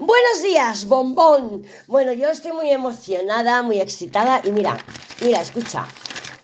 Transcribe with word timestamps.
Buenos 0.00 0.42
días, 0.42 0.86
bombón. 0.86 1.66
Bueno, 1.86 2.14
yo 2.14 2.30
estoy 2.30 2.52
muy 2.52 2.70
emocionada, 2.70 3.62
muy 3.62 3.80
excitada 3.80 4.40
y 4.42 4.50
mira, 4.50 4.78
mira, 5.20 5.42
escucha. 5.42 5.86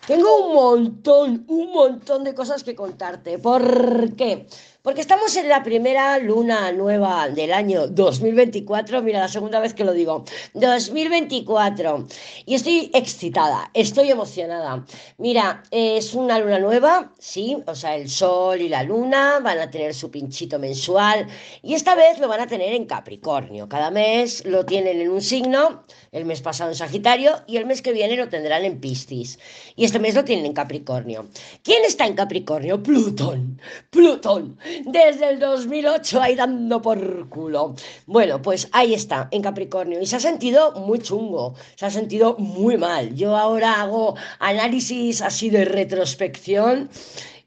Tengo 0.05 0.45
un 0.45 0.53
montón, 0.53 1.43
un 1.47 1.71
montón 1.71 2.23
de 2.23 2.35
cosas 2.35 2.63
que 2.63 2.75
contarte. 2.75 3.39
¿Por 3.39 4.15
qué? 4.15 4.45
Porque 4.87 5.01
estamos 5.01 5.35
en 5.35 5.49
la 5.49 5.63
primera 5.63 6.17
luna 6.17 6.71
nueva 6.71 7.27
del 7.27 7.51
año 7.51 7.89
2024, 7.89 9.01
mira, 9.01 9.19
la 9.19 9.27
segunda 9.27 9.59
vez 9.59 9.73
que 9.73 9.83
lo 9.83 9.91
digo, 9.91 10.23
2024. 10.53 12.07
Y 12.45 12.55
estoy 12.55 12.89
excitada, 12.93 13.69
estoy 13.73 14.11
emocionada. 14.11 14.85
Mira, 15.17 15.61
es 15.71 16.13
una 16.13 16.39
luna 16.39 16.59
nueva, 16.59 17.11
sí, 17.19 17.57
o 17.67 17.75
sea, 17.75 17.97
el 17.97 18.09
sol 18.09 18.61
y 18.61 18.69
la 18.69 18.83
luna 18.83 19.41
van 19.41 19.59
a 19.59 19.69
tener 19.69 19.93
su 19.93 20.09
pinchito 20.09 20.57
mensual 20.57 21.27
y 21.61 21.73
esta 21.73 21.93
vez 21.93 22.17
lo 22.19 22.29
van 22.29 22.39
a 22.39 22.47
tener 22.47 22.73
en 22.73 22.85
Capricornio. 22.85 23.67
Cada 23.67 23.91
mes 23.91 24.45
lo 24.45 24.65
tienen 24.65 25.01
en 25.01 25.09
un 25.09 25.21
signo, 25.21 25.83
el 26.13 26.23
mes 26.23 26.39
pasado 26.39 26.69
en 26.69 26.77
Sagitario 26.77 27.33
y 27.45 27.57
el 27.57 27.65
mes 27.65 27.81
que 27.81 27.91
viene 27.91 28.15
lo 28.15 28.29
tendrán 28.29 28.63
en 28.63 28.79
Piscis. 28.79 29.37
Y 29.75 29.83
este 29.83 29.99
mes 29.99 30.15
lo 30.15 30.23
tienen 30.23 30.45
en 30.45 30.53
Capricornio. 30.53 31.27
¿Quién 31.61 31.83
está 31.83 32.07
en 32.07 32.15
Capricornio? 32.15 32.81
Plutón. 32.81 33.59
Plutón 33.89 34.57
desde 34.85 35.29
el 35.29 35.39
2008 35.39 36.21
ahí 36.21 36.35
dando 36.35 36.81
por 36.81 37.29
culo. 37.29 37.75
Bueno, 38.05 38.41
pues 38.41 38.67
ahí 38.71 38.93
está, 38.93 39.27
en 39.31 39.41
Capricornio. 39.41 40.01
Y 40.01 40.05
se 40.05 40.17
ha 40.17 40.19
sentido 40.19 40.71
muy 40.73 40.99
chungo, 40.99 41.55
se 41.75 41.85
ha 41.85 41.89
sentido 41.89 42.35
muy 42.37 42.77
mal. 42.77 43.15
Yo 43.15 43.35
ahora 43.35 43.81
hago 43.81 44.15
análisis 44.39 45.21
así 45.21 45.49
de 45.49 45.65
retrospección. 45.65 46.89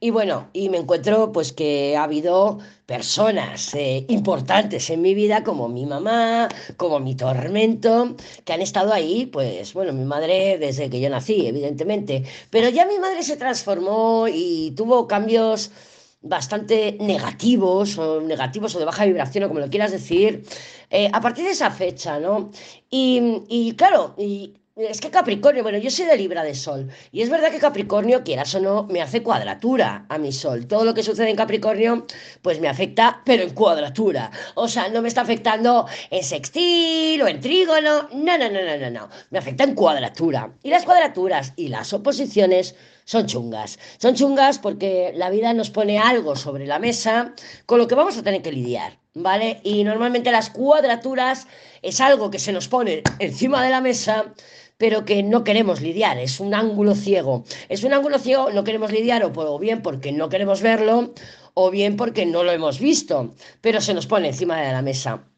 Y 0.03 0.09
bueno, 0.09 0.48
y 0.55 0.70
me 0.70 0.79
encuentro 0.79 1.30
pues 1.30 1.53
que 1.53 1.95
ha 1.95 2.05
habido 2.05 2.59
personas 2.87 3.75
eh, 3.75 4.06
importantes 4.09 4.89
en 4.89 5.03
mi 5.03 5.15
vida, 5.15 5.45
como 5.45 5.69
mi 5.69 5.84
mamá, 5.84 6.48
como 6.78 6.98
mi 7.01 7.15
tormento, 7.15 8.17
que 8.45 8.53
han 8.55 8.62
estado 8.62 8.95
ahí, 8.95 9.27
pues 9.27 9.75
bueno, 9.75 9.92
mi 9.92 10.05
madre 10.05 10.56
desde 10.58 10.89
que 10.89 11.01
yo 11.01 11.11
nací, 11.11 11.47
evidentemente. 11.47 12.25
Pero 12.48 12.70
ya 12.70 12.86
mi 12.86 12.98
madre 12.98 13.23
se 13.23 13.36
transformó 13.36 14.27
y 14.27 14.73
tuvo 14.75 15.06
cambios 15.06 15.70
bastante 16.23 16.97
negativos 17.01 17.99
o 17.99 18.21
negativos 18.21 18.75
o 18.75 18.79
de 18.79 18.85
baja 18.85 19.05
vibración 19.07 19.45
o 19.45 19.49
como 19.49 19.61
lo 19.61 19.71
quieras 19.71 19.93
decir, 19.93 20.45
eh, 20.91 21.09
a 21.13 21.21
partir 21.21 21.45
de 21.45 21.53
esa 21.53 21.71
fecha, 21.71 22.19
¿no? 22.21 22.51
Y, 22.91 23.43
y 23.49 23.73
claro, 23.73 24.15
y 24.19 24.55
es 24.89 25.01
que 25.01 25.11
Capricornio, 25.11 25.63
bueno, 25.63 25.79
yo 25.79 25.91
soy 25.91 26.07
de 26.07 26.17
Libra 26.17 26.43
de 26.43 26.55
Sol, 26.55 26.89
y 27.13 27.23
es 27.23 27.29
verdad 27.29 27.51
que 27.51 27.59
Capricornio, 27.59 28.23
quieras 28.23 28.55
o 28.55 28.61
no, 28.61 28.85
me 28.85 29.03
hace 29.03 29.23
cuadratura 29.23 30.07
a 30.09 30.17
mi 30.17 30.33
Sol. 30.33 30.67
Todo 30.67 30.85
lo 30.85 30.95
que 30.95 31.03
sucede 31.03 31.29
en 31.29 31.37
Capricornio, 31.37 32.07
pues 32.41 32.61
me 32.61 32.69
afecta, 32.69 33.21
pero 33.25 33.43
en 33.43 33.51
cuadratura. 33.51 34.31
O 34.55 34.69
sea, 34.69 34.89
no 34.89 35.03
me 35.03 35.09
está 35.09 35.23
afectando 35.23 35.87
en 36.11 36.25
sextil 36.25 37.21
o 37.21 37.29
en 37.29 37.41
trígono, 37.41 38.09
no, 38.13 38.39
no, 38.39 38.51
no, 38.51 38.63
no, 38.65 38.79
no, 38.79 38.91
no. 38.91 39.09
Me 39.31 39.39
afecta 39.39 39.65
en 39.65 39.75
cuadratura. 39.75 40.53
Y 40.63 40.71
las 40.71 40.85
cuadraturas 40.85 41.53
y 41.57 41.69
las 41.69 41.93
oposiciones 41.93 42.75
son 43.05 43.27
chungas. 43.27 43.79
Son 43.98 44.15
chungas 44.15 44.59
porque 44.59 45.12
la 45.15 45.31
vida 45.31 45.53
nos 45.53 45.70
pone 45.70 45.98
algo 45.98 46.37
sobre 46.37 46.67
la 46.67 46.79
mesa 46.79 47.34
con 47.67 47.79
lo 47.79 47.89
que 47.89 47.95
vamos 47.95 48.17
a 48.17 48.23
tener 48.23 48.42
que 48.42 48.53
lidiar, 48.53 48.98
¿vale? 49.15 49.61
Y 49.65 49.84
normalmente 49.84 50.31
las 50.31 50.51
cuadraturas 50.51 51.47
es 51.83 52.01
algo 52.01 52.31
que 52.31 52.39
se 52.39 52.53
nos 52.53 52.69
pone 52.69 53.03
encima 53.19 53.62
de 53.65 53.70
la 53.70 53.81
mesa 53.81 54.33
pero 54.81 55.05
que 55.05 55.23
no 55.23 55.45
queremos 55.45 55.83
lidiar, 55.83 56.17
es 56.17 56.41
un 56.41 56.55
ángulo 56.55 56.95
ciego. 56.95 57.45
Es 57.69 57.84
un 57.84 57.92
ángulo 57.92 58.19
ciego, 58.19 58.51
no 58.51 58.65
queremos 58.65 58.91
lidiar 58.91 59.23
o, 59.25 59.59
bien 59.59 59.83
porque 59.83 60.11
no 60.11 60.31
queremos 60.31 60.62
verlo 60.62 61.12
o 61.53 61.70
bien 61.70 61.97
porque 61.98 62.25
no 62.25 62.45
lo 62.45 62.51
hemos 62.51 62.81
visto, 62.81 63.35
pero 63.61 63.83
se 63.83 63.92
nos 63.92 64.07
pone 64.07 64.29
encima 64.29 64.59
de 64.59 64.73
la 64.73 64.81
mesa. 64.81 65.30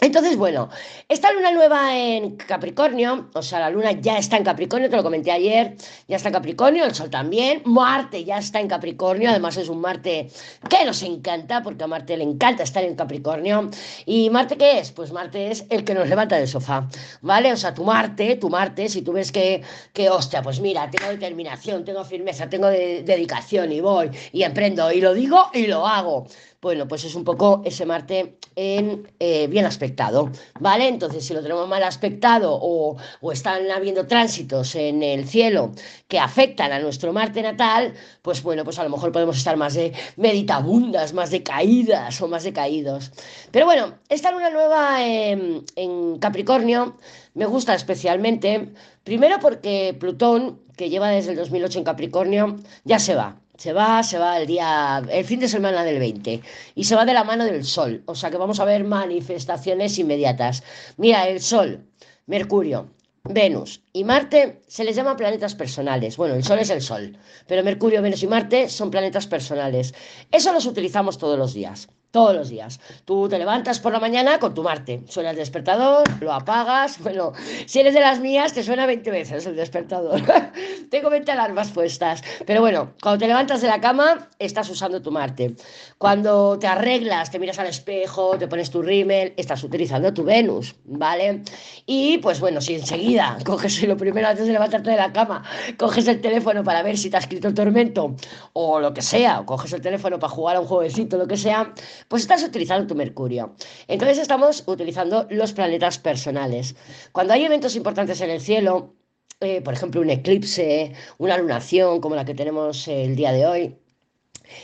Entonces, 0.00 0.36
bueno, 0.36 0.68
esta 1.08 1.32
luna 1.32 1.52
nueva 1.52 1.96
en 1.96 2.36
Capricornio, 2.36 3.30
o 3.32 3.40
sea, 3.40 3.60
la 3.60 3.70
luna 3.70 3.92
ya 3.92 4.18
está 4.18 4.36
en 4.36 4.44
Capricornio, 4.44 4.90
te 4.90 4.96
lo 4.96 5.02
comenté 5.02 5.32
ayer, 5.32 5.74
ya 6.06 6.16
está 6.16 6.28
en 6.28 6.34
Capricornio, 6.34 6.84
el 6.84 6.94
sol 6.94 7.08
también, 7.08 7.62
Marte 7.64 8.22
ya 8.22 8.36
está 8.36 8.60
en 8.60 8.68
Capricornio, 8.68 9.30
además 9.30 9.56
es 9.56 9.70
un 9.70 9.80
Marte 9.80 10.28
que 10.68 10.84
nos 10.84 11.02
encanta, 11.02 11.62
porque 11.62 11.84
a 11.84 11.86
Marte 11.86 12.16
le 12.16 12.24
encanta 12.24 12.62
estar 12.62 12.84
en 12.84 12.94
Capricornio. 12.94 13.70
¿Y 14.04 14.28
Marte 14.28 14.58
qué 14.58 14.80
es? 14.80 14.92
Pues 14.92 15.12
Marte 15.12 15.50
es 15.50 15.64
el 15.70 15.82
que 15.82 15.94
nos 15.94 16.08
levanta 16.08 16.36
del 16.36 16.48
sofá, 16.48 16.86
¿vale? 17.22 17.52
O 17.52 17.56
sea, 17.56 17.72
tu 17.72 17.84
Marte, 17.84 18.36
tu 18.36 18.50
Marte, 18.50 18.90
si 18.90 19.00
tú 19.00 19.12
ves 19.12 19.32
que, 19.32 19.62
que 19.94 20.10
hostia, 20.10 20.42
pues 20.42 20.60
mira, 20.60 20.90
tengo 20.90 21.10
determinación, 21.10 21.86
tengo 21.86 22.04
firmeza, 22.04 22.50
tengo 22.50 22.68
dedicación 22.68 23.72
y 23.72 23.80
voy 23.80 24.10
y 24.32 24.42
emprendo 24.42 24.92
y 24.92 25.00
lo 25.00 25.14
digo 25.14 25.50
y 25.54 25.66
lo 25.66 25.86
hago. 25.86 26.26
Bueno, 26.60 26.88
pues 26.88 27.04
es 27.04 27.14
un 27.14 27.24
poco 27.24 27.62
ese 27.64 27.86
Marte 27.86 28.38
eh, 28.56 29.46
bien 29.48 29.66
aspectado, 29.66 30.30
¿vale? 30.58 30.88
Entonces, 30.88 31.24
si 31.24 31.34
lo 31.34 31.42
tenemos 31.42 31.68
mal 31.68 31.82
aspectado 31.82 32.58
o, 32.60 32.96
o, 33.20 33.32
están 33.32 33.70
habiendo 33.70 34.06
tránsitos 34.06 34.74
en 34.74 35.02
el 35.02 35.28
cielo 35.28 35.72
que 36.08 36.18
afectan 36.18 36.72
a 36.72 36.78
nuestro 36.78 37.12
Marte 37.12 37.42
natal, 37.42 37.94
pues 38.22 38.42
bueno, 38.42 38.64
pues 38.64 38.78
a 38.78 38.84
lo 38.84 38.90
mejor 38.90 39.12
podemos 39.12 39.36
estar 39.36 39.56
más 39.56 39.74
de 39.74 39.92
meditabundas, 40.16 41.12
más 41.12 41.30
de 41.30 41.42
caídas 41.42 42.20
o 42.22 42.28
más 42.28 42.44
de 42.44 42.52
caídos. 42.52 43.12
Pero 43.50 43.66
bueno, 43.66 43.94
esta 44.08 44.30
luna 44.30 44.50
nueva 44.50 45.04
en 45.04 46.18
Capricornio 46.18 46.96
me 47.36 47.44
gusta 47.44 47.74
especialmente, 47.74 48.72
primero 49.04 49.38
porque 49.40 49.94
Plutón, 50.00 50.62
que 50.74 50.88
lleva 50.88 51.10
desde 51.10 51.32
el 51.32 51.36
2008 51.36 51.80
en 51.80 51.84
Capricornio, 51.84 52.56
ya 52.84 52.98
se 52.98 53.14
va. 53.14 53.36
Se 53.56 53.72
va, 53.72 54.02
se 54.02 54.18
va 54.18 54.38
el 54.38 54.46
día, 54.46 55.02
el 55.10 55.24
fin 55.24 55.40
de 55.40 55.48
semana 55.48 55.82
del 55.84 55.98
20 55.98 56.42
y 56.74 56.84
se 56.84 56.94
va 56.94 57.04
de 57.04 57.14
la 57.14 57.24
mano 57.24 57.44
del 57.44 57.64
Sol. 57.64 58.02
O 58.06 58.14
sea 58.14 58.30
que 58.30 58.36
vamos 58.36 58.60
a 58.60 58.64
ver 58.64 58.84
manifestaciones 58.84 59.98
inmediatas. 59.98 60.62
Mira, 60.96 61.28
el 61.28 61.40
Sol, 61.40 61.86
Mercurio, 62.26 62.90
Venus 63.24 63.82
y 63.92 64.04
Marte 64.04 64.62
se 64.66 64.84
les 64.84 64.96
llama 64.96 65.16
planetas 65.16 65.54
personales. 65.54 66.16
Bueno, 66.16 66.34
el 66.34 66.44
Sol 66.44 66.58
es 66.58 66.70
el 66.70 66.82
Sol, 66.82 67.18
pero 67.46 67.64
Mercurio, 67.64 68.02
Venus 68.02 68.22
y 68.22 68.26
Marte 68.26 68.68
son 68.68 68.90
planetas 68.90 69.26
personales. 69.26 69.94
Eso 70.30 70.52
los 70.52 70.66
utilizamos 70.66 71.18
todos 71.18 71.38
los 71.38 71.54
días 71.54 71.88
todos 72.10 72.34
los 72.34 72.48
días. 72.48 72.80
Tú 73.04 73.28
te 73.28 73.38
levantas 73.38 73.78
por 73.78 73.92
la 73.92 74.00
mañana 74.00 74.38
con 74.38 74.54
tu 74.54 74.62
Marte, 74.62 75.02
suena 75.08 75.30
el 75.30 75.36
despertador, 75.36 76.04
lo 76.20 76.32
apagas, 76.32 76.98
bueno, 77.02 77.32
si 77.66 77.80
eres 77.80 77.94
de 77.94 78.00
las 78.00 78.20
mías 78.20 78.52
te 78.52 78.62
suena 78.62 78.86
20 78.86 79.10
veces 79.10 79.46
el 79.46 79.56
despertador. 79.56 80.22
Tengo 80.90 81.10
20 81.10 81.32
alarmas 81.32 81.70
puestas, 81.70 82.22
pero 82.46 82.60
bueno, 82.60 82.94
cuando 83.02 83.18
te 83.18 83.26
levantas 83.26 83.60
de 83.60 83.68
la 83.68 83.80
cama 83.80 84.28
estás 84.38 84.68
usando 84.70 85.02
tu 85.02 85.10
Marte. 85.10 85.56
Cuando 85.98 86.58
te 86.58 86.66
arreglas, 86.66 87.30
te 87.30 87.38
miras 87.38 87.58
al 87.58 87.68
espejo, 87.68 88.36
te 88.36 88.48
pones 88.48 88.70
tu 88.70 88.82
rímel, 88.82 89.32
estás 89.38 89.64
utilizando 89.64 90.12
tu 90.12 90.24
Venus, 90.24 90.76
¿vale? 90.84 91.42
Y 91.86 92.18
pues 92.18 92.38
bueno, 92.38 92.60
si 92.60 92.74
enseguida 92.74 93.38
coges 93.46 93.82
lo 93.82 93.96
primero 93.96 94.28
antes 94.28 94.46
de 94.46 94.52
levantarte 94.52 94.90
de 94.90 94.96
la 94.96 95.10
cama, 95.10 95.42
coges 95.78 96.06
el 96.06 96.20
teléfono 96.20 96.62
para 96.62 96.82
ver 96.82 96.98
si 96.98 97.08
te 97.08 97.16
ha 97.16 97.20
escrito 97.20 97.48
el 97.48 97.54
tormento 97.54 98.14
o 98.52 98.78
lo 98.78 98.92
que 98.92 99.00
sea, 99.00 99.40
o 99.40 99.46
coges 99.46 99.72
el 99.72 99.80
teléfono 99.80 100.18
para 100.18 100.30
jugar 100.30 100.56
a 100.56 100.60
un 100.60 100.66
jueguecito, 100.66 101.16
lo 101.16 101.26
que 101.26 101.38
sea, 101.38 101.72
pues 102.08 102.22
estás 102.22 102.42
utilizando 102.42 102.86
tu 102.86 102.94
Mercurio. 102.94 103.54
Entonces 103.88 104.18
estamos 104.18 104.64
utilizando 104.66 105.26
los 105.30 105.54
planetas 105.54 105.98
personales. 105.98 106.76
Cuando 107.12 107.32
hay 107.32 107.44
eventos 107.46 107.74
importantes 107.74 108.20
en 108.20 108.28
el 108.30 108.42
cielo, 108.42 108.94
eh, 109.40 109.62
por 109.62 109.72
ejemplo, 109.72 110.02
un 110.02 110.10
eclipse, 110.10 110.92
una 111.16 111.38
lunación 111.38 112.00
como 112.02 112.16
la 112.16 112.26
que 112.26 112.34
tenemos 112.34 112.86
el 112.86 113.16
día 113.16 113.32
de 113.32 113.46
hoy, 113.46 113.78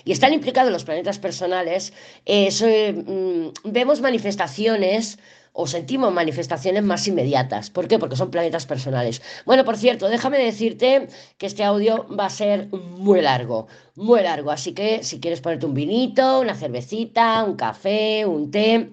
y 0.05 0.13
están 0.13 0.33
implicados 0.33 0.73
los 0.73 0.85
planetas 0.85 1.19
personales, 1.19 1.93
eh, 2.27 2.93
mm, 2.93 3.71
vemos 3.71 4.01
manifestaciones 4.01 5.19
o 5.53 5.67
sentimos 5.67 6.13
manifestaciones 6.13 6.83
más 6.83 7.07
inmediatas. 7.07 7.71
¿Por 7.71 7.87
qué? 7.87 7.99
Porque 7.99 8.17
son 8.17 8.31
planetas 8.31 8.67
personales. 8.67 9.23
Bueno, 9.45 9.65
por 9.65 9.77
cierto, 9.77 10.09
déjame 10.09 10.39
decirte 10.39 11.09
que 11.39 11.47
este 11.47 11.63
audio 11.65 12.07
va 12.09 12.27
a 12.27 12.31
ser 12.31 12.69
muy 12.69 13.21
largo, 13.21 13.67
muy 13.95 14.23
largo. 14.23 14.51
Así 14.51 14.73
que 14.73 15.03
si 15.03 15.21
quieres 15.21 15.41
ponerte 15.41 15.67
un 15.67 15.75
vinito, 15.75 16.41
una 16.41 16.55
cervecita, 16.55 17.45
un 17.45 17.57
café, 17.57 18.25
un 18.25 18.51
té, 18.51 18.91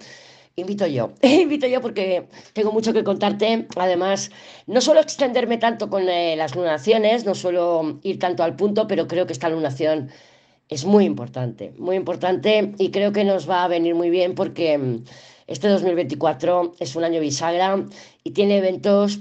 invito 0.56 0.86
yo. 0.88 1.14
invito 1.22 1.68
yo 1.68 1.82
porque 1.82 2.28
tengo 2.54 2.72
mucho 2.72 2.92
que 2.94 3.04
contarte. 3.06 3.68
Además, 3.78 4.30
no 4.68 4.82
suelo 4.82 5.00
extenderme 5.00 5.58
tanto 5.58 5.90
con 5.90 6.10
eh, 6.10 6.36
las 6.36 6.56
lunaciones, 6.56 7.26
no 7.26 7.36
suelo 7.36 8.00
ir 8.04 8.20
tanto 8.20 8.44
al 8.44 8.56
punto, 8.58 8.88
pero 8.88 9.08
creo 9.08 9.26
que 9.26 9.34
esta 9.34 9.50
lunación 9.50 10.10
es 10.70 10.86
muy 10.86 11.06
importante, 11.06 11.74
muy 11.78 11.96
importante 11.96 12.74
y 12.78 12.92
creo 12.92 13.12
que 13.12 13.24
nos 13.24 13.50
va 13.50 13.64
a 13.64 13.68
venir 13.68 13.96
muy 13.96 14.12
bien 14.12 14.36
porque 14.36 14.78
mm, 14.78 15.04
este 15.48 15.68
2024 15.68 16.76
es 16.80 16.96
un 16.96 17.04
año 17.04 17.20
bisagra 17.20 17.84
y 18.24 18.32
tiene 18.32 18.60
eventos 18.60 19.20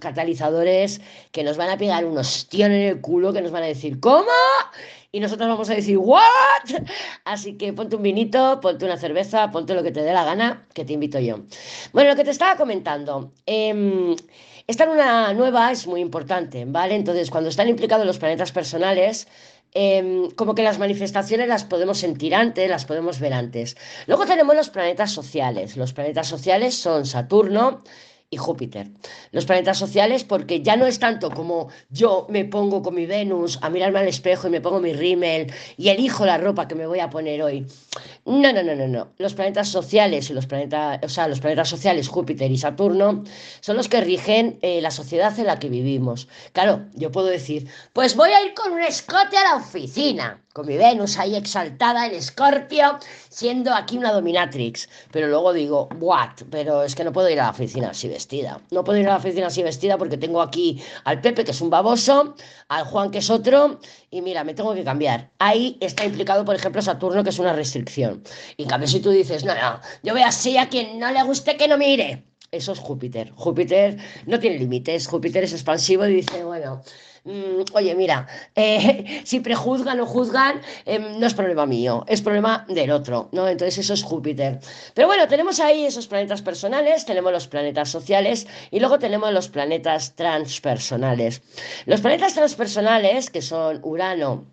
catalizadores 0.00 1.00
que 1.30 1.44
nos 1.44 1.56
van 1.56 1.70
a 1.70 1.78
pegar 1.78 2.04
unos 2.04 2.46
tíos 2.48 2.66
en 2.66 2.72
el 2.72 3.00
culo 3.00 3.32
que 3.32 3.40
nos 3.40 3.52
van 3.52 3.62
a 3.62 3.66
decir 3.66 4.00
¿cómo? 4.00 4.28
Y 5.10 5.20
nosotros 5.20 5.48
vamos 5.48 5.70
a 5.70 5.74
decir 5.74 5.96
¿what? 5.96 6.22
Así 7.24 7.56
que 7.56 7.72
ponte 7.72 7.96
un 7.96 8.02
vinito, 8.02 8.60
ponte 8.60 8.84
una 8.84 8.98
cerveza, 8.98 9.50
ponte 9.50 9.74
lo 9.74 9.82
que 9.82 9.92
te 9.92 10.02
dé 10.02 10.12
la 10.12 10.24
gana, 10.24 10.66
que 10.74 10.84
te 10.84 10.92
invito 10.92 11.18
yo. 11.18 11.40
Bueno, 11.92 12.10
lo 12.10 12.16
que 12.16 12.24
te 12.24 12.30
estaba 12.30 12.56
comentando. 12.56 13.32
Eh, 13.46 14.14
esta 14.68 14.86
luna 14.86 15.32
nueva 15.34 15.72
es 15.72 15.86
muy 15.86 16.00
importante, 16.00 16.64
¿vale? 16.64 16.94
Entonces, 16.94 17.30
cuando 17.30 17.50
están 17.50 17.68
implicados 17.68 18.06
los 18.06 18.18
planetas 18.18 18.52
personales, 18.52 19.26
em, 19.74 20.30
como 20.32 20.54
que 20.54 20.62
las 20.62 20.78
manifestaciones 20.78 21.48
las 21.48 21.64
podemos 21.64 21.98
sentir 21.98 22.34
antes, 22.34 22.68
las 22.68 22.84
podemos 22.84 23.18
ver 23.20 23.32
antes. 23.32 23.76
Luego 24.06 24.26
tenemos 24.26 24.54
los 24.54 24.70
planetas 24.70 25.10
sociales. 25.12 25.76
Los 25.76 25.92
planetas 25.92 26.28
sociales 26.28 26.74
son 26.74 27.06
Saturno, 27.06 27.82
y 28.32 28.38
Júpiter. 28.38 28.88
Los 29.30 29.44
planetas 29.44 29.78
sociales, 29.78 30.24
porque 30.24 30.62
ya 30.62 30.74
no 30.74 30.86
es 30.86 30.98
tanto 30.98 31.30
como 31.30 31.68
yo 31.90 32.26
me 32.30 32.46
pongo 32.46 32.82
con 32.82 32.94
mi 32.94 33.04
Venus 33.04 33.58
a 33.60 33.68
mirarme 33.68 33.98
al 33.98 34.08
espejo 34.08 34.48
y 34.48 34.50
me 34.50 34.62
pongo 34.62 34.80
mi 34.80 34.94
rímel 34.94 35.52
y 35.76 35.90
elijo 35.90 36.24
la 36.24 36.38
ropa 36.38 36.66
que 36.66 36.74
me 36.74 36.86
voy 36.86 37.00
a 37.00 37.10
poner 37.10 37.42
hoy. 37.42 37.66
No, 38.24 38.50
no, 38.54 38.62
no, 38.62 38.74
no, 38.74 38.88
no. 38.88 39.08
Los 39.18 39.34
planetas 39.34 39.68
sociales 39.68 40.30
y 40.30 40.32
los 40.32 40.46
planetas, 40.46 41.00
o 41.02 41.08
sea, 41.10 41.28
los 41.28 41.40
planetas 41.40 41.68
sociales, 41.68 42.08
Júpiter 42.08 42.50
y 42.50 42.56
Saturno, 42.56 43.22
son 43.60 43.76
los 43.76 43.88
que 43.88 44.00
rigen 44.00 44.58
eh, 44.62 44.80
la 44.80 44.90
sociedad 44.90 45.38
en 45.38 45.46
la 45.46 45.58
que 45.58 45.68
vivimos. 45.68 46.26
Claro, 46.54 46.86
yo 46.94 47.12
puedo 47.12 47.26
decir, 47.26 47.68
pues 47.92 48.16
voy 48.16 48.30
a 48.30 48.42
ir 48.46 48.54
con 48.54 48.72
un 48.72 48.80
escote 48.80 49.36
a 49.36 49.44
la 49.44 49.56
oficina 49.56 50.42
con 50.52 50.66
mi 50.66 50.76
Venus 50.76 51.18
ahí 51.18 51.34
exaltada 51.34 52.06
en 52.06 52.14
Escorpio, 52.14 52.98
siendo 53.28 53.74
aquí 53.74 53.96
una 53.96 54.12
dominatrix. 54.12 54.88
Pero 55.10 55.28
luego 55.28 55.52
digo, 55.52 55.88
what? 55.98 56.30
Pero 56.50 56.82
es 56.82 56.94
que 56.94 57.04
no 57.04 57.12
puedo 57.12 57.30
ir 57.30 57.40
a 57.40 57.44
la 57.44 57.50
oficina 57.50 57.90
así 57.90 58.08
vestida. 58.08 58.60
No 58.70 58.84
puedo 58.84 58.98
ir 58.98 59.06
a 59.06 59.12
la 59.12 59.16
oficina 59.16 59.46
así 59.46 59.62
vestida 59.62 59.96
porque 59.96 60.16
tengo 60.16 60.42
aquí 60.42 60.82
al 61.04 61.20
Pepe, 61.20 61.44
que 61.44 61.52
es 61.52 61.60
un 61.60 61.70
baboso, 61.70 62.34
al 62.68 62.84
Juan, 62.84 63.10
que 63.10 63.18
es 63.18 63.30
otro, 63.30 63.80
y 64.10 64.20
mira, 64.20 64.44
me 64.44 64.54
tengo 64.54 64.74
que 64.74 64.84
cambiar. 64.84 65.30
Ahí 65.38 65.78
está 65.80 66.04
implicado, 66.04 66.44
por 66.44 66.54
ejemplo, 66.54 66.82
Saturno, 66.82 67.24
que 67.24 67.30
es 67.30 67.38
una 67.38 67.52
restricción. 67.52 68.22
Y 68.56 68.64
en 68.64 68.68
cambio, 68.68 68.88
si 68.88 69.00
tú 69.00 69.10
dices, 69.10 69.44
no, 69.44 69.54
no, 69.54 69.80
yo 70.02 70.12
voy 70.12 70.22
así 70.22 70.58
a 70.58 70.68
quien 70.68 70.98
no 70.98 71.10
le 71.10 71.22
guste 71.22 71.56
que 71.56 71.68
no 71.68 71.78
mire. 71.78 72.24
Eso 72.50 72.72
es 72.72 72.78
Júpiter. 72.78 73.32
Júpiter 73.34 73.96
no 74.26 74.38
tiene 74.38 74.58
límites. 74.58 75.06
Júpiter 75.06 75.44
es 75.44 75.54
expansivo 75.54 76.06
y 76.06 76.16
dice, 76.16 76.44
bueno, 76.44 76.82
Mm, 77.24 77.62
oye, 77.74 77.94
mira, 77.94 78.26
eh, 78.56 79.22
si 79.24 79.38
prejuzgan 79.40 80.00
o 80.00 80.06
juzgan, 80.06 80.60
em, 80.84 81.20
no 81.20 81.26
es 81.26 81.34
problema 81.34 81.66
mío, 81.66 82.04
es 82.08 82.20
problema 82.20 82.64
del 82.68 82.90
otro, 82.90 83.28
¿no? 83.32 83.46
Entonces 83.48 83.78
eso 83.78 83.94
es 83.94 84.02
Júpiter. 84.02 84.58
Pero 84.94 85.06
bueno, 85.06 85.28
tenemos 85.28 85.60
ahí 85.60 85.84
esos 85.86 86.08
planetas 86.08 86.42
personales, 86.42 87.04
tenemos 87.04 87.32
los 87.32 87.46
planetas 87.46 87.90
sociales 87.90 88.46
y 88.72 88.80
luego 88.80 88.98
tenemos 88.98 89.32
los 89.32 89.48
planetas 89.48 90.16
transpersonales. 90.16 91.42
Los 91.86 92.00
planetas 92.00 92.34
transpersonales, 92.34 93.30
que 93.30 93.42
son 93.42 93.80
Urano, 93.84 94.44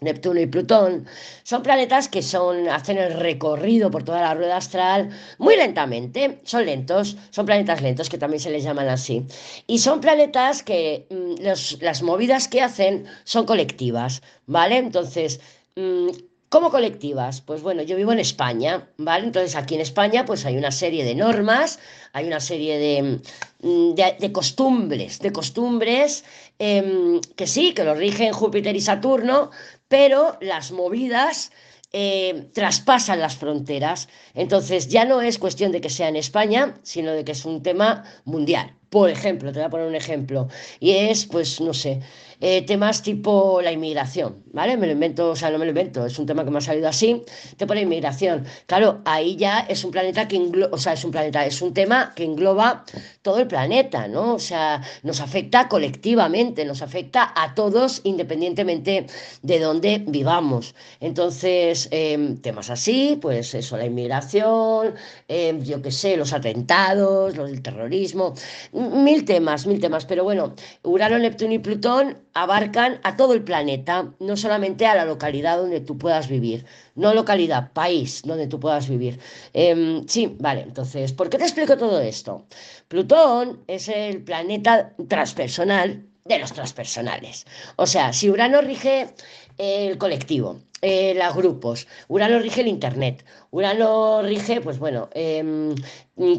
Neptuno 0.00 0.40
y 0.40 0.46
Plutón, 0.46 1.06
son 1.44 1.62
planetas 1.62 2.08
que 2.08 2.22
son, 2.22 2.68
hacen 2.68 2.98
el 2.98 3.14
recorrido 3.14 3.90
por 3.90 4.02
toda 4.02 4.20
la 4.20 4.34
rueda 4.34 4.56
astral 4.56 5.10
muy 5.38 5.56
lentamente, 5.56 6.40
son 6.44 6.66
lentos, 6.66 7.16
son 7.30 7.46
planetas 7.46 7.80
lentos 7.80 8.08
que 8.08 8.18
también 8.18 8.40
se 8.40 8.50
les 8.50 8.64
llaman 8.64 8.88
así. 8.88 9.24
Y 9.66 9.78
son 9.78 10.00
planetas 10.00 10.62
que 10.62 11.06
mm, 11.10 11.42
las 11.80 12.02
movidas 12.02 12.48
que 12.48 12.60
hacen 12.60 13.06
son 13.24 13.46
colectivas, 13.46 14.22
¿vale? 14.46 14.78
Entonces, 14.78 15.40
mm, 15.76 16.08
¿Cómo 16.54 16.70
colectivas? 16.70 17.40
Pues 17.40 17.62
bueno, 17.62 17.82
yo 17.82 17.96
vivo 17.96 18.12
en 18.12 18.20
España, 18.20 18.88
¿vale? 18.96 19.26
Entonces 19.26 19.56
aquí 19.56 19.74
en 19.74 19.80
España 19.80 20.24
pues 20.24 20.46
hay 20.46 20.56
una 20.56 20.70
serie 20.70 21.04
de 21.04 21.16
normas, 21.16 21.80
hay 22.12 22.28
una 22.28 22.38
serie 22.38 22.78
de, 22.78 23.18
mm, 23.60 23.94
de, 23.94 24.30
costumbres, 24.32 25.18
de 25.18 25.32
costumbres 25.32 26.24
em, 26.60 27.20
que 27.34 27.48
sí, 27.48 27.74
que 27.74 27.82
lo 27.82 27.94
rigen 27.94 28.32
Júpiter 28.32 28.76
y 28.76 28.80
Saturno, 28.80 29.50
pero 29.94 30.36
las 30.40 30.72
movidas 30.72 31.52
eh, 31.92 32.48
traspasan 32.52 33.20
las 33.20 33.36
fronteras. 33.36 34.08
Entonces 34.34 34.88
ya 34.88 35.04
no 35.04 35.20
es 35.20 35.38
cuestión 35.38 35.70
de 35.70 35.80
que 35.80 35.88
sea 35.88 36.08
en 36.08 36.16
España, 36.16 36.74
sino 36.82 37.12
de 37.12 37.24
que 37.24 37.30
es 37.30 37.44
un 37.44 37.62
tema 37.62 38.02
mundial. 38.24 38.74
Por 38.90 39.08
ejemplo, 39.08 39.52
te 39.52 39.60
voy 39.60 39.66
a 39.66 39.70
poner 39.70 39.86
un 39.86 39.94
ejemplo, 39.94 40.48
y 40.80 40.90
es, 40.90 41.26
pues, 41.26 41.60
no 41.60 41.72
sé, 41.72 42.00
eh, 42.46 42.60
temas 42.60 43.00
tipo 43.02 43.62
la 43.62 43.72
inmigración, 43.72 44.44
¿vale? 44.52 44.76
Me 44.76 44.86
lo 44.86 44.92
invento, 44.92 45.30
o 45.30 45.34
sea, 45.36 45.48
no 45.50 45.56
me 45.58 45.64
lo 45.64 45.70
invento, 45.70 46.04
es 46.04 46.18
un 46.18 46.26
tema 46.26 46.44
que 46.44 46.50
me 46.50 46.58
ha 46.58 46.60
salido 46.60 46.86
así, 46.86 47.22
te 47.56 47.66
pone 47.66 47.80
inmigración. 47.80 48.44
Claro, 48.66 49.00
ahí 49.06 49.36
ya 49.36 49.60
es 49.60 49.82
un 49.82 49.90
planeta 49.90 50.28
que 50.28 50.36
engloba, 50.36 50.68
o 50.74 50.76
sea, 50.76 50.92
es 50.92 51.02
un 51.06 51.10
planeta, 51.10 51.46
es 51.46 51.62
un 51.62 51.72
tema 51.72 52.12
que 52.14 52.24
engloba 52.24 52.84
todo 53.22 53.38
el 53.38 53.46
planeta, 53.46 54.08
¿no? 54.08 54.34
O 54.34 54.38
sea, 54.38 54.82
nos 55.02 55.22
afecta 55.22 55.68
colectivamente, 55.68 56.66
nos 56.66 56.82
afecta 56.82 57.32
a 57.34 57.54
todos 57.54 58.02
independientemente 58.04 59.06
de 59.40 59.58
dónde 59.58 60.04
vivamos. 60.06 60.74
Entonces, 61.00 61.88
em, 61.92 62.36
temas 62.42 62.68
así, 62.68 63.18
pues 63.22 63.54
eso, 63.54 63.78
la 63.78 63.86
inmigración, 63.86 64.94
em, 65.28 65.62
yo 65.64 65.80
qué 65.80 65.90
sé, 65.90 66.18
los 66.18 66.34
atentados, 66.34 67.34
los 67.38 67.48
del 67.50 67.62
terrorismo, 67.62 68.34
mil 68.74 69.24
temas, 69.24 69.66
mil 69.66 69.80
temas, 69.80 70.04
pero 70.04 70.24
bueno, 70.24 70.54
Urano, 70.82 71.18
Neptuno 71.18 71.54
y 71.54 71.58
Plutón 71.58 72.18
abarcan 72.34 73.00
a 73.04 73.16
todo 73.16 73.32
el 73.32 73.44
planeta, 73.44 74.12
no 74.18 74.36
solamente 74.36 74.86
a 74.86 74.94
la 74.94 75.04
localidad 75.04 75.56
donde 75.58 75.80
tú 75.80 75.96
puedas 75.98 76.28
vivir, 76.28 76.66
no 76.96 77.14
localidad, 77.14 77.72
país 77.72 78.22
donde 78.24 78.46
tú 78.48 78.60
puedas 78.60 78.88
vivir. 78.88 79.20
Em, 79.52 80.06
sí, 80.08 80.36
vale, 80.40 80.62
entonces, 80.62 81.12
¿por 81.12 81.30
qué 81.30 81.38
te 81.38 81.44
explico 81.44 81.76
todo 81.76 82.00
esto? 82.00 82.46
Plutón 82.88 83.64
es 83.66 83.88
el 83.88 84.22
planeta 84.22 84.92
transpersonal 85.08 86.06
de 86.24 86.38
los 86.38 86.52
transpersonales. 86.52 87.46
O 87.76 87.86
sea, 87.86 88.12
si 88.12 88.30
Urano 88.30 88.60
rige 88.60 89.14
el 89.58 89.98
colectivo, 89.98 90.60
eh, 90.82 91.14
los 91.14 91.34
grupos, 91.34 91.86
Urano 92.08 92.38
rige 92.40 92.60
el 92.60 92.68
Internet, 92.68 93.24
Urano 93.50 94.20
rige, 94.22 94.60
pues 94.60 94.78
bueno, 94.78 95.08
em, 95.14 95.74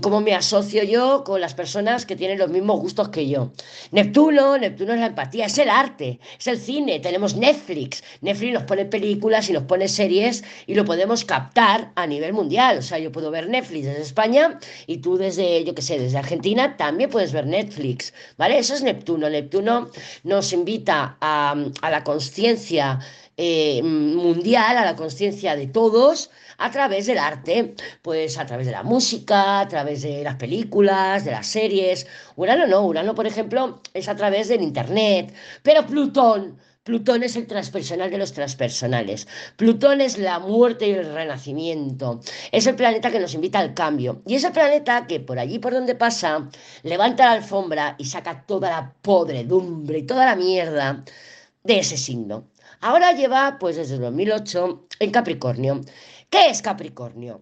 cómo 0.02 0.22
me 0.22 0.36
asocio 0.36 0.84
yo 0.84 1.24
con 1.24 1.42
las 1.42 1.54
personas 1.56 2.06
que 2.06 2.16
tienen 2.16 2.38
los 2.38 2.50
mismos 2.50 2.80
gustos 2.80 3.10
que 3.10 3.28
yo. 3.28 3.52
Neptuno, 3.92 4.58
Neptuno 4.58 4.94
es 4.94 5.00
la 5.00 5.08
empatía, 5.08 5.48
es 5.48 5.58
el 5.58 5.70
arte, 5.70 6.20
es 6.38 6.46
el 6.46 6.60
cine, 6.60 7.00
tenemos 7.00 7.36
Netflix, 7.36 8.04
Netflix 8.22 8.54
nos 8.54 8.64
pone 8.64 8.86
películas 8.86 9.50
y 9.50 9.54
nos 9.54 9.64
pone 9.64 9.88
series 9.88 10.44
y 10.68 10.76
lo 10.76 10.86
podemos 10.86 11.26
captar 11.26 11.92
a 11.96 12.06
nivel 12.06 12.34
mundial, 12.34 12.78
o 12.78 12.82
sea, 12.84 13.00
yo 13.00 13.12
puedo 13.12 13.32
ver 13.32 13.50
Netflix 13.50 13.86
desde 13.86 14.02
España 14.02 14.60
y 14.86 14.98
tú 14.98 15.18
desde, 15.18 15.64
yo 15.64 15.74
qué 15.74 15.82
sé, 15.82 15.98
desde 15.98 16.20
Argentina 16.20 16.78
también 16.78 17.10
puedes 17.10 17.32
ver 17.34 17.48
Netflix, 17.48 18.14
¿vale? 18.38 18.60
Eso 18.60 18.76
es 18.76 18.84
Neptuno, 18.84 19.30
Neptuno 19.30 19.90
nos 20.24 20.54
invita 20.54 21.18
a, 21.20 21.56
a 21.82 21.90
la 21.90 22.04
conciencia 22.04 23.00
eh, 23.38 23.82
mundial, 23.84 24.78
a 24.78 24.86
la 24.86 24.96
conciencia 24.96 25.56
de 25.56 25.68
todos, 25.68 26.32
a 26.58 26.72
través 26.72 27.06
del 27.06 27.18
arte, 27.18 27.76
pues 28.02 28.38
a 28.38 28.46
través 28.46 28.66
de 28.66 28.72
la 28.72 28.84
música, 28.84 29.60
a 29.62 29.68
través 29.68 30.02
de 30.04 30.24
las 30.24 30.36
películas, 30.36 31.26
de 31.26 31.32
las 31.32 31.48
series. 31.48 32.08
Urano 32.36 32.68
no, 32.68 32.86
Urano, 32.86 33.16
por 33.16 33.28
ejemplo, 33.28 33.82
es 33.94 34.08
a 34.08 34.16
través 34.16 34.48
del 34.48 34.62
Internet, 34.62 35.34
pero 35.64 35.86
Plutón. 35.86 36.58
Plutón 36.84 37.24
es 37.24 37.36
el 37.36 37.48
transpersonal 37.48 38.12
de 38.12 38.20
los 38.20 38.32
transpersonales. 38.32 39.28
Plutón 39.58 40.02
es 40.02 40.20
la 40.20 40.38
muerte 40.38 40.88
y 40.88 40.92
el 40.92 41.12
renacimiento. 41.14 42.20
Es 42.52 42.68
el 42.68 42.76
planeta 42.76 43.10
que 43.10 43.20
nos 43.20 43.34
invita 43.34 43.58
al 43.58 43.74
cambio. 43.74 44.22
Y 44.28 44.36
es 44.36 44.44
el 44.44 44.52
planeta 44.52 45.08
que 45.08 45.20
por 45.20 45.40
allí 45.40 45.58
por 45.58 45.74
donde 45.74 45.96
pasa, 45.96 46.48
levanta 46.84 47.25
la 47.25 47.32
alfombra 47.32 47.96
y 47.98 48.06
saca 48.06 48.46
toda 48.46 48.70
la 48.70 48.94
podredumbre 49.01 49.98
y 49.98 50.04
toda 50.04 50.25
la 50.25 50.36
mierda 50.36 51.04
de 51.63 51.80
ese 51.80 51.98
signo. 51.98 52.46
Ahora 52.82 53.12
lleva, 53.13 53.58
pues 53.60 53.75
desde 53.75 53.98
2008, 53.98 54.88
en 55.00 55.12
Capricornio. 55.12 55.82
¿Qué 56.29 56.48
es 56.48 56.62
Capricornio? 56.62 57.41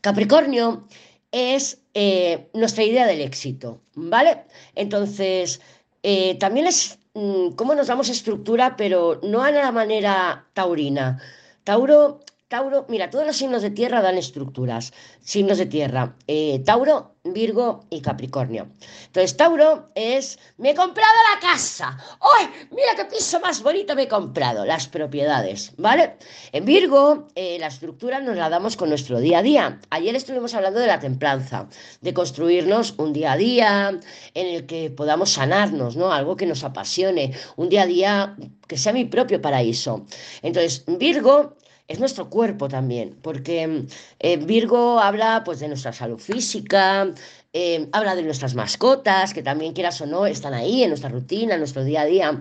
Capricornio 0.00 0.86
es 1.30 1.80
eh, 1.94 2.48
nuestra 2.54 2.84
idea 2.84 3.06
del 3.06 3.20
éxito, 3.20 3.80
¿vale? 3.94 4.44
Entonces, 4.74 5.60
eh, 6.02 6.36
también 6.38 6.66
es 6.66 6.98
mm, 7.14 7.50
cómo 7.52 7.74
nos 7.74 7.86
damos 7.86 8.08
estructura, 8.08 8.76
pero 8.76 9.20
no 9.22 9.42
a 9.42 9.50
la 9.50 9.72
manera 9.72 10.46
taurina. 10.52 11.18
Tauro 11.64 12.20
Tauro, 12.52 12.84
mira, 12.86 13.08
todos 13.08 13.24
los 13.24 13.38
signos 13.38 13.62
de 13.62 13.70
tierra 13.70 14.02
dan 14.02 14.18
estructuras. 14.18 14.92
Signos 15.22 15.56
de 15.56 15.64
tierra, 15.64 16.14
eh, 16.26 16.60
Tauro, 16.66 17.14
Virgo 17.24 17.86
y 17.88 18.02
Capricornio. 18.02 18.68
Entonces, 19.06 19.38
Tauro 19.38 19.88
es, 19.94 20.38
me 20.58 20.72
he 20.72 20.74
comprado 20.74 21.14
la 21.32 21.40
casa. 21.40 21.96
¡Ay! 22.20 22.48
Mira 22.70 22.94
qué 22.94 23.06
piso 23.06 23.40
más 23.40 23.62
bonito 23.62 23.94
me 23.94 24.02
he 24.02 24.08
comprado. 24.08 24.66
Las 24.66 24.86
propiedades, 24.86 25.72
¿vale? 25.78 26.16
En 26.52 26.66
Virgo, 26.66 27.28
eh, 27.36 27.56
la 27.58 27.68
estructura 27.68 28.20
nos 28.20 28.36
la 28.36 28.50
damos 28.50 28.76
con 28.76 28.90
nuestro 28.90 29.18
día 29.18 29.38
a 29.38 29.42
día. 29.42 29.80
Ayer 29.88 30.14
estuvimos 30.14 30.52
hablando 30.52 30.78
de 30.78 30.88
la 30.88 31.00
templanza, 31.00 31.68
de 32.02 32.12
construirnos 32.12 32.96
un 32.98 33.14
día 33.14 33.32
a 33.32 33.36
día 33.38 33.98
en 34.34 34.46
el 34.46 34.66
que 34.66 34.90
podamos 34.90 35.30
sanarnos, 35.30 35.96
¿no? 35.96 36.12
Algo 36.12 36.36
que 36.36 36.44
nos 36.44 36.64
apasione, 36.64 37.32
un 37.56 37.70
día 37.70 37.84
a 37.84 37.86
día 37.86 38.36
que 38.68 38.76
sea 38.76 38.92
mi 38.92 39.06
propio 39.06 39.40
paraíso. 39.40 40.04
Entonces, 40.42 40.84
Virgo 40.86 41.56
es 41.88 42.00
nuestro 42.00 42.30
cuerpo 42.30 42.68
también, 42.68 43.18
porque 43.22 43.86
eh, 44.18 44.36
Virgo 44.38 45.00
habla 45.00 45.42
pues 45.44 45.60
de 45.60 45.68
nuestra 45.68 45.92
salud 45.92 46.18
física, 46.18 47.12
eh, 47.52 47.88
habla 47.92 48.14
de 48.14 48.22
nuestras 48.22 48.54
mascotas, 48.54 49.34
que 49.34 49.42
también 49.42 49.74
quieras 49.74 50.00
o 50.00 50.06
no, 50.06 50.26
están 50.26 50.54
ahí 50.54 50.82
en 50.82 50.90
nuestra 50.90 51.10
rutina, 51.10 51.54
en 51.54 51.60
nuestro 51.60 51.84
día 51.84 52.02
a 52.02 52.06
día. 52.06 52.40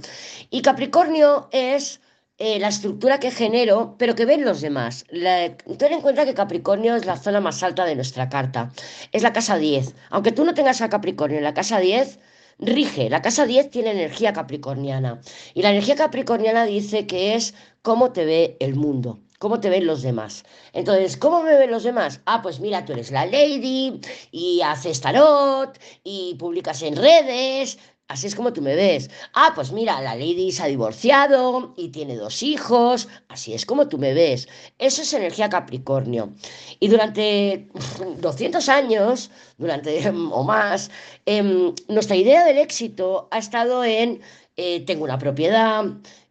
Y 0.50 0.62
Capricornio 0.62 1.50
es 1.52 2.00
eh, 2.38 2.60
la 2.60 2.70
estructura 2.70 3.20
que 3.20 3.32
genero, 3.32 3.96
pero 3.98 4.16
que 4.16 4.26
ven 4.26 4.46
los 4.46 4.62
demás. 4.62 5.06
ten 5.10 5.94
en 5.94 6.02
cuenta 6.02 6.26
que 6.26 6.34
Capricornio 6.34 6.96
es 6.96 7.06
la 7.06 7.18
zona 7.18 7.42
más 7.42 7.62
alta 7.64 7.86
de 7.86 7.96
nuestra 7.96 8.30
carta. 8.30 8.72
Es 9.12 9.22
la 9.24 9.34
casa 9.34 9.58
10. 9.58 9.96
Aunque 10.12 10.32
tú 10.32 10.46
no 10.46 10.54
tengas 10.54 10.82
a 10.82 10.90
Capricornio 10.90 11.38
en 11.40 11.44
la 11.44 11.54
casa 11.54 11.80
10, 11.80 12.20
rige, 12.60 13.10
la 13.10 13.22
casa 13.22 13.46
10 13.46 13.70
tiene 13.70 13.92
energía 13.92 14.34
capricorniana. 14.34 15.22
Y 15.54 15.62
la 15.62 15.72
energía 15.72 15.96
capricorniana 15.96 16.66
dice 16.66 17.06
que 17.08 17.36
es 17.36 17.54
cómo 17.82 18.12
te 18.12 18.26
ve 18.26 18.58
el 18.60 18.76
mundo 18.76 19.20
cómo 19.42 19.60
te 19.60 19.72
ven 19.72 19.88
los 19.88 20.04
demás. 20.04 20.44
Entonces, 20.72 21.18
¿cómo 21.18 21.42
me 21.42 21.58
ven 21.58 21.72
los 21.72 21.84
demás? 21.84 22.22
Ah, 22.28 22.42
pues 22.44 22.60
mira, 22.60 22.86
tú 22.86 22.94
eres 22.94 23.10
la 23.10 23.26
lady 23.26 24.00
y 24.32 24.62
haces 24.62 25.02
tarot 25.02 25.80
y 26.04 26.36
publicas 26.36 26.84
en 26.84 26.96
redes. 26.96 27.80
Así 28.08 28.28
es 28.28 28.36
como 28.36 28.54
tú 28.54 28.62
me 28.62 28.76
ves. 28.76 29.10
Ah, 29.34 29.54
pues 29.56 29.72
mira, 29.72 30.00
la 30.02 30.16
lady 30.16 30.52
se 30.52 30.62
ha 30.62 30.68
divorciado 30.68 31.74
y 31.76 31.90
tiene 31.90 32.16
dos 32.18 32.44
hijos. 32.44 33.08
Así 33.30 33.54
es 33.54 33.66
como 33.66 33.88
tú 33.88 33.98
me 33.98 34.14
ves. 34.14 34.48
Eso 34.78 35.02
es 35.02 35.12
energía 35.14 35.50
Capricornio. 35.50 36.34
Y 36.80 36.90
durante 36.90 37.68
200 38.20 38.70
años, 38.70 39.32
durante 39.58 40.08
o 40.32 40.44
más, 40.44 40.92
em, 41.26 41.74
nuestra 41.88 42.16
idea 42.16 42.46
del 42.46 42.60
éxito 42.60 43.28
ha 43.32 43.40
estado 43.40 43.84
en 43.84 44.22
eh, 44.56 44.82
tengo 44.86 45.04
una 45.06 45.18
propiedad, 45.18 45.86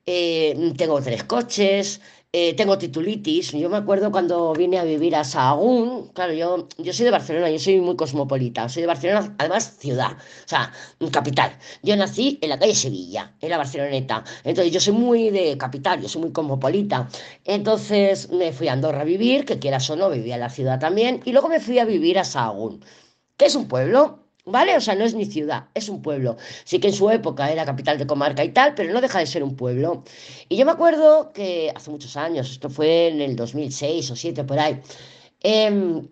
eh, 0.06 0.74
tengo 0.76 1.00
tres 1.02 1.24
coches, 1.24 2.00
eh, 2.32 2.54
tengo 2.54 2.78
titulitis. 2.78 3.52
Yo 3.52 3.68
me 3.68 3.76
acuerdo 3.78 4.12
cuando 4.12 4.52
vine 4.54 4.78
a 4.78 4.84
vivir 4.84 5.16
a 5.16 5.24
Sahagún, 5.24 6.08
claro, 6.14 6.32
yo, 6.32 6.68
yo 6.78 6.92
soy 6.92 7.04
de 7.04 7.10
Barcelona, 7.10 7.50
yo 7.50 7.58
soy 7.58 7.80
muy 7.80 7.96
cosmopolita, 7.96 8.68
soy 8.68 8.82
de 8.82 8.86
Barcelona, 8.86 9.34
además 9.38 9.76
ciudad, 9.78 10.12
o 10.12 10.48
sea, 10.48 10.72
capital. 11.10 11.56
Yo 11.82 11.96
nací 11.96 12.38
en 12.40 12.50
la 12.50 12.58
calle 12.58 12.74
Sevilla, 12.74 13.34
en 13.40 13.50
la 13.50 13.58
Barceloneta, 13.58 14.24
entonces 14.44 14.72
yo 14.72 14.80
soy 14.80 14.92
muy 14.94 15.30
de 15.30 15.58
capital, 15.58 16.00
yo 16.00 16.08
soy 16.08 16.22
muy 16.22 16.32
cosmopolita. 16.32 17.08
Entonces 17.44 18.30
me 18.30 18.52
fui 18.52 18.68
a 18.68 18.74
Andorra 18.74 19.00
a 19.02 19.04
vivir, 19.04 19.44
que 19.44 19.58
quieras 19.58 19.90
o 19.90 19.96
no, 19.96 20.10
vivía 20.10 20.34
en 20.34 20.40
la 20.40 20.50
ciudad 20.50 20.78
también, 20.78 21.22
y 21.24 21.32
luego 21.32 21.48
me 21.48 21.60
fui 21.60 21.78
a 21.78 21.84
vivir 21.84 22.18
a 22.18 22.24
Sahagún, 22.24 22.84
que 23.36 23.46
es 23.46 23.54
un 23.56 23.66
pueblo 23.68 24.29
¿Vale? 24.50 24.76
O 24.76 24.80
sea, 24.80 24.94
no 24.94 25.04
es 25.04 25.14
ni 25.14 25.26
ciudad, 25.26 25.68
es 25.74 25.88
un 25.88 26.02
pueblo. 26.02 26.36
Sí 26.64 26.80
que 26.80 26.88
en 26.88 26.94
su 26.94 27.10
época 27.10 27.50
era 27.50 27.64
capital 27.64 27.98
de 27.98 28.06
comarca 28.06 28.44
y 28.44 28.50
tal, 28.52 28.74
pero 28.74 28.92
no 28.92 29.00
deja 29.00 29.18
de 29.20 29.26
ser 29.26 29.42
un 29.42 29.56
pueblo. 29.56 30.04
Y 30.48 30.56
yo 30.56 30.64
me 30.66 30.72
acuerdo 30.72 31.32
que 31.32 31.72
hace 31.74 31.90
muchos 31.90 32.16
años, 32.16 32.50
esto 32.50 32.68
fue 32.70 33.08
en 33.08 33.20
el 33.20 33.36
2006 33.36 34.06
o 34.06 34.08
2007 34.10 34.44
por 34.44 34.58
ahí, 34.58 34.80
em, 35.42 36.08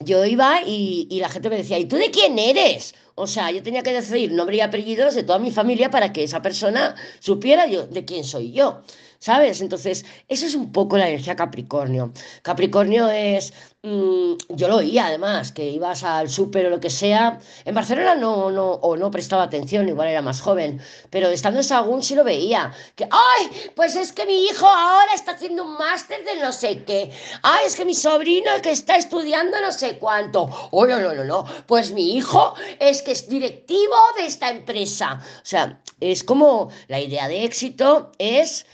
yo 0.00 0.24
iba 0.24 0.62
y, 0.66 1.06
y 1.10 1.20
la 1.20 1.28
gente 1.28 1.50
me 1.50 1.56
decía, 1.56 1.78
¿y 1.78 1.84
tú 1.86 1.96
de 1.96 2.10
quién 2.10 2.38
eres? 2.38 2.94
O 3.14 3.26
sea, 3.26 3.50
yo 3.50 3.62
tenía 3.62 3.82
que 3.82 3.92
decir 3.92 4.32
nombre 4.32 4.56
y 4.56 4.60
apellidos 4.60 5.14
de 5.14 5.22
toda 5.22 5.38
mi 5.38 5.50
familia 5.50 5.90
para 5.90 6.12
que 6.12 6.24
esa 6.24 6.40
persona 6.42 6.94
supiera 7.20 7.66
yo 7.66 7.86
de 7.86 8.04
quién 8.04 8.24
soy 8.24 8.52
yo. 8.52 8.82
¿Sabes? 9.18 9.60
Entonces, 9.60 10.04
eso 10.28 10.46
es 10.46 10.54
un 10.56 10.72
poco 10.72 10.96
la 10.98 11.08
energía 11.08 11.36
Capricornio. 11.36 12.12
Capricornio 12.42 13.08
es, 13.08 13.52
mm, 13.82 14.34
yo 14.48 14.68
lo 14.68 14.76
oía 14.76 15.06
además, 15.06 15.52
que 15.52 15.68
ibas 15.68 16.02
al 16.04 16.28
súper 16.28 16.66
o 16.66 16.70
lo 16.70 16.80
que 16.80 16.90
sea. 16.90 17.38
En 17.64 17.74
Barcelona 17.74 18.14
no, 18.14 18.50
no, 18.50 18.70
o 18.72 18.96
no 18.96 19.10
prestaba 19.10 19.44
atención, 19.44 19.88
igual 19.88 20.08
era 20.08 20.22
más 20.22 20.40
joven, 20.40 20.80
pero 21.10 21.28
estando 21.28 21.60
en 21.60 21.64
Sagún 21.64 22.02
sí 22.02 22.14
lo 22.14 22.24
veía. 22.24 22.72
Que, 22.94 23.04
¡ay! 23.10 23.70
Pues 23.74 23.96
es 23.96 24.12
que 24.12 24.26
mi 24.26 24.44
hijo 24.44 24.66
ahora 24.66 25.14
está 25.14 25.32
haciendo 25.32 25.64
un 25.64 25.76
máster 25.76 26.24
de 26.24 26.36
no 26.40 26.52
sé 26.52 26.84
qué. 26.84 27.10
¡Ay! 27.42 27.66
Es 27.66 27.76
que 27.76 27.84
mi 27.84 27.94
sobrino 27.94 28.50
que 28.62 28.70
está 28.70 28.96
estudiando 28.96 29.60
no 29.60 29.72
sé 29.72 29.98
cuánto. 29.98 30.48
¡Oh, 30.70 30.86
no, 30.86 30.98
no, 30.98 31.14
no, 31.14 31.24
no! 31.24 31.44
Pues 31.66 31.92
mi 31.92 32.16
hijo 32.16 32.54
es 32.78 33.02
que 33.02 33.12
es 33.12 33.28
directivo 33.28 33.96
de 34.16 34.26
esta 34.26 34.50
empresa. 34.50 35.20
O 35.22 35.44
sea, 35.44 35.80
es 36.00 36.24
como 36.24 36.70
la 36.88 37.00
idea 37.00 37.28
de 37.28 37.44
éxito 37.44 38.12
es 38.18 38.66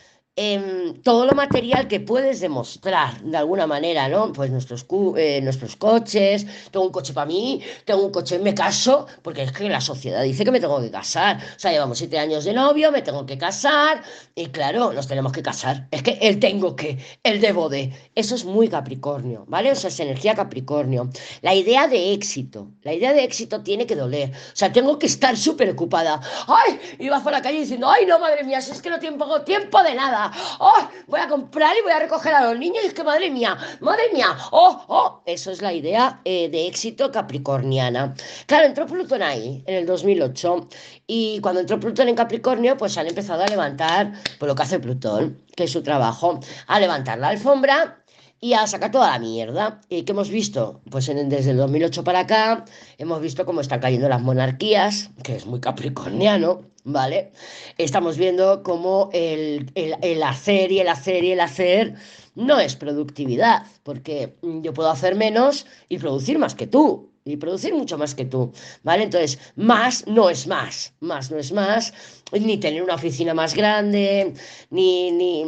todo 1.02 1.26
lo 1.26 1.32
material 1.32 1.88
que 1.88 1.98
puedes 2.00 2.40
demostrar 2.40 3.20
de 3.22 3.36
alguna 3.36 3.66
manera, 3.66 4.08
¿no? 4.08 4.32
Pues 4.32 4.50
nuestros, 4.50 4.86
eh, 5.16 5.40
nuestros 5.42 5.74
coches, 5.76 6.46
tengo 6.70 6.86
un 6.86 6.92
coche 6.92 7.12
para 7.12 7.26
mí, 7.26 7.60
tengo 7.84 8.04
un 8.04 8.12
coche, 8.12 8.38
me 8.38 8.54
caso, 8.54 9.06
porque 9.22 9.42
es 9.42 9.52
que 9.52 9.68
la 9.68 9.80
sociedad 9.80 10.22
dice 10.22 10.44
que 10.44 10.52
me 10.52 10.60
tengo 10.60 10.80
que 10.80 10.90
casar. 10.90 11.38
O 11.56 11.58
sea, 11.58 11.72
llevamos 11.72 11.98
siete 11.98 12.18
años 12.18 12.44
de 12.44 12.52
novio, 12.52 12.92
me 12.92 13.02
tengo 13.02 13.26
que 13.26 13.36
casar, 13.36 14.02
y 14.34 14.46
claro, 14.46 14.92
nos 14.92 15.08
tenemos 15.08 15.32
que 15.32 15.42
casar. 15.42 15.88
Es 15.90 16.02
que 16.02 16.18
el 16.20 16.38
tengo 16.38 16.76
que, 16.76 16.98
el 17.24 17.40
debo 17.40 17.68
de. 17.68 17.92
Eso 18.14 18.34
es 18.36 18.44
muy 18.44 18.68
Capricornio, 18.68 19.44
¿vale? 19.48 19.72
O 19.72 19.74
sea, 19.74 19.88
es 19.88 19.98
energía 19.98 20.36
Capricornio. 20.36 21.10
La 21.42 21.54
idea 21.54 21.88
de 21.88 22.12
éxito, 22.12 22.68
la 22.82 22.94
idea 22.94 23.12
de 23.12 23.24
éxito 23.24 23.62
tiene 23.62 23.86
que 23.86 23.96
doler. 23.96 24.30
O 24.30 24.56
sea, 24.56 24.72
tengo 24.72 24.98
que 24.98 25.06
estar 25.06 25.36
súper 25.36 25.70
ocupada. 25.70 26.20
¡Ay! 26.46 26.78
Y 27.00 27.08
vas 27.08 27.22
por 27.22 27.32
la 27.32 27.42
calle 27.42 27.60
diciendo, 27.60 27.90
¡ay, 27.90 28.06
no, 28.06 28.20
madre 28.20 28.44
mía, 28.44 28.60
si 28.60 28.70
es 28.70 28.80
que 28.80 28.90
no 28.90 29.00
tengo 29.00 29.42
tiempo 29.42 29.82
de 29.82 29.94
nada! 29.94 30.27
¡Oh! 30.58 30.88
Voy 31.06 31.20
a 31.20 31.28
comprar 31.28 31.76
y 31.76 31.82
voy 31.82 31.92
a 31.92 31.98
recoger 31.98 32.34
a 32.34 32.44
los 32.44 32.58
niños 32.58 32.84
y 32.84 32.88
es 32.88 32.94
que 32.94 33.04
madre 33.04 33.30
mía, 33.30 33.56
madre 33.80 34.04
mía, 34.12 34.36
¡oh! 34.50 34.84
¡oh! 34.88 35.22
Eso 35.26 35.50
es 35.50 35.62
la 35.62 35.72
idea 35.72 36.20
eh, 36.24 36.48
de 36.48 36.66
éxito 36.66 37.10
capricorniana. 37.10 38.14
Claro, 38.46 38.66
entró 38.66 38.86
Plutón 38.86 39.22
ahí 39.22 39.62
en 39.66 39.74
el 39.76 39.86
2008 39.86 40.68
y 41.06 41.40
cuando 41.40 41.60
entró 41.60 41.80
Plutón 41.80 42.08
en 42.08 42.16
Capricornio, 42.16 42.76
pues 42.76 42.96
han 42.98 43.06
empezado 43.06 43.42
a 43.42 43.46
levantar, 43.46 44.12
pues 44.38 44.48
lo 44.48 44.54
que 44.54 44.62
hace 44.62 44.78
Plutón, 44.78 45.42
que 45.56 45.64
es 45.64 45.72
su 45.72 45.82
trabajo, 45.82 46.40
a 46.66 46.80
levantar 46.80 47.18
la 47.18 47.28
alfombra 47.28 48.02
y 48.40 48.52
a 48.52 48.66
sacar 48.66 48.90
toda 48.90 49.10
la 49.10 49.18
mierda. 49.18 49.80
¿Y 49.88 50.02
qué 50.02 50.12
hemos 50.12 50.30
visto? 50.30 50.80
Pues 50.90 51.06
desde 51.06 51.50
el 51.50 51.56
2008 51.56 52.04
para 52.04 52.20
acá 52.20 52.64
hemos 52.98 53.20
visto 53.20 53.44
cómo 53.44 53.60
están 53.60 53.80
cayendo 53.80 54.08
las 54.08 54.20
monarquías, 54.20 55.10
que 55.22 55.36
es 55.36 55.46
muy 55.46 55.60
capricorniano, 55.60 56.62
¿vale? 56.84 57.32
Estamos 57.76 58.16
viendo 58.16 58.62
cómo 58.62 59.10
el, 59.12 59.70
el 59.74 60.22
hacer 60.22 60.72
y 60.72 60.80
el 60.80 60.88
hacer 60.88 61.24
y 61.24 61.32
el 61.32 61.40
hacer 61.40 61.94
no 62.34 62.60
es 62.60 62.76
productividad, 62.76 63.66
porque 63.82 64.36
yo 64.42 64.72
puedo 64.72 64.90
hacer 64.90 65.16
menos 65.16 65.66
y 65.88 65.98
producir 65.98 66.38
más 66.38 66.54
que 66.54 66.68
tú 66.68 67.07
y 67.28 67.36
producir 67.36 67.74
mucho 67.74 67.98
más 67.98 68.14
que 68.14 68.24
tú, 68.24 68.52
¿vale? 68.82 69.04
Entonces, 69.04 69.38
más 69.56 70.06
no 70.06 70.30
es 70.30 70.46
más, 70.46 70.94
más 71.00 71.30
no 71.30 71.38
es 71.38 71.52
más, 71.52 71.92
ni 72.32 72.58
tener 72.58 72.82
una 72.82 72.94
oficina 72.94 73.34
más 73.34 73.54
grande, 73.54 74.34
ni, 74.70 75.10
ni 75.10 75.44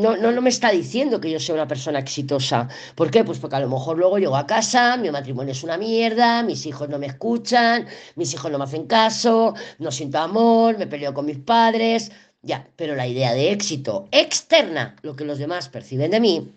no, 0.00 0.16
no, 0.16 0.32
no 0.32 0.42
me 0.42 0.50
está 0.50 0.70
diciendo 0.70 1.20
que 1.20 1.30
yo 1.30 1.40
sea 1.40 1.54
una 1.54 1.68
persona 1.68 1.98
exitosa. 1.98 2.68
¿Por 2.94 3.10
qué? 3.10 3.24
Pues 3.24 3.38
porque 3.38 3.56
a 3.56 3.60
lo 3.60 3.68
mejor 3.68 3.98
luego 3.98 4.18
llego 4.18 4.36
a 4.36 4.46
casa, 4.46 4.96
mi 4.96 5.10
matrimonio 5.10 5.52
es 5.52 5.62
una 5.62 5.78
mierda, 5.78 6.42
mis 6.42 6.66
hijos 6.66 6.88
no 6.88 6.98
me 6.98 7.06
escuchan, 7.06 7.86
mis 8.16 8.32
hijos 8.34 8.50
no 8.50 8.58
me 8.58 8.64
hacen 8.64 8.86
caso, 8.86 9.54
no 9.78 9.90
siento 9.90 10.18
amor, 10.18 10.78
me 10.78 10.86
peleo 10.86 11.14
con 11.14 11.26
mis 11.26 11.38
padres, 11.38 12.10
ya, 12.42 12.66
pero 12.76 12.96
la 12.96 13.06
idea 13.06 13.32
de 13.32 13.52
éxito 13.52 14.08
externa, 14.10 14.96
lo 15.02 15.14
que 15.14 15.24
los 15.24 15.38
demás 15.38 15.68
perciben 15.68 16.10
de 16.10 16.20
mí, 16.20 16.52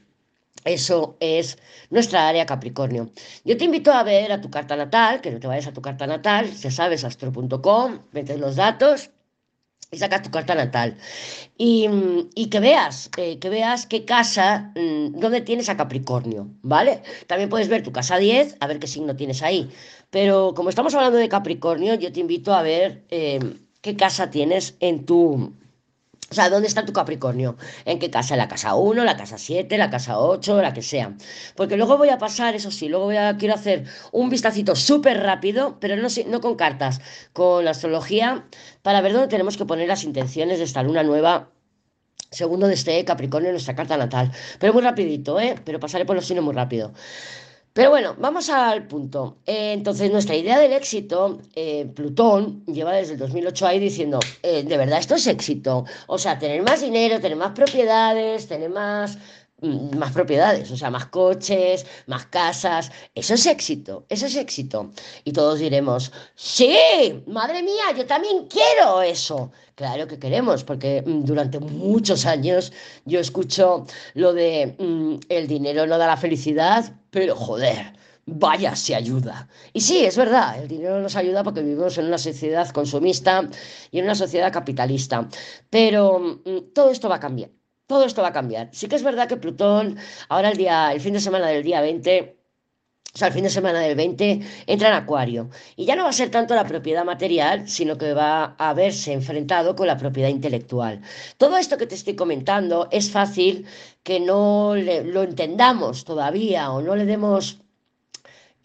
eso 0.66 1.16
es 1.20 1.58
nuestra 1.90 2.28
área 2.28 2.46
Capricornio. 2.46 3.12
Yo 3.44 3.56
te 3.56 3.66
invito 3.66 3.94
a 3.94 4.04
ver 4.04 4.32
a 4.32 4.42
tu 4.42 4.50
carta 4.50 4.76
natal, 4.76 5.22
que 5.22 5.32
no 5.32 5.40
te 5.40 5.48
vayas 5.48 5.68
a 5.68 5.74
tu 5.74 5.82
carta 5.82 6.08
natal, 6.08 6.52
ya 6.52 6.72
sabes, 6.72 7.04
astro.com, 7.04 8.00
metes 8.12 8.40
los 8.40 8.56
datos 8.56 9.12
y 9.92 9.98
sacas 9.98 10.24
tu 10.24 10.32
carta 10.32 10.56
natal. 10.56 10.98
Y, 11.58 11.88
que 12.50 12.60
veas, 12.60 13.10
eh, 13.18 13.40
que 13.40 13.50
veas 13.50 13.86
qué 13.86 14.06
casa, 14.06 14.72
mm, 14.76 15.20
dónde 15.20 15.42
tienes 15.42 15.70
a 15.70 15.78
Capricornio, 15.78 16.50
¿vale? 16.62 17.02
También 17.28 17.50
puedes 17.50 17.70
ver 17.70 17.84
tu 17.84 17.92
casa 17.92 18.18
10, 18.18 18.58
a 18.60 18.68
ver 18.68 18.80
qué 18.80 18.88
signo 18.88 19.16
tienes 19.16 19.42
ahí. 19.42 19.70
Pero 20.10 20.54
como 20.56 20.70
estamos 20.70 20.94
hablando 20.96 21.18
de 21.18 21.30
Capricornio, 21.30 21.96
yo 21.96 22.12
te 22.12 22.20
invito 22.20 22.54
a 22.54 22.62
ver 22.62 23.06
eh, 23.10 23.40
qué 23.82 23.96
casa 23.96 24.30
tienes 24.32 24.76
en 24.80 25.06
tu, 25.06 25.54
o 26.32 26.34
sea, 26.34 26.50
¿dónde 26.50 26.68
está 26.68 26.86
tu 26.86 26.94
Capricornio? 26.94 27.56
¿En 27.86 28.00
qué 28.00 28.10
casa? 28.10 28.36
¿La 28.36 28.48
casa 28.48 28.76
1, 28.76 29.04
la 29.04 29.16
casa 29.16 29.38
7, 29.38 29.78
la 29.78 29.92
casa 29.92 30.20
8, 30.20 30.62
la 30.62 30.74
que 30.74 30.82
sea? 30.82 31.16
Porque 31.56 31.78
luego 31.78 31.98
voy 31.98 32.10
a 32.10 32.18
pasar, 32.18 32.56
eso 32.56 32.72
sí, 32.72 32.90
luego 32.90 33.10
quiero 33.38 33.54
hacer 33.54 33.86
un 34.12 34.30
vistacito 34.30 34.76
súper 34.76 35.22
rápido, 35.22 35.78
pero 35.80 35.96
no, 35.96 36.42
con 36.42 36.56
cartas, 36.56 37.00
con 37.32 37.68
astrología, 37.68 38.48
para 38.82 39.02
ver 39.02 39.14
dónde 39.14 39.28
tenemos 39.28 39.56
que 39.56 39.66
poner 39.66 39.88
las 39.88 40.04
intenciones 40.04 40.58
de 40.58 40.66
esta 40.66 40.82
luna 40.82 41.04
nueva 41.04 41.52
segundo 42.32 42.68
de 42.68 42.74
este 42.74 43.06
Capricornio 43.06 43.52
nuestra 43.52 43.76
carta 43.76 43.96
natal. 43.96 44.32
Pero 44.60 44.74
muy 44.74 44.82
rapidito, 44.82 45.40
¿eh? 45.40 45.56
Pero 45.64 45.80
pasaré 45.80 46.06
por 46.06 46.16
los 46.16 46.26
signos 46.26 46.44
muy 46.44 46.54
rápido. 46.56 46.92
Pero 47.76 47.90
bueno, 47.90 48.16
vamos 48.18 48.50
al 48.50 48.88
punto. 48.88 49.40
Eh, 49.46 49.74
entonces, 49.74 50.10
nuestra 50.10 50.34
idea 50.34 50.58
del 50.58 50.72
éxito, 50.72 51.42
eh, 51.56 51.86
Plutón 51.94 52.64
lleva 52.68 52.94
desde 52.94 53.14
el 53.14 53.20
2008 53.20 53.68
ahí 53.68 53.80
diciendo, 53.80 54.18
eh, 54.44 54.64
de 54.64 54.78
verdad, 54.78 55.00
esto 55.00 55.16
es 55.16 55.28
éxito. 55.28 55.84
O 56.08 56.18
sea, 56.18 56.40
tener 56.40 56.64
más 56.64 56.80
dinero, 56.80 57.20
tener 57.20 57.38
más 57.38 57.52
propiedades, 57.52 58.48
tener 58.48 58.70
más, 58.70 59.18
más 59.62 60.12
propiedades, 60.12 60.70
o 60.72 60.78
sea, 60.78 60.90
más 60.90 61.08
coches, 61.08 61.86
más 62.08 62.26
casas. 62.28 62.92
Eso 63.14 63.34
es 63.34 63.46
éxito, 63.46 64.06
eso 64.10 64.26
es 64.26 64.36
éxito. 64.36 64.92
Y 65.24 65.32
todos 65.32 65.60
diremos, 65.60 66.12
sí, 66.36 66.78
madre 67.28 67.64
mía, 67.64 67.86
yo 67.98 68.06
también 68.06 68.48
quiero 68.48 69.02
eso. 69.02 69.52
Claro 69.76 70.08
que 70.08 70.20
queremos, 70.20 70.64
porque 70.64 71.04
mm, 71.06 71.26
durante 71.26 71.60
muchos 71.60 72.26
años 72.26 72.72
yo 73.06 73.20
escucho 73.20 73.86
lo 74.14 74.34
de 74.34 74.76
mm, 74.78 75.16
el 75.30 75.48
dinero 75.48 75.86
no 75.88 75.98
da 75.98 76.08
la 76.08 76.18
felicidad 76.18 76.94
pero 77.16 77.34
joder, 77.34 77.94
vaya 78.26 78.76
si 78.76 78.94
ayuda. 78.94 79.48
Y 79.72 79.80
sí, 79.80 80.06
es 80.06 80.18
verdad, 80.18 80.62
el 80.62 80.68
dinero 80.68 81.00
nos 81.00 81.16
ayuda 81.16 81.44
porque 81.46 81.62
vivimos 81.62 81.98
en 81.98 82.08
una 82.08 82.18
sociedad 82.18 82.70
consumista 82.72 83.50
y 83.90 84.00
en 84.00 84.06
una 84.06 84.16
sociedad 84.16 84.52
capitalista. 84.52 85.28
Pero 85.70 86.20
mm, 86.20 86.74
todo 86.74 86.92
esto 86.92 87.08
va 87.08 87.16
a 87.16 87.20
cambiar. 87.22 87.52
Todo 87.88 88.06
esto 88.06 88.22
va 88.22 88.30
a 88.30 88.34
cambiar. 88.34 88.70
Sí 88.72 88.88
que 88.88 88.96
es 88.96 89.04
verdad 89.04 89.28
que 89.28 89.38
Plutón, 89.38 89.98
ahora 90.30 90.50
el 90.50 90.58
día, 90.58 90.92
el 90.92 91.02
fin 91.02 91.14
de 91.14 91.20
semana 91.20 91.48
del 91.48 91.64
día 91.64 91.82
20, 91.82 92.36
o 93.14 93.18
sea, 93.18 93.30
el 93.30 93.34
fin 93.34 93.44
de 93.44 93.50
semana 93.50 93.80
del 93.80 93.96
20 93.96 94.42
entra 94.68 94.90
en 94.90 94.96
Acuario. 94.96 95.50
Y 95.76 95.86
ya 95.86 95.96
no 95.96 96.04
va 96.04 96.10
a 96.10 96.14
ser 96.14 96.30
tanto 96.32 96.56
la 96.56 96.66
propiedad 96.66 97.06
material, 97.06 97.70
sino 97.70 97.98
que 97.98 98.14
va 98.14 98.56
a 98.58 98.74
verse 98.74 99.14
enfrentado 99.14 99.76
con 99.76 99.88
la 99.88 99.98
propiedad 99.98 100.30
intelectual. 100.30 101.02
Todo 101.38 101.58
esto 101.58 101.78
que 101.78 101.88
te 101.88 101.96
estoy 101.96 102.16
comentando 102.16 102.88
es 102.92 103.12
fácil 103.12 103.68
que 104.04 104.20
no 104.20 104.76
lo 104.76 105.24
entendamos 105.24 106.04
todavía 106.06 106.72
o 106.72 106.82
no 106.82 106.96
le 106.96 107.06
demos 107.06 107.65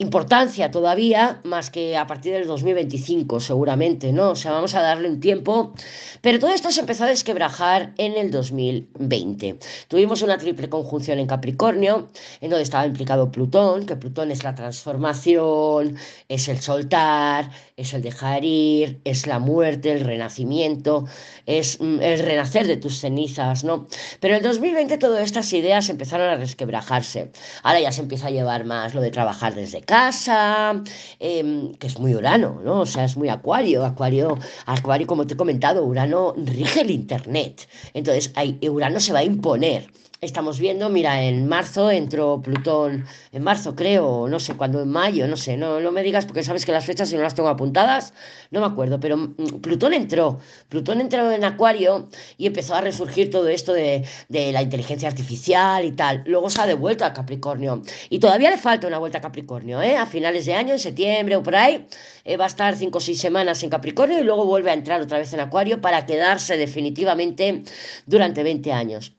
importancia 0.01 0.71
todavía, 0.71 1.41
más 1.45 1.69
que 1.69 1.95
a 1.95 2.07
partir 2.07 2.33
del 2.33 2.47
2025 2.47 3.39
seguramente, 3.39 4.15
¿no? 4.15 4.31
O 4.31 4.35
sea, 4.35 4.53
vamos 4.53 4.75
a 4.75 4.81
darle 4.81 5.11
un 5.11 5.21
tiempo, 5.21 5.75
pero 6.23 6.39
todo 6.39 6.53
esto 6.53 6.71
se 6.71 6.81
empezó 6.81 7.05
a 7.05 7.09
desquebrajar 7.09 7.93
en 7.99 8.15
el 8.15 8.31
2020. 8.31 9.59
Tuvimos 9.89 10.23
una 10.23 10.39
triple 10.39 10.71
conjunción 10.71 11.19
en 11.19 11.27
Capricornio, 11.27 12.09
en 12.41 12.49
donde 12.49 12.63
estaba 12.63 12.87
implicado 12.87 13.31
Plutón, 13.31 13.85
que 13.85 13.95
Plutón 13.95 14.31
es 14.31 14.43
la 14.43 14.55
transformación, 14.55 15.99
es 16.31 16.49
el 16.49 16.61
soltar, 16.63 17.51
es 17.77 17.93
el 17.93 18.01
dejar 18.01 18.43
ir, 18.43 19.03
es 19.05 19.27
la 19.27 19.39
muerte, 19.39 19.93
el 19.93 20.01
renacimiento, 20.01 21.05
es 21.45 21.79
mm, 21.79 22.01
el 22.01 22.21
renacer 22.21 22.67
de 22.67 22.79
tus 22.79 23.01
cenizas, 23.01 23.65
¿no? 23.65 23.87
Pero 24.21 24.35
en 24.35 24.39
el 24.39 24.45
2020 24.45 24.97
todas 24.97 25.25
estas 25.25 25.53
ideas 25.53 25.91
empezaron 25.91 26.31
a 26.31 26.37
resquebrajarse. 26.37 27.31
Ahora 27.63 27.81
ya 27.81 27.93
se 27.93 28.01
empieza 28.01 28.29
a 28.29 28.31
llevar 28.31 28.65
más 28.65 28.95
lo 28.95 29.03
de 29.03 29.11
trabajar 29.11 29.55
desde 29.55 29.83
casa, 29.91 30.83
em, 31.19 31.75
que 31.79 31.87
es 31.89 31.99
muy 31.99 32.15
Urano, 32.15 32.61
¿no? 32.65 32.75
O 32.83 32.87
sea, 32.87 33.05
es 33.05 33.17
muy 33.17 33.29
Acuario. 33.29 33.85
Acuario, 33.85 34.39
Acuario, 34.67 35.07
como 35.07 35.27
te 35.27 35.35
he 35.35 35.37
comentado, 35.37 35.85
Urano 35.85 36.35
rige 36.37 36.83
el 36.83 36.91
Internet. 36.91 37.69
Entonces, 37.95 38.33
ahí, 38.37 38.59
Urano 38.69 39.01
se 39.01 39.13
va 39.13 39.21
a 39.21 39.25
imponer 39.25 39.89
estamos 40.21 40.59
viendo, 40.59 40.91
mira, 40.91 41.23
en 41.23 41.49
marzo 41.49 41.91
entró 41.91 42.43
Plutón, 42.43 43.07
en 43.33 43.43
marzo 43.43 43.75
creo, 43.75 44.29
no 44.29 44.39
sé 44.39 44.55
cuándo, 44.55 44.83
en 44.83 44.89
mayo, 44.91 45.27
no 45.27 45.37
sé, 45.37 45.57
no, 45.57 45.81
me 45.93 46.03
digas 46.03 46.27
porque 46.27 46.43
sabes 46.43 46.67
que 46.67 46.73
las 46.73 46.85
fechas 46.85 47.09
si 47.09 47.17
no 47.17 47.23
las 47.23 47.35
tengo 47.35 47.49
apuntadas, 47.49 48.13
no 48.51 48.61
me 48.61 48.67
acuerdo, 48.67 49.01
pero 49.01 49.17
mm, 49.17 49.61
Plutón 49.63 49.95
entró, 49.95 50.39
Plutón 50.69 51.01
entró 51.01 51.33
en 51.33 51.43
Acuario 51.45 52.09
y 52.37 52.47
empezó 52.47 52.75
a 52.75 52.83
resurgir 52.83 53.31
todo 53.31 53.49
esto 53.49 53.73
de, 53.73 54.05
la 54.29 54.63
inteligencia 54.63 55.09
artificial 55.09 55.85
y 55.87 55.93
tal, 55.93 56.23
luego 56.27 56.51
se 56.51 56.61
ha 56.61 56.67
devuelto 56.67 57.05
a 57.07 57.13
Capricornio 57.15 57.83
y 58.11 58.19
todavía 58.19 58.51
le 58.51 58.59
falta 58.59 58.87
una 58.87 58.99
vuelta 58.99 59.19
a 59.19 59.21
Capricornio, 59.23 59.81
¿eh? 59.81 59.97
A 59.97 60.07
finales 60.07 60.45
de 60.45 60.55
año, 60.55 60.75
en 60.75 60.81
septiembre 60.81 61.37
o 61.37 61.43
por 61.43 61.57
ahí, 61.57 61.87
eh, 62.25 62.37
va 62.37 62.45
a 62.45 62.49
estar 62.49 62.77
cinco 62.77 62.99
o 62.99 63.01
seis 63.01 63.19
semanas 63.21 63.63
en 63.63 63.71
Capricornio 63.71 64.21
y 64.21 64.25
luego 64.25 64.45
vuelve 64.45 64.71
a 64.71 64.75
entrar 64.75 65.01
otra 65.01 65.19
vez 65.19 65.33
en 65.33 65.41
Acuario 65.41 65.81
para 65.81 66.05
quedarse 66.05 66.57
definitivamente 66.59 67.65
durante 68.07 68.43
20 68.43 68.73
años. 68.73 69.15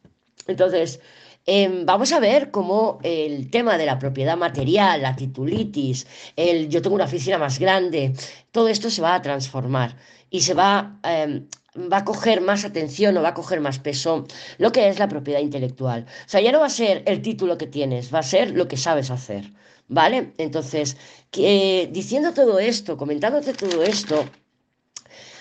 Entonces, 0.47 0.99
em, 1.45 1.85
vamos 1.85 2.11
a 2.11 2.19
ver 2.19 2.51
cómo 2.51 2.99
el 3.03 3.49
tema 3.49 3.77
de 3.77 3.85
la 3.85 3.99
propiedad 3.99 4.37
material, 4.37 5.01
la 5.01 5.15
titulitis, 5.15 6.07
el 6.35 6.69
yo 6.69 6.81
tengo 6.81 6.95
una 6.95 7.05
oficina 7.05 7.37
más 7.37 7.59
grande, 7.59 8.13
todo 8.51 8.67
esto 8.67 8.89
se 8.89 9.01
va 9.01 9.15
a 9.15 9.21
transformar 9.21 9.95
y 10.29 10.41
se 10.41 10.53
va, 10.53 10.99
em, 11.03 11.47
va 11.91 11.97
a 11.97 12.05
coger 12.05 12.41
más 12.41 12.65
atención 12.65 13.17
o 13.17 13.21
va 13.21 13.29
a 13.29 13.33
coger 13.33 13.61
más 13.61 13.79
peso 13.79 14.25
lo 14.57 14.71
que 14.71 14.87
es 14.89 14.99
la 14.99 15.07
propiedad 15.07 15.39
intelectual. 15.39 16.05
O 16.25 16.29
sea, 16.29 16.41
ya 16.41 16.51
no 16.51 16.59
va 16.59 16.67
a 16.67 16.69
ser 16.69 17.03
el 17.05 17.21
título 17.21 17.57
que 17.57 17.67
tienes, 17.67 18.13
va 18.13 18.19
a 18.19 18.23
ser 18.23 18.51
lo 18.51 18.67
que 18.67 18.77
sabes 18.77 19.11
hacer. 19.11 19.51
¿Vale? 19.87 20.31
Entonces, 20.37 20.95
diciendo 21.33 22.33
todo 22.33 22.59
esto, 22.59 22.95
comentándote 22.95 23.53
todo 23.53 23.83
esto, 23.83 24.23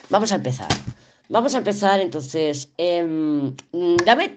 vamos 0.09 0.33
a 0.33 0.37
empezar. 0.37 0.69
Vamos 1.31 1.55
a 1.55 1.59
empezar 1.59 2.01
entonces. 2.01 2.73
Em, 2.77 3.55
dame, 4.05 4.31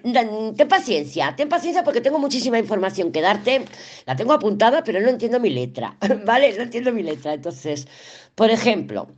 ten 0.56 0.68
paciencia, 0.68 1.34
ten 1.36 1.48
paciencia 1.48 1.82
porque 1.82 2.00
tengo 2.00 2.20
muchísima 2.20 2.56
información 2.56 3.10
que 3.10 3.20
darte. 3.20 3.64
La 4.06 4.14
tengo 4.14 4.32
apuntada, 4.32 4.84
pero 4.84 5.00
no 5.00 5.08
entiendo 5.08 5.40
mi 5.40 5.50
letra, 5.50 5.96
¿vale? 6.24 6.56
No 6.56 6.62
entiendo 6.62 6.92
mi 6.92 7.02
letra. 7.02 7.34
Entonces, 7.34 7.88
por 8.36 8.48
ejemplo, 8.50 9.08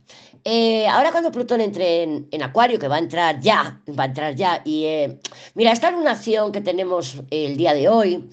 eh, 0.43 0.87
ahora 0.87 1.11
cuando 1.11 1.31
Plutón 1.31 1.61
entre 1.61 2.01
en, 2.01 2.41
Acuario, 2.41 2.79
que 2.79 2.87
va 2.87 2.95
a 2.95 2.99
entrar 2.99 3.39
ya, 3.41 3.79
va 3.97 4.03
a 4.03 4.07
entrar 4.07 4.33
ya, 4.33 4.61
y 4.65 4.85
eh, 4.85 5.19
mira, 5.53 5.71
esta 5.71 5.91
lunación 5.91 6.51
que 6.51 6.61
tenemos 6.61 7.17
el 7.29 7.57
día 7.57 7.75
de 7.75 7.89
hoy, 7.89 8.27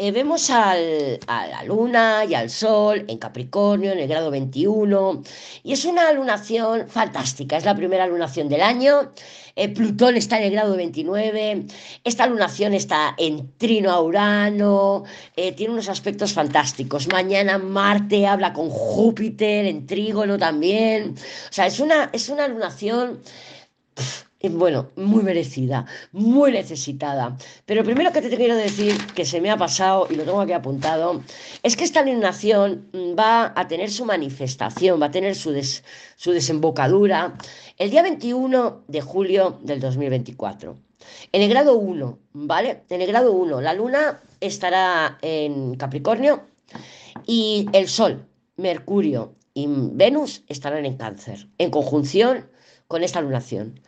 eh, 0.00 0.12
vemos 0.12 0.48
al, 0.48 1.18
a 1.26 1.48
la 1.48 1.64
luna 1.64 2.24
y 2.24 2.32
al 2.34 2.50
sol 2.50 3.04
en 3.08 3.18
Capricornio, 3.18 3.90
en 3.90 3.98
el 3.98 4.06
grado 4.06 4.30
21, 4.30 5.22
y 5.64 5.72
es 5.72 5.84
una 5.84 6.12
lunación 6.12 6.88
fantástica, 6.88 7.56
es 7.56 7.64
la 7.64 7.74
primera 7.74 8.06
lunación 8.06 8.48
del 8.48 8.60
año. 8.60 9.12
Eh, 9.56 9.68
Plutón 9.70 10.16
está 10.16 10.38
en 10.38 10.44
el 10.44 10.52
grado 10.52 10.76
29, 10.76 11.66
esta 12.04 12.28
lunación 12.28 12.74
está 12.74 13.16
en 13.18 13.50
trino 13.58 13.90
a 13.90 14.00
Urano, 14.00 15.02
eh, 15.34 15.50
tiene 15.50 15.72
unos 15.72 15.88
aspectos 15.88 16.32
fantásticos. 16.32 17.08
Mañana 17.08 17.58
Marte 17.58 18.24
habla 18.24 18.52
con 18.52 18.70
Júpiter 18.70 19.66
en 19.66 19.84
trígono 19.84 20.38
también. 20.38 21.16
O 21.16 21.52
sea, 21.52 21.66
es 21.66 21.80
una, 21.80 22.08
es 22.12 22.28
una 22.28 22.46
lunación 22.46 23.20
bueno, 24.40 24.90
muy 24.94 25.24
merecida, 25.24 25.86
muy 26.12 26.52
necesitada. 26.52 27.36
Pero 27.66 27.82
primero 27.82 28.12
que 28.12 28.22
te 28.22 28.36
quiero 28.36 28.56
decir, 28.56 28.96
que 29.14 29.24
se 29.24 29.40
me 29.40 29.50
ha 29.50 29.56
pasado 29.56 30.06
y 30.10 30.14
lo 30.14 30.24
tengo 30.24 30.40
aquí 30.40 30.52
apuntado, 30.52 31.22
es 31.62 31.76
que 31.76 31.84
esta 31.84 32.00
alineación 32.00 32.88
va 33.18 33.52
a 33.56 33.66
tener 33.66 33.90
su 33.90 34.04
manifestación, 34.04 35.00
va 35.02 35.06
a 35.06 35.10
tener 35.10 35.34
su, 35.34 35.52
su 36.16 36.30
desembocadura 36.30 37.34
el 37.78 37.90
día 37.90 38.02
21 38.02 38.84
de 38.86 39.00
julio 39.00 39.58
del 39.62 39.80
2024. 39.80 40.76
En 41.32 41.42
el 41.42 41.48
grado 41.48 41.76
1, 41.76 42.18
¿vale? 42.32 42.82
En 42.88 43.02
el 43.02 43.08
grado 43.08 43.32
1, 43.32 43.60
la 43.60 43.74
luna 43.74 44.20
estará 44.40 45.18
en 45.22 45.74
Capricornio 45.76 46.42
y 47.26 47.66
el 47.72 47.88
Sol, 47.88 48.26
Mercurio 48.56 49.34
y 49.54 49.66
Venus 49.68 50.44
estarán 50.46 50.86
en 50.86 50.96
Cáncer, 50.96 51.48
en 51.58 51.70
conjunción 51.70 52.48
con 52.86 53.02
esta 53.02 53.20
lunación. 53.20 53.80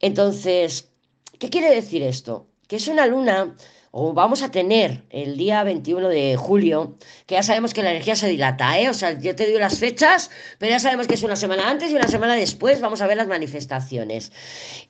Entonces, 0.00 0.90
¿qué 1.38 1.50
quiere 1.50 1.74
decir 1.74 2.02
esto? 2.02 2.46
Que 2.68 2.76
es 2.76 2.88
una 2.88 3.06
luna, 3.06 3.56
o 3.90 4.12
vamos 4.12 4.42
a 4.42 4.50
tener 4.50 5.04
el 5.10 5.36
día 5.36 5.64
21 5.64 6.08
de 6.08 6.36
julio, 6.36 6.96
que 7.26 7.36
ya 7.36 7.42
sabemos 7.42 7.72
que 7.72 7.82
la 7.82 7.90
energía 7.90 8.16
se 8.16 8.28
dilata, 8.28 8.78
¿eh? 8.78 8.90
O 8.90 8.94
sea, 8.94 9.18
yo 9.18 9.34
te 9.34 9.46
digo 9.46 9.58
las 9.58 9.78
fechas, 9.78 10.30
pero 10.58 10.70
ya 10.70 10.80
sabemos 10.80 11.06
que 11.06 11.14
es 11.14 11.22
una 11.22 11.36
semana 11.36 11.70
antes 11.70 11.90
y 11.90 11.94
una 11.94 12.08
semana 12.08 12.34
después, 12.34 12.80
vamos 12.80 13.00
a 13.00 13.06
ver 13.06 13.16
las 13.16 13.28
manifestaciones. 13.28 14.32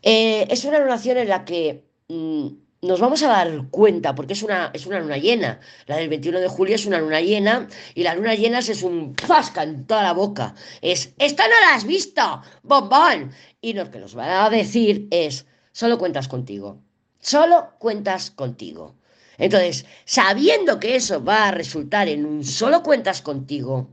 Eh, 0.02 0.46
es 0.50 0.64
una 0.64 0.78
lunación 0.78 1.18
en 1.18 1.28
la 1.28 1.44
que... 1.44 1.84
Mm, 2.08 2.65
nos 2.86 3.00
vamos 3.00 3.22
a 3.22 3.28
dar 3.28 3.68
cuenta, 3.70 4.14
porque 4.14 4.32
es 4.32 4.42
una, 4.42 4.70
es 4.72 4.86
una 4.86 5.00
luna 5.00 5.16
llena. 5.18 5.60
La 5.86 5.96
del 5.96 6.08
21 6.08 6.40
de 6.40 6.48
julio 6.48 6.74
es 6.74 6.86
una 6.86 6.98
luna 6.98 7.20
llena 7.20 7.68
y 7.94 8.02
la 8.02 8.14
luna 8.14 8.34
llena 8.34 8.60
es 8.60 8.82
un 8.82 9.14
pasca 9.14 9.62
en 9.62 9.86
toda 9.86 10.02
la 10.02 10.12
boca. 10.12 10.54
Es, 10.80 11.12
esta 11.18 11.44
no 11.44 11.54
la 11.60 11.74
has 11.74 11.84
visto, 11.84 12.42
bombón. 12.62 13.32
Y 13.60 13.72
lo 13.74 13.90
que 13.90 13.98
nos 13.98 14.16
va 14.16 14.44
a 14.44 14.50
decir 14.50 15.08
es, 15.10 15.46
solo 15.72 15.98
cuentas 15.98 16.28
contigo. 16.28 16.78
Solo 17.20 17.72
cuentas 17.78 18.30
contigo. 18.30 18.94
Entonces, 19.38 19.84
sabiendo 20.04 20.78
que 20.80 20.96
eso 20.96 21.22
va 21.22 21.48
a 21.48 21.50
resultar 21.50 22.08
en 22.08 22.24
un 22.24 22.44
solo 22.44 22.82
cuentas 22.82 23.20
contigo, 23.20 23.90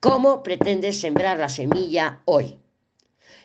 ¿cómo 0.00 0.42
pretendes 0.42 1.00
sembrar 1.00 1.38
la 1.38 1.48
semilla 1.48 2.20
hoy? 2.24 2.58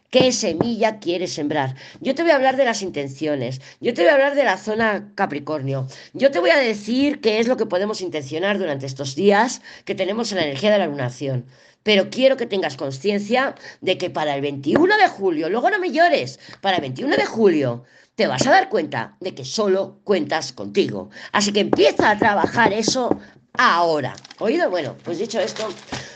Qué 0.10 0.32
semilla 0.32 1.00
quieres 1.00 1.34
sembrar. 1.34 1.76
Yo 2.00 2.16
te 2.16 2.24
voy 2.24 2.32
a 2.32 2.36
hablar 2.36 2.58
de 2.58 2.66
las 2.66 2.82
intenciones, 2.82 3.62
yo 3.80 3.94
te 3.94 4.02
voy 4.02 4.10
a 4.10 4.14
hablar 4.14 4.36
de 4.36 4.44
la 4.44 4.58
zona 4.58 5.12
Capricornio, 5.16 5.88
yo 6.14 6.32
te 6.32 6.40
voy 6.40 6.52
a 6.52 6.58
decir 6.58 7.22
qué 7.22 7.40
es 7.40 7.48
lo 7.48 7.58
que 7.58 7.66
podemos 7.66 8.02
intencionar 8.02 8.58
durante 8.58 8.86
estos 8.86 9.16
días 9.16 9.62
que 9.86 9.96
tenemos 9.96 10.32
en 10.32 10.38
la 10.38 10.46
energía 10.46 10.72
de 10.72 10.80
la 10.80 10.88
lunación. 10.88 11.46
Pero 11.84 12.10
quiero 12.10 12.36
que 12.36 12.46
tengas 12.46 12.76
conciencia 12.76 13.56
de 13.82 13.98
que 13.98 14.10
para 14.10 14.36
el 14.36 14.42
21 14.42 14.98
de 14.98 15.08
julio, 15.08 15.50
luego 15.50 15.70
no 15.70 15.80
me 15.80 15.92
llores, 15.92 16.40
para 16.62 16.78
el 16.78 16.82
21 16.82 17.16
de 17.16 17.26
julio 17.26 17.86
te 18.16 18.28
vas 18.28 18.48
a 18.48 18.52
dar 18.52 18.70
cuenta 18.70 19.16
de 19.20 19.36
que 19.36 19.46
solo 19.46 20.00
cuentas 20.04 20.52
contigo. 20.52 21.12
Así 21.32 21.54
que 21.54 21.60
empieza 21.60 22.10
a 22.10 22.18
trabajar 22.18 22.74
eso 22.74 23.16
ahora. 23.54 24.16
¿Oído? 24.40 24.70
Bueno, 24.72 24.96
pues 25.04 25.20
dicho 25.20 25.40
esto, 25.40 25.70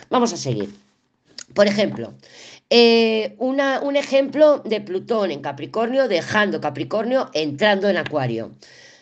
vamos 0.09 0.33
a 0.33 0.37
seguir. 0.37 0.73
Por 1.53 1.67
ejemplo, 1.67 2.13
eh, 2.73 3.35
una, 3.37 3.81
un 3.81 3.97
ejemplo 3.97 4.59
de 4.59 4.79
Plutón 4.79 5.29
en 5.29 5.41
Capricornio, 5.41 6.07
dejando 6.07 6.61
Capricornio, 6.61 7.29
entrando 7.33 7.89
en 7.89 7.97
Acuario. 7.97 8.53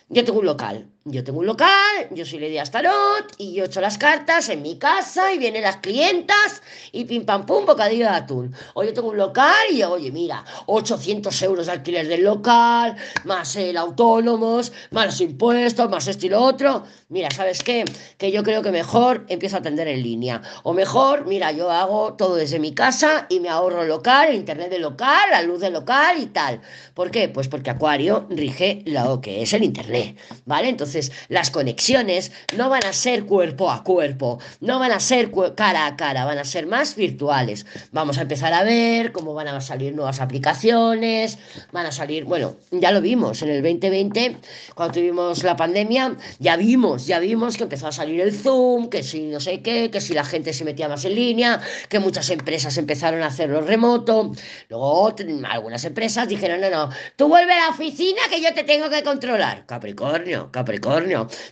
Yo 0.10 0.25
tengo 0.25 0.39
un 0.39 0.47
local, 0.47 0.88
yo 1.06 1.24
tengo 1.24 1.40
un 1.40 1.46
local, 1.46 2.10
yo 2.12 2.26
soy 2.26 2.40
Lady 2.40 2.58
Astarot 2.58 3.34
y 3.38 3.54
yo 3.54 3.66
echo 3.66 3.80
las 3.80 3.98
cartas 3.98 4.50
en 4.50 4.62
mi 4.62 4.78
casa 4.78 5.34
y 5.34 5.38
vienen 5.38 5.64
las 5.64 5.78
clientas 5.78 6.62
y 6.92 7.06
pim 7.06 7.26
pam 7.26 7.46
pum, 7.46 7.66
bocadillo 7.66 8.06
de 8.06 8.12
atún. 8.12 8.54
O 8.74 8.84
yo 8.84 8.94
tengo 8.94 9.10
un 9.10 9.18
local 9.18 9.56
y 9.72 9.82
oye, 9.82 10.12
mira, 10.12 10.44
800 10.66 11.42
euros 11.44 11.68
de 11.68 11.72
alquiler 11.72 12.08
del 12.08 12.24
local, 12.24 12.98
más 13.24 13.56
el 13.56 13.78
autónomos, 13.78 14.74
más 14.92 15.06
los 15.06 15.22
impuestos, 15.22 15.90
más 15.90 16.06
esto 16.08 16.26
y 16.26 16.30
lo 16.30 16.42
otro. 16.42 16.84
Mira, 17.08 17.32
¿sabes 17.32 17.64
qué? 17.64 17.86
Que 18.18 18.32
yo 18.32 18.44
creo 18.44 18.62
que 18.62 18.72
mejor 18.72 19.26
empiezo 19.30 19.56
a 19.56 19.60
atender 19.60 19.88
en 19.88 20.04
línea. 20.04 20.42
O 20.64 20.74
mejor, 20.74 21.26
mira, 21.26 21.52
yo 21.54 21.72
hago 21.72 22.14
todo 22.16 22.36
desde 22.36 22.60
mi 22.60 22.74
casa 22.74 23.26
y 23.30 23.40
me 23.40 23.48
ahorro 23.48 23.86
local, 23.86 24.30
el 24.30 24.36
internet 24.36 24.70
del 24.70 24.82
local, 24.82 25.30
la 25.32 25.42
luz 25.44 25.62
del 25.62 25.74
local 25.74 26.22
y 26.22 26.26
tal. 26.28 26.62
¿Por 26.94 27.10
qué? 27.10 27.30
Pues 27.30 27.48
porque 27.48 27.70
Acuario 27.70 28.28
rige 28.30 28.84
lo 28.86 29.22
que 29.22 29.42
es 29.42 29.54
el 29.54 29.64
internet, 29.64 30.18
¿vale? 30.46 30.68
Entonces, 30.70 30.88
Entonces, 30.89 31.15
las 31.28 31.52
conexiones 31.52 32.32
no 32.58 32.69
van 32.69 32.84
a 32.84 32.93
ser 32.93 33.25
cuerpo 33.25 33.69
a 33.69 33.84
cuerpo, 33.84 34.39
no 34.60 34.80
van 34.80 34.91
a 34.91 34.99
ser 34.99 35.32
cara 35.56 35.86
a 35.86 35.95
cara, 35.95 36.25
van 36.25 36.39
a 36.39 36.45
ser 36.45 36.65
más 36.65 36.95
virtuales. 36.95 37.65
Vamos 37.91 38.17
a 38.17 38.23
empezar 38.23 38.54
a 38.54 38.63
ver 38.63 39.12
cómo 39.12 39.36
van 39.36 39.47
a 39.47 39.62
salir 39.62 39.93
nuevas 39.93 40.19
aplicaciones, 40.19 41.38
van 41.71 41.86
a 41.86 41.91
salir, 41.91 42.23
bueno, 42.23 42.56
ya 42.71 42.91
lo 42.91 43.02
vimos 43.02 43.41
en 43.43 43.49
el 43.49 43.62
2020, 43.62 44.38
cuando 44.73 44.93
tuvimos 44.95 45.43
la 45.43 45.56
pandemia, 45.56 46.17
ya 46.39 46.58
vimos, 46.58 47.06
ya 47.06 47.19
vimos 47.19 47.56
que 47.56 47.63
empezó 47.63 47.88
a 47.88 47.91
salir 47.91 48.21
el 48.21 48.34
Zoom, 48.34 48.89
que 48.89 49.04
si 49.04 49.28
no 49.28 49.39
sé 49.39 49.62
qué, 49.62 49.91
que 49.91 50.02
si 50.02 50.13
la 50.13 50.23
gente 50.23 50.54
se 50.54 50.65
metía 50.65 50.89
más 50.89 51.06
en 51.06 51.13
línea, 51.13 51.62
que 51.88 51.99
muchas 51.99 52.32
empresas 52.32 52.78
empezaron 52.78 53.21
a 53.21 53.28
hacerlo 53.28 53.62
remoto. 53.62 54.32
Luego 54.69 55.13
algunas 55.47 55.86
empresas 55.86 56.28
dijeron, 56.28 56.62
no, 56.62 56.69
no, 56.71 56.89
tú 57.15 57.28
vuelve 57.28 57.54
a 57.54 57.67
la 57.67 57.69
oficina 57.69 58.21
que 58.30 58.41
yo 58.41 58.54
te 58.56 58.63
tengo 58.63 58.89
que 58.89 59.04
controlar. 59.04 59.67
Capricornio, 59.67 60.52
Capricornio, 60.52 60.79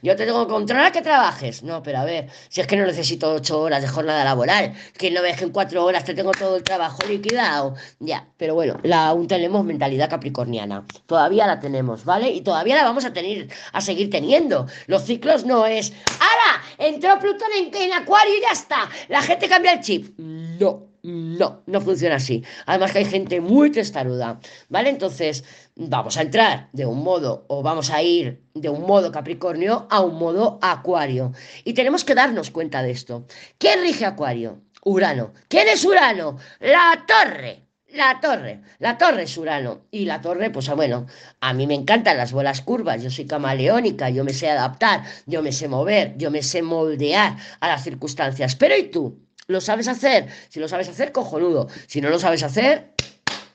yo 0.02 0.16
te 0.16 0.26
tengo 0.26 0.46
que 0.46 0.54
controlar 0.54 0.92
que 0.92 1.02
trabajes. 1.02 1.63
No, 1.63 1.84
pero 1.84 2.00
a 2.00 2.06
ver, 2.06 2.30
si 2.50 2.62
es 2.62 2.68
que 2.68 2.76
no 2.76 2.86
necesito 2.86 3.34
ocho 3.34 3.60
horas 3.60 3.82
de 3.82 3.88
jornada 3.88 4.24
laboral, 4.24 4.74
que 4.98 5.12
no 5.12 5.22
ves 5.22 5.38
que 5.38 5.46
en 5.46 5.52
cuatro 5.52 5.84
horas 5.86 6.04
te 6.04 6.13
tengo 6.13 6.32
todo 6.32 6.58
el 6.58 6.63
trabajo 6.63 7.00
liquidado. 7.08 7.76
Ya, 8.00 8.28
pero 8.38 8.56
bueno, 8.56 8.78
aún 8.94 9.28
tenemos 9.28 9.63
mentalidad 9.66 10.10
capricorniana. 10.10 10.86
Todavía 11.06 11.48
la 11.48 11.60
tenemos, 11.60 12.06
¿vale? 12.06 12.30
Y 12.30 12.42
todavía 12.42 12.76
la 12.76 12.84
vamos 12.84 13.06
a 13.06 13.13
tener, 13.13 13.50
a 13.74 13.82
seguir 13.82 14.10
teniendo. 14.10 14.68
Los 14.88 15.04
ciclos 15.04 15.46
no 15.46 15.66
es, 15.66 15.94
¡Hala! 16.20 16.63
Entró 16.78 17.20
Plutón 17.20 17.50
en 17.54 17.94
Acuario 17.94 18.38
y 18.38 18.42
ya 18.42 18.52
está. 18.52 18.90
La 19.08 19.22
gente 19.22 19.48
cambia 19.48 19.74
el 19.74 19.82
chip. 19.82 20.18
No. 20.18 20.88
No, 21.08 21.63
no 21.67 21.80
funciona 21.80 22.15
así. 22.15 22.43
Además 22.65 22.91
que 22.91 22.98
hay 22.98 23.06
gente 23.06 23.39
muy 23.39 23.72
testaruda, 23.72 24.41
¿vale? 24.67 24.89
Entonces, 24.89 25.46
vamos 25.78 26.17
a 26.17 26.22
entrar 26.22 26.67
de 26.74 26.86
un 26.86 27.02
modo 27.02 27.46
o 27.48 27.63
vamos 27.63 27.91
a 27.91 28.04
ir 28.04 28.43
de 28.54 28.67
un 28.67 28.82
modo 28.82 29.10
Capricornio 29.10 29.88
a 29.89 30.02
un 30.02 30.15
modo 30.20 30.60
Acuario. 30.62 31.32
Y 31.63 31.74
tenemos 31.74 32.04
que 32.04 32.13
darnos 32.13 32.52
cuenta 32.52 32.84
de 32.84 32.91
esto. 32.91 33.26
¿Quién 33.58 33.84
rige 33.84 34.04
Acuario? 34.04 34.60
Urano. 34.84 35.32
¿Quién 35.48 35.70
es 35.70 35.86
Urano? 35.86 36.39
La 36.60 37.06
torre. 37.08 37.63
La 37.93 38.20
torre, 38.20 38.60
la 38.80 38.98
torre 38.98 39.24
es 39.24 39.38
Urano. 39.38 39.86
Y 39.89 40.04
la 40.04 40.20
torre, 40.20 40.50
pues 40.50 40.70
bueno, 40.72 41.08
a 41.39 41.54
mí 41.54 41.67
me 41.67 41.74
encantan 41.74 42.17
las 42.17 42.34
bolas 42.34 42.62
curvas, 42.62 43.02
yo 43.02 43.10
soy 43.10 43.26
camaleónica, 43.26 44.10
yo 44.10 44.26
me 44.26 44.34
sé 44.34 44.50
adaptar, 44.50 45.04
yo 45.26 45.41
me 45.41 45.54
sé 45.54 45.70
mover, 45.70 46.17
yo 46.17 46.30
me 46.32 46.43
sé 46.43 46.62
moldear 46.62 47.38
a 47.62 47.67
las 47.70 47.86
circunstancias. 47.86 48.58
Pero 48.58 48.76
¿y 48.76 48.91
tú? 48.91 49.27
¿Lo 49.48 49.62
sabes 49.62 49.88
hacer? 49.88 50.28
Si 50.50 50.60
lo 50.60 50.68
sabes 50.68 50.90
hacer, 50.90 51.14
cojonudo. 51.14 51.70
Si 51.88 52.02
no 52.02 52.10
lo 52.10 52.20
sabes 52.20 52.44
hacer, 52.44 52.94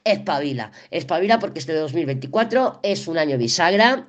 espabila. 0.05 0.73
Espabila 0.91 1.39
porque 1.39 1.59
este 1.59 1.75
2024 1.75 2.81
es 2.83 3.07
un 3.09 3.19
año 3.19 3.37
bisagra 3.37 4.07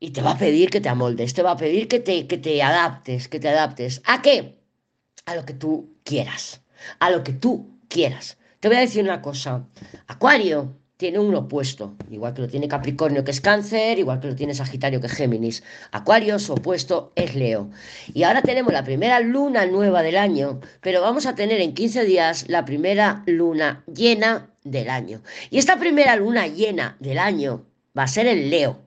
y 0.00 0.10
te 0.10 0.22
va 0.22 0.32
a 0.32 0.38
pedir 0.38 0.70
que 0.70 0.80
te 0.80 0.88
amoldes, 0.88 1.34
te 1.34 1.42
va 1.42 1.52
a 1.52 1.56
pedir 1.56 1.86
que 1.88 2.00
te, 2.00 2.26
que 2.26 2.38
te 2.38 2.62
adaptes, 2.62 3.28
que 3.28 3.38
te 3.38 3.48
adaptes. 3.48 4.00
¿A 4.06 4.22
qué? 4.22 4.58
A 5.26 5.34
lo 5.34 5.44
que 5.44 5.52
tú 5.52 5.98
quieras. 6.02 6.62
A 6.98 7.10
lo 7.10 7.22
que 7.22 7.34
tú 7.34 7.78
quieras. 7.88 8.38
Te 8.60 8.68
voy 8.68 8.78
a 8.78 8.80
decir 8.80 9.04
una 9.04 9.20
cosa. 9.20 9.66
Acuario 10.06 10.78
tiene 10.96 11.18
un 11.18 11.34
opuesto, 11.34 11.94
igual 12.10 12.32
que 12.32 12.42
lo 12.42 12.48
tiene 12.48 12.68
Capricornio, 12.68 13.22
que 13.22 13.30
es 13.30 13.40
Cáncer, 13.40 13.98
igual 13.98 14.20
que 14.20 14.28
lo 14.28 14.34
tiene 14.34 14.54
Sagitario, 14.54 15.00
que 15.00 15.08
es 15.08 15.12
Géminis. 15.12 15.62
Acuario, 15.92 16.38
su 16.38 16.54
opuesto 16.54 17.12
es 17.16 17.34
Leo. 17.34 17.70
Y 18.14 18.22
ahora 18.22 18.40
tenemos 18.42 18.72
la 18.72 18.84
primera 18.84 19.20
luna 19.20 19.66
nueva 19.66 20.02
del 20.02 20.16
año, 20.16 20.60
pero 20.80 21.02
vamos 21.02 21.26
a 21.26 21.34
tener 21.34 21.60
en 21.60 21.74
15 21.74 22.04
días 22.04 22.48
la 22.48 22.64
primera 22.64 23.22
luna 23.26 23.84
llena 23.92 24.50
del 24.64 24.88
año. 24.88 25.22
Y 25.50 25.58
esta 25.58 25.78
primera 25.78 26.16
luna 26.16 26.46
llena 26.46 26.96
del 26.98 27.18
año 27.18 27.66
va 27.96 28.04
a 28.04 28.08
ser 28.08 28.26
en 28.26 28.48
Leo. 28.48 28.80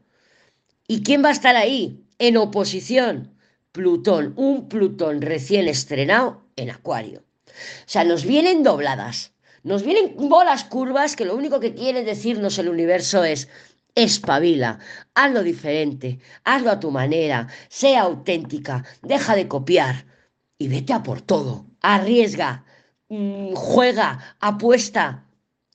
¿Y 0.88 1.04
quién 1.04 1.24
va 1.24 1.30
a 1.30 1.34
estar 1.34 1.56
ahí? 1.56 2.04
En 2.18 2.38
oposición. 2.38 3.36
Plutón, 3.72 4.34
un 4.36 4.68
Plutón 4.68 5.22
recién 5.22 5.68
estrenado 5.68 6.44
en 6.56 6.72
Acuario. 6.72 7.20
O 7.20 7.86
sea, 7.86 8.04
nos 8.04 8.26
vienen 8.26 8.64
dobladas. 8.64 9.32
Nos 9.64 9.84
vienen 9.84 10.16
bolas 10.16 10.64
curvas 10.64 11.16
que 11.16 11.26
lo 11.26 11.36
único 11.36 11.60
que 11.60 11.74
quiere 11.74 12.04
decirnos 12.04 12.58
el 12.58 12.70
universo 12.70 13.24
es 13.24 13.50
espabila, 13.96 14.80
hazlo 15.16 15.44
diferente, 15.44 16.20
hazlo 16.46 16.72
a 16.72 16.80
tu 16.80 16.92
manera, 16.92 17.48
sea 17.68 18.04
auténtica, 18.04 18.86
deja 19.02 19.36
de 19.36 19.48
copiar 19.48 20.06
y 20.58 20.68
vete 20.70 20.94
a 20.94 21.04
por 21.04 21.22
todo, 21.22 21.66
arriesga, 21.82 22.64
mm, 23.10 23.54
juega, 23.56 24.38
apuesta, 24.40 25.26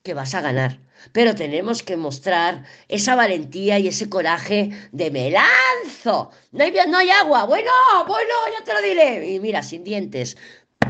que 0.03 0.13
vas 0.13 0.33
a 0.35 0.41
ganar. 0.41 0.79
Pero 1.11 1.35
tenemos 1.35 1.83
que 1.83 1.97
mostrar 1.97 2.63
esa 2.87 3.15
valentía 3.15 3.77
y 3.79 3.87
ese 3.89 4.09
coraje 4.09 4.71
de 4.91 5.11
me 5.11 5.31
lanzo. 5.31 6.31
No 6.51 6.63
hay, 6.63 6.73
no 6.87 6.97
hay 6.97 7.09
agua. 7.11 7.45
Bueno, 7.45 7.71
bueno, 8.07 8.33
ya 8.57 8.63
te 8.63 8.73
lo 8.73 8.81
diré. 8.81 9.33
Y 9.33 9.39
mira, 9.39 9.61
sin 9.61 9.83
dientes. 9.83 10.37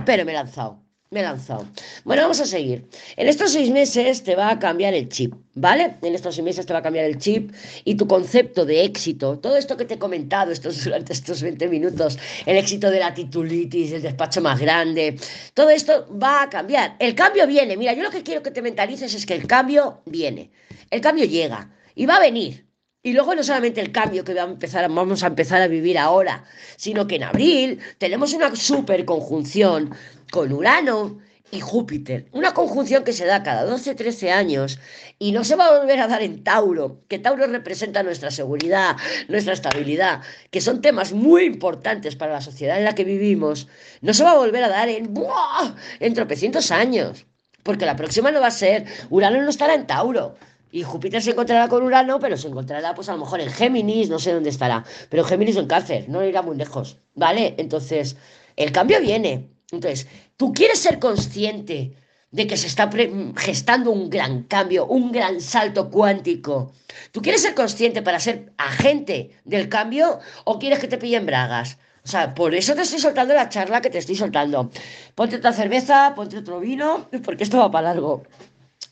Pero 0.06 0.24
me 0.24 0.32
he 0.32 0.36
lanzado 0.36 0.85
me 1.12 1.20
he 1.20 1.24
lanzado. 1.24 1.68
Bueno, 2.04 2.24
vamos 2.24 2.40
a 2.40 2.46
seguir. 2.46 2.88
En 3.16 3.28
estos 3.28 3.52
seis 3.52 3.70
meses 3.70 4.24
te 4.24 4.36
va 4.36 4.50
a 4.50 4.60
cambiar 4.60 4.94
el 4.94 5.08
chip, 5.08 5.34
¿vale? 5.54 5.96
En 6.02 6.16
estos 6.16 6.36
seis 6.36 6.44
meses 6.44 6.66
te 6.66 6.74
va 6.74 6.80
a 6.80 6.82
cambiar 6.82 7.06
el 7.06 7.18
chip 7.18 7.52
y 7.84 7.96
tu 7.96 8.08
concepto 8.08 8.66
de 8.66 8.84
éxito, 8.84 9.38
todo 9.40 9.56
esto 9.56 9.78
que 9.78 9.86
te 9.86 9.94
he 9.94 10.00
comentado 10.00 10.52
estos, 10.52 10.84
durante 10.84 11.14
estos 11.14 11.42
20 11.42 11.68
minutos, 11.70 12.18
el 12.46 12.58
éxito 12.58 12.90
de 12.90 13.00
la 13.00 13.14
titulitis, 13.14 13.92
el 13.92 14.02
despacho 14.02 14.42
más 14.42 14.60
grande, 14.60 15.18
todo 15.54 15.70
esto 15.70 16.08
va 16.22 16.44
a 16.44 16.50
cambiar. 16.50 16.96
El 17.00 17.16
cambio 17.16 17.46
viene. 17.48 17.78
Mira, 17.78 17.94
yo 17.94 18.04
lo 18.04 18.12
que 18.12 18.24
quiero 18.24 18.42
que 18.42 18.52
te 18.52 18.62
mentalices 18.62 19.14
es 19.14 19.26
que 19.26 19.36
el 19.36 19.48
cambio 19.48 20.02
viene. 20.06 20.52
El 20.90 21.02
cambio 21.02 21.26
llega 21.26 21.70
y 21.96 22.06
va 22.06 22.16
a 22.16 22.20
venir. 22.20 22.65
Y 23.06 23.14
luego 23.14 23.36
no 23.36 23.44
solamente 23.44 23.82
el 23.82 23.92
cambio 23.92 24.24
que 24.24 24.34
vamos 24.34 25.22
a, 25.22 25.28
empezar, 25.28 25.62
a 25.62 25.68
vivir 25.68 26.00
ahora, 26.00 26.44
sino 26.76 27.06
que 27.06 27.18
en 27.18 27.24
abril 27.26 27.80
tenemos 28.00 28.34
una 28.34 28.56
super 28.56 29.06
conjunción 29.06 29.94
con 30.32 30.52
Urano 30.52 31.20
y 31.52 31.60
Júpiter. 31.60 32.26
Una 32.32 32.56
conjunción 32.56 33.04
que 33.04 33.14
se 33.14 33.28
da 33.28 33.44
cada 33.44 33.72
12-13 33.72 34.32
años 34.32 34.80
y 35.20 35.34
no 35.34 35.44
se 35.44 35.56
va 35.56 35.68
a 35.68 35.78
volver 35.78 36.00
a 36.00 36.08
dar 36.08 36.24
en 36.24 36.44
Tauro, 36.44 37.04
que 37.08 37.20
Tauro 37.20 37.46
representa 37.46 38.02
nuestra 38.02 38.32
seguridad, 38.32 38.96
nuestra 39.28 39.54
estabilidad, 39.54 40.24
que 40.50 40.60
son 40.60 40.82
temas 40.82 41.14
muy 41.14 41.44
importantes 41.44 42.16
para 42.16 42.34
la 42.34 42.42
sociedad 42.42 42.80
en 42.80 42.86
la 42.86 42.96
que 42.96 43.04
vivimos. 43.04 43.68
No 44.02 44.16
se 44.16 44.24
va 44.24 44.32
a 44.32 44.38
volver 44.38 44.64
a 44.64 44.70
dar 44.70 44.90
en, 44.90 45.14
¡buah! 45.14 45.76
en 46.00 46.16
tropecientos 46.16 46.72
años, 46.72 47.28
porque 47.62 47.86
la 47.86 47.98
próxima 47.98 48.32
no 48.32 48.42
va 48.42 48.48
a 48.48 48.52
ser, 48.52 48.86
Urano 49.12 49.44
no 49.44 49.50
estará 49.52 49.76
en 49.76 49.86
Tauro. 49.86 50.36
Y 50.72 50.84
Júpiter 50.84 51.22
se 51.22 51.32
encontrará 51.32 51.68
con 51.68 51.84
Urano, 51.84 52.20
pero 52.20 52.38
se 52.38 52.48
encontrará 52.48 52.94
pues 52.94 53.10
a 53.10 53.14
lo 53.14 53.20
mejor 53.20 53.40
en 53.40 53.50
Géminis, 53.50 54.10
no 54.10 54.20
sé 54.20 54.34
dónde 54.34 54.50
estará, 54.50 54.84
pero 55.10 55.24
Géminis 55.24 55.58
o 55.58 55.62
en 55.62 55.68
Cáncer, 55.68 56.10
no 56.10 56.24
irá 56.24 56.42
muy 56.42 56.58
lejos, 56.58 56.98
¿vale? 57.14 57.56
Entonces, 57.58 58.18
el 58.56 58.72
cambio 58.72 59.00
viene, 59.00 59.50
entonces, 59.72 60.08
tú 60.38 60.54
quieres 60.54 60.80
ser 60.80 61.00
consciente 61.00 61.96
de 62.32 62.48
que 62.48 62.58
se 62.58 62.68
está 62.68 62.90
gestando 63.38 63.92
un 63.92 64.10
gran 64.10 64.44
cambio, 64.44 64.86
un 64.88 65.12
gran 65.12 65.40
salto 65.40 65.90
cuántico. 65.90 66.74
¿Tú 67.12 67.22
quieres 67.22 67.42
ser 67.42 67.56
consciente 67.56 68.02
para 68.02 68.20
ser 68.20 68.52
agente 68.58 69.32
del 69.46 69.70
cambio 69.70 70.20
o 70.44 70.60
quieres 70.60 70.80
que 70.80 70.90
te 70.90 70.98
pillen 70.98 71.26
bragas? 71.26 71.78
O 72.04 72.08
sea, 72.08 72.36
por 72.36 72.54
eso 72.54 72.76
te 72.76 72.82
estoy 72.82 73.00
soltando 73.00 73.34
la 73.34 73.50
charla 73.50 73.82
que 73.82 73.90
te 73.90 74.00
estoy 74.00 74.16
soltando. 74.16 74.70
Ponte 75.16 75.38
otra 75.38 75.54
cerveza, 75.54 76.14
ponte 76.16 76.38
otro 76.38 76.60
vino, 76.60 77.10
porque 77.24 77.44
esto 77.46 77.58
va 77.58 77.72
para 77.72 77.94
largo. 77.94 78.24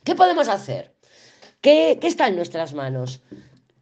¿Qué 0.05 0.15
podemos 0.15 0.47
hacer? 0.47 0.92
¿Qué, 1.63 1.97
está 2.02 2.28
en 2.28 2.36
nuestras 2.36 2.73
manos? 2.73 3.21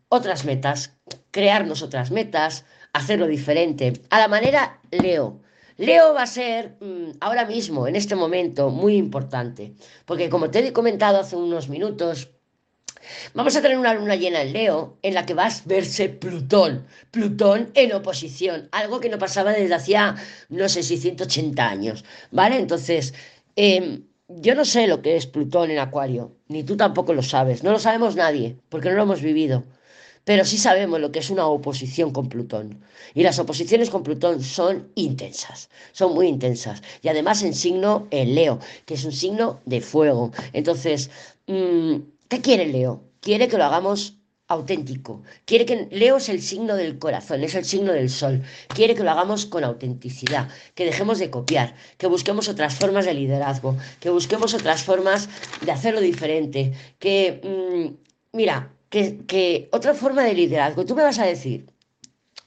Otras 0.07 0.45
metas, 0.45 0.93
crearnos 1.31 1.81
otras 1.81 2.11
metas, 2.11 2.63
hacerlo 2.93 3.25
diferente. 3.25 3.93
A 4.11 4.19
la 4.19 4.27
manera 4.27 4.79
Leo. 4.91 5.41
Leo 5.77 6.13
va 6.13 6.21
a 6.21 6.27
ser 6.27 6.77
mm, 6.79 7.17
ahora 7.21 7.43
mismo, 7.45 7.87
en 7.87 7.95
este 7.95 8.15
momento, 8.15 8.69
muy 8.69 8.97
importante, 8.97 9.73
porque 10.05 10.29
como 10.29 10.51
te 10.51 10.59
he 10.59 10.71
comentado 10.73 11.19
hace 11.19 11.35
unos 11.35 11.69
minutos, 11.69 12.29
Vamos 13.33 13.55
a 13.55 13.61
tener 13.63 13.79
una 13.79 13.95
luna 13.95 14.15
llena 14.15 14.43
en 14.43 14.53
Leo 14.53 14.99
en 15.01 15.15
la 15.15 15.25
que 15.25 15.33
va 15.33 15.47
a 15.47 15.61
verse 15.65 16.07
Plutón, 16.07 16.85
Plutón 17.09 17.71
en 17.73 17.93
oposición, 17.93 18.69
algo 18.71 18.99
que 18.99 19.09
no 19.09 19.17
pasaba 19.17 19.53
desde 19.53 19.73
hacía, 19.73 20.15
no 20.49 20.69
sé 20.69 20.83
si 20.83 20.97
180 20.97 21.67
años, 21.67 22.05
¿vale? 22.29 22.57
Entonces, 22.57 23.15
em, 23.55 24.03
yo 24.39 24.55
no 24.55 24.65
sé 24.65 24.87
lo 24.87 25.01
que 25.01 25.15
es 25.15 25.27
Plutón 25.27 25.71
en 25.71 25.79
Acuario, 25.79 26.31
ni 26.47 26.63
tú 26.63 26.77
tampoco 26.77 27.13
lo 27.13 27.23
sabes, 27.23 27.63
no 27.63 27.71
lo 27.71 27.79
sabemos 27.79 28.15
nadie, 28.15 28.57
porque 28.69 28.89
no 28.89 28.95
lo 28.95 29.03
hemos 29.03 29.21
vivido 29.21 29.63
pero 30.23 30.45
sí 30.45 30.57
sabemos 30.57 30.99
lo 30.99 31.11
que 31.11 31.19
es 31.19 31.29
una 31.29 31.47
oposición 31.47 32.11
con 32.11 32.29
Plutón. 32.29 32.83
Y 33.13 33.23
las 33.23 33.39
oposiciones 33.39 33.89
con 33.89 34.03
Plutón 34.03 34.41
son 34.43 34.91
intensas, 34.95 35.69
son 35.93 36.13
muy 36.13 36.27
intensas. 36.27 36.81
Y 37.01 37.07
además 37.09 37.43
en 37.43 37.53
signo 37.53 38.07
en 38.11 38.35
Leo, 38.35 38.59
que 38.85 38.93
es 38.93 39.03
un 39.03 39.11
signo 39.11 39.59
de 39.65 39.81
fuego. 39.81 40.31
Entonces, 40.53 41.09
mm, 41.47 41.95
¿qué 42.27 42.41
quiere 42.41 42.67
Leo? 42.67 43.01
Quiere 43.19 43.47
que 43.47 43.57
lo 43.57 43.65
hagamos 43.65 44.17
auténtico. 44.51 45.23
Quiere 45.45 45.65
que 45.65 45.87
Leo 45.91 46.17
es 46.17 46.27
el 46.29 46.41
signo 46.41 46.75
del 46.75 46.99
corazón, 46.99 47.43
es 47.43 47.55
el 47.55 47.65
signo 47.65 47.93
del 47.93 48.09
sol. 48.09 48.43
Quiere 48.67 48.95
que 48.95 49.03
lo 49.03 49.11
hagamos 49.11 49.45
con 49.45 49.63
autenticidad, 49.63 50.49
que 50.75 50.85
dejemos 50.85 51.19
de 51.19 51.29
copiar, 51.29 51.75
que 51.97 52.07
busquemos 52.07 52.49
otras 52.49 52.75
formas 52.75 53.05
de 53.05 53.13
liderazgo, 53.13 53.77
que 53.99 54.09
busquemos 54.09 54.53
otras 54.53 54.83
formas 54.83 55.29
de 55.65 55.71
hacerlo 55.71 56.01
diferente, 56.01 56.73
que, 56.99 57.17
mm, 57.43 58.37
mira, 58.37 58.73
que, 58.89 59.69
otra 59.71 59.93
forma 59.93 60.23
de 60.23 60.33
liderazgo. 60.33 60.85
Tú 60.85 60.95
me 60.95 61.03
vas 61.03 61.19
a 61.19 61.25
decir, 61.25 61.65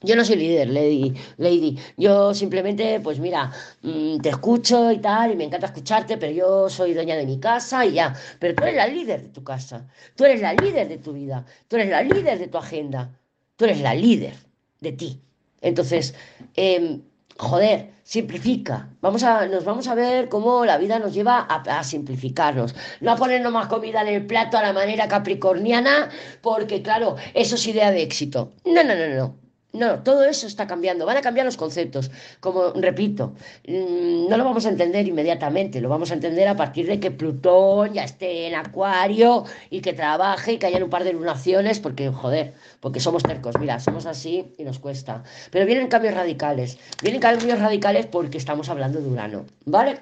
Yo 0.04 0.16
no 0.16 0.24
soy 0.24 0.36
líder, 0.36 0.68
Lady. 0.68 1.14
Lady. 1.38 1.78
Yo 1.96 2.34
simplemente, 2.34 3.00
pues 3.00 3.18
mira, 3.18 3.50
mm, 3.82 4.18
te 4.18 4.28
escucho 4.28 4.92
y 4.92 4.98
tal, 4.98 5.32
y 5.32 5.36
me 5.36 5.44
encanta 5.44 5.66
escucharte, 5.66 6.18
pero 6.18 6.32
yo 6.32 6.68
soy 6.68 6.92
dueña 6.92 7.16
de 7.16 7.24
mi 7.26 7.40
casa 7.40 7.86
y 7.86 7.94
ya. 7.94 8.14
Pero 8.38 8.54
tú 8.54 8.64
eres 8.64 8.76
la 8.76 8.86
líder 8.86 9.22
de 9.22 9.28
tu 9.30 9.42
casa. 9.42 9.88
Tú 10.14 10.24
eres 10.24 10.42
la 10.42 10.52
líder 10.52 10.88
de 10.88 10.98
tu 10.98 11.12
vida. 11.12 11.44
Tú 11.68 11.76
eres 11.76 11.88
la 11.88 12.02
líder 12.02 12.38
de 12.38 12.48
tu 12.48 12.58
agenda. 12.58 13.18
Tú 13.56 13.64
eres 13.64 13.80
la 13.80 13.94
líder 13.94 14.34
de 14.80 14.92
ti. 14.92 15.20
Entonces, 15.62 16.14
eh, 16.56 17.00
joder, 17.38 17.90
simplifica. 18.02 18.90
Vamos 19.00 19.22
a, 19.22 19.46
nos 19.46 19.64
vamos 19.64 19.88
a 19.88 19.94
ver 19.94 20.28
cómo 20.28 20.64
la 20.66 20.76
vida 20.76 20.98
nos 20.98 21.14
lleva 21.14 21.38
a, 21.48 21.78
a, 21.78 21.84
simplificarnos. 21.84 22.74
No 23.00 23.12
a 23.12 23.16
ponernos 23.16 23.52
más 23.52 23.68
comida 23.68 24.02
en 24.02 24.08
el 24.08 24.26
plato 24.26 24.58
a 24.58 24.62
la 24.62 24.72
manera 24.74 25.08
capricorniana, 25.08 26.10
porque 26.42 26.82
claro, 26.82 27.16
eso 27.32 27.54
es 27.54 27.66
idea 27.66 27.90
de 27.90 28.02
éxito. 28.02 28.52
No, 28.66 28.84
no, 28.84 28.94
no, 28.94 29.08
no. 29.08 29.43
No, 29.74 30.04
todo 30.04 30.24
eso 30.24 30.46
está 30.46 30.68
cambiando, 30.68 31.04
van 31.04 31.16
a 31.16 31.20
cambiar 31.20 31.44
los 31.44 31.56
conceptos. 31.56 32.08
Como 32.38 32.70
repito, 32.74 33.34
mm, 33.66 34.28
no 34.28 34.36
lo 34.36 34.44
vamos 34.44 34.66
a 34.66 34.68
entender 34.68 35.04
inmediatamente, 35.08 35.80
lo 35.80 35.88
vamos 35.88 36.12
a 36.12 36.14
entender 36.14 36.46
a 36.46 36.54
partir 36.54 36.86
de 36.86 37.00
que 37.00 37.10
Plutón 37.10 37.92
ya 37.92 38.04
esté 38.04 38.46
en 38.46 38.54
Acuario 38.54 39.44
y 39.70 39.80
que 39.80 39.92
trabaje 39.92 40.52
y 40.52 40.58
que 40.58 40.66
haya 40.66 40.82
un 40.82 40.90
par 40.90 41.02
de 41.02 41.12
lunaciones, 41.12 41.80
porque, 41.80 42.08
joder, 42.10 42.54
porque 42.78 43.00
somos 43.00 43.24
tercos, 43.24 43.58
mira, 43.58 43.80
somos 43.80 44.06
así 44.06 44.54
y 44.56 44.62
nos 44.62 44.78
cuesta. 44.78 45.24
Pero 45.50 45.66
vienen 45.66 45.88
cambios 45.88 46.14
radicales, 46.14 46.78
vienen 47.02 47.20
cambios 47.20 47.58
radicales 47.58 48.06
porque 48.06 48.38
estamos 48.38 48.68
hablando 48.68 49.00
de 49.00 49.08
Urano, 49.08 49.44
¿vale? 49.64 49.98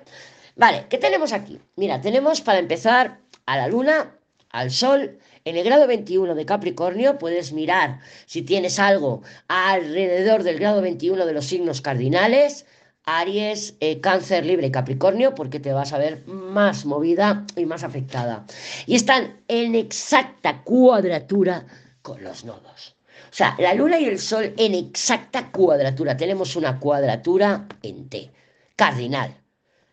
Vale, 0.54 0.84
¿qué 0.90 0.98
tenemos 0.98 1.32
aquí? 1.32 1.58
Mira, 1.76 1.98
tenemos 2.02 2.42
para 2.42 2.58
empezar 2.58 3.20
a 3.46 3.56
la 3.56 3.68
Luna, 3.68 4.18
al 4.50 4.70
Sol 4.70 5.18
en 5.44 5.56
el 5.56 5.64
grado 5.64 5.86
21 5.86 6.34
de 6.34 6.46
Capricornio 6.46 7.18
puedes 7.18 7.52
mirar 7.52 8.00
si 8.26 8.42
tienes 8.42 8.78
algo 8.78 9.22
alrededor 9.48 10.42
del 10.42 10.58
grado 10.58 10.82
21 10.82 11.26
de 11.26 11.32
los 11.32 11.46
signos 11.46 11.80
cardinales, 11.80 12.66
Aries, 13.04 13.74
eh, 13.80 14.00
Cáncer, 14.00 14.46
Libre 14.46 14.68
y 14.68 14.70
Capricornio, 14.70 15.34
porque 15.34 15.58
te 15.58 15.72
vas 15.72 15.92
a 15.92 15.98
ver 15.98 16.24
más 16.26 16.84
movida 16.84 17.44
y 17.56 17.66
más 17.66 17.82
afectada. 17.82 18.46
Y 18.86 18.94
están 18.94 19.40
en 19.48 19.74
exacta 19.74 20.62
cuadratura 20.62 21.66
con 22.02 22.22
los 22.22 22.44
nodos. 22.44 22.96
O 23.30 23.34
sea, 23.34 23.56
la 23.58 23.74
Luna 23.74 23.98
y 23.98 24.04
el 24.04 24.18
Sol 24.18 24.52
en 24.56 24.74
exacta 24.74 25.50
cuadratura. 25.50 26.16
Tenemos 26.16 26.54
una 26.54 26.78
cuadratura 26.78 27.66
en 27.82 28.08
T, 28.08 28.30
cardinal. 28.76 29.41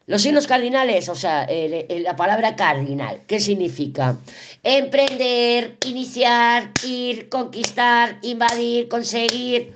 Los 0.09 0.23
signos 0.23 0.47
cardinales, 0.47 1.07
o 1.07 1.13
sea, 1.13 1.47
la 1.47 2.15
palabra 2.15 2.55
cardinal, 2.55 3.21
¿qué 3.27 3.39
significa? 3.39 4.17
Emprender, 4.63 5.77
iniciar, 5.85 6.71
ir, 6.83 7.29
conquistar, 7.29 8.17
invadir, 8.23 8.87
conseguir. 8.87 9.75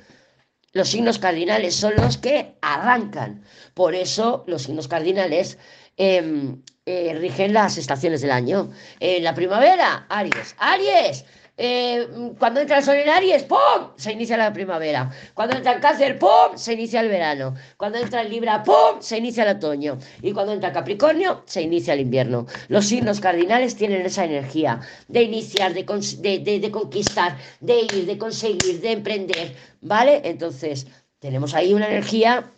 Los 0.72 0.90
signos 0.90 1.20
cardinales 1.20 1.76
son 1.76 1.94
los 1.98 2.18
que 2.18 2.56
arrancan. 2.64 3.44
Por 3.76 3.94
eso 3.94 4.44
los 4.48 4.64
signos 4.64 4.88
cardinales 4.88 5.60
em, 5.98 6.64
eh, 6.88 7.14
rigen 7.14 7.54
las 7.54 7.78
estaciones 7.78 8.22
del 8.22 8.32
año. 8.32 8.72
En 9.00 9.24
la 9.24 9.36
primavera, 9.36 10.08
Aries. 10.10 10.56
Aries, 10.58 11.26
eh, 11.56 12.34
cuando 12.40 12.62
entra 12.62 12.80
el 12.80 12.84
sol 12.84 12.96
en 12.96 13.10
Aries, 13.10 13.44
¡pum! 13.44 13.92
Se 13.96 14.12
inicia 14.12 14.38
la 14.38 14.52
primavera. 14.52 15.12
Cuando 15.36 15.56
entra 15.56 15.74
el 15.74 15.82
cáncer, 15.82 16.18
¡pum! 16.18 16.56
Se 16.56 16.74
inicia 16.74 17.02
el 17.02 17.10
verano. 17.10 17.54
Cuando 17.78 18.00
entra 18.00 18.22
el 18.22 18.32
Libra, 18.32 18.64
¡pum! 18.64 19.00
Se 19.00 19.20
inicia 19.20 19.44
el 19.44 19.58
otoño. 19.58 20.00
Y 20.24 20.32
cuando 20.32 20.54
entra 20.54 20.74
Capricornio, 20.74 21.44
se 21.46 21.62
inicia 21.62 21.94
el 21.94 22.00
invierno. 22.00 22.48
Los 22.70 22.88
signos 22.88 23.20
cardinales 23.20 23.76
tienen 23.76 24.04
esa 24.04 24.26
energía 24.26 24.82
de 25.08 25.24
iniciar, 25.24 25.74
de, 25.74 25.84
de, 25.84 26.72
conquistar, 26.72 27.38
de 27.60 27.82
ir, 27.82 28.06
de 28.08 28.18
conseguir, 28.18 28.82
de 28.82 28.92
emprender. 28.92 29.56
¿Vale? 29.82 30.22
Entonces, 30.24 30.88
tenemos 31.20 31.54
ahí 31.54 31.74
una 31.74 31.88
energía 31.88 32.52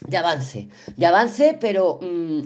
de 0.00 0.16
avance. 0.16 0.68
De 0.96 1.06
avance, 1.06 1.56
pero... 1.60 2.00
Mm, 2.02 2.42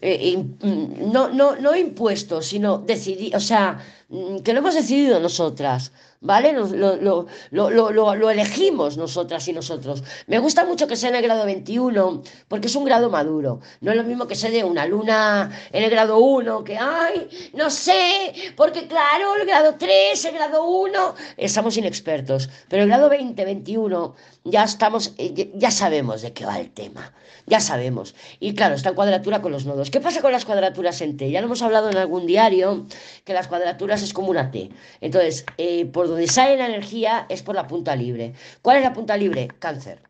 eh, 0.00 0.36
mm, 0.36 1.12
no, 1.12 1.28
no, 1.28 1.56
no 1.56 1.76
impuesto, 1.76 2.42
sino 2.42 2.78
decidir, 2.78 3.34
o 3.36 3.40
sea, 3.40 3.78
mm, 4.08 4.38
que 4.38 4.52
lo 4.52 4.60
hemos 4.60 4.74
decidido 4.74 5.20
nosotras. 5.20 5.92
¿vale? 6.20 6.52
lo, 6.52 6.66
lo, 6.96 7.26
lo, 7.50 8.14
lo, 8.14 8.30
elegimos 8.30 8.96
nosotras 8.96 9.46
y 9.48 9.52
nosotros. 9.52 10.02
Me 10.26 10.38
gusta 10.38 10.64
mucho 10.64 10.86
que 10.86 10.96
sea 10.96 11.10
en 11.10 11.16
el 11.16 11.22
grado 11.22 11.44
21, 11.44 12.22
porque 12.48 12.66
es 12.68 12.76
un 12.76 12.84
grado 12.84 13.10
maduro. 13.10 13.60
No 13.80 13.90
es 13.90 13.96
lo 13.96 14.04
mismo 14.04 14.26
que 14.26 14.34
se 14.34 14.50
dé 14.50 14.62
una 14.62 14.86
luna 14.86 15.50
en 15.72 15.84
el 15.84 15.90
grado 15.90 16.18
1, 16.18 16.64
que, 16.64 16.76
ay, 16.78 17.28
no 17.54 17.70
sé, 17.70 18.32
porque 18.56 18.86
claro, 18.86 19.36
el 19.36 19.46
grado 19.46 19.76
3, 19.78 20.24
el 20.26 20.34
grado 20.34 20.64
1, 20.64 21.14
estamos 21.36 21.76
inexpertos. 21.76 22.48
Pero 22.68 22.82
el 22.82 22.88
grado 22.88 23.08
20, 23.08 23.44
21, 23.44 24.14
ya 24.44 24.64
estamos, 24.64 25.14
eh, 25.18 25.50
ya 25.54 25.70
sabemos 25.70 26.22
de 26.22 26.32
qué 26.32 26.46
va 26.46 26.58
el 26.58 26.70
tema. 26.70 27.12
Ya 27.46 27.60
sabemos. 27.60 28.14
Y 28.38 28.54
claro, 28.54 28.74
está 28.74 28.90
en 28.90 28.94
cuadratura 28.94 29.42
con 29.42 29.52
los 29.52 29.66
nodos. 29.66 29.90
¿Qué 29.90 30.00
pasa 30.00 30.20
con 30.20 30.32
las 30.32 30.44
cuadraturas 30.44 31.00
en 31.00 31.16
T? 31.16 31.30
Ya 31.30 31.40
lo 31.40 31.46
hemos 31.46 31.62
hablado 31.62 31.90
en 31.90 31.96
algún 31.96 32.26
diario, 32.26 32.86
que 33.24 33.34
las 33.34 33.48
cuadraturas 33.48 34.02
es 34.02 34.12
como 34.12 34.30
una 34.30 34.50
T. 34.50 34.70
Entonces, 35.00 35.44
eh, 35.58 35.86
por 35.86 36.08
donde 36.08 36.28
sale 36.28 36.56
la 36.56 36.66
energía 36.66 37.26
es 37.28 37.42
por 37.42 37.54
la 37.54 37.66
punta 37.66 37.96
libre. 37.96 38.34
¿Cuál 38.62 38.78
es 38.78 38.82
la 38.84 38.92
punta 38.92 39.16
libre? 39.16 39.48
Cáncer. 39.58 40.09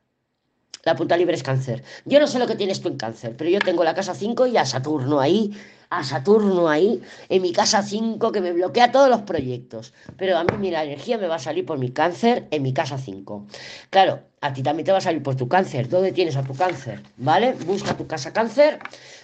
La 0.82 0.96
punta 0.96 1.16
libre 1.16 1.34
es 1.34 1.42
cáncer. 1.42 1.82
Yo 2.06 2.20
no 2.20 2.26
sé 2.26 2.38
lo 2.38 2.46
que 2.46 2.56
tienes 2.56 2.80
tú 2.80 2.88
en 2.88 2.96
cáncer, 2.96 3.36
pero 3.36 3.50
yo 3.50 3.58
tengo 3.58 3.84
la 3.84 3.94
casa 3.94 4.14
5 4.14 4.46
y 4.46 4.56
a 4.56 4.64
Saturno 4.64 5.20
ahí, 5.20 5.52
a 5.90 6.04
Saturno 6.04 6.68
ahí, 6.68 7.02
en 7.28 7.42
mi 7.42 7.52
casa 7.52 7.82
5 7.82 8.32
que 8.32 8.40
me 8.40 8.52
bloquea 8.52 8.90
todos 8.90 9.10
los 9.10 9.22
proyectos. 9.22 9.92
Pero 10.16 10.38
a 10.38 10.44
mí, 10.44 10.52
mira, 10.58 10.78
la 10.78 10.84
energía 10.84 11.18
me 11.18 11.26
va 11.26 11.34
a 11.34 11.40
salir 11.40 11.66
por 11.66 11.78
mi 11.78 11.90
cáncer 11.90 12.46
en 12.50 12.62
mi 12.62 12.72
casa 12.72 12.96
5. 12.96 13.46
Claro, 13.90 14.20
a 14.40 14.52
ti 14.52 14.62
también 14.62 14.86
te 14.86 14.92
va 14.92 14.98
a 14.98 15.02
salir 15.02 15.22
por 15.22 15.36
tu 15.36 15.48
cáncer. 15.48 15.88
¿Dónde 15.88 16.12
tienes 16.12 16.36
a 16.36 16.44
tu 16.44 16.54
cáncer? 16.54 17.02
¿Vale? 17.18 17.52
Busca 17.66 17.94
tu 17.96 18.06
casa 18.06 18.32
cáncer, 18.32 18.78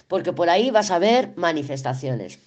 porque 0.07 0.33
por 0.33 0.49
ahí 0.49 0.69
vas 0.69 0.91
a 0.91 0.99
ver 0.99 1.33
manifestaciones. 1.37 2.39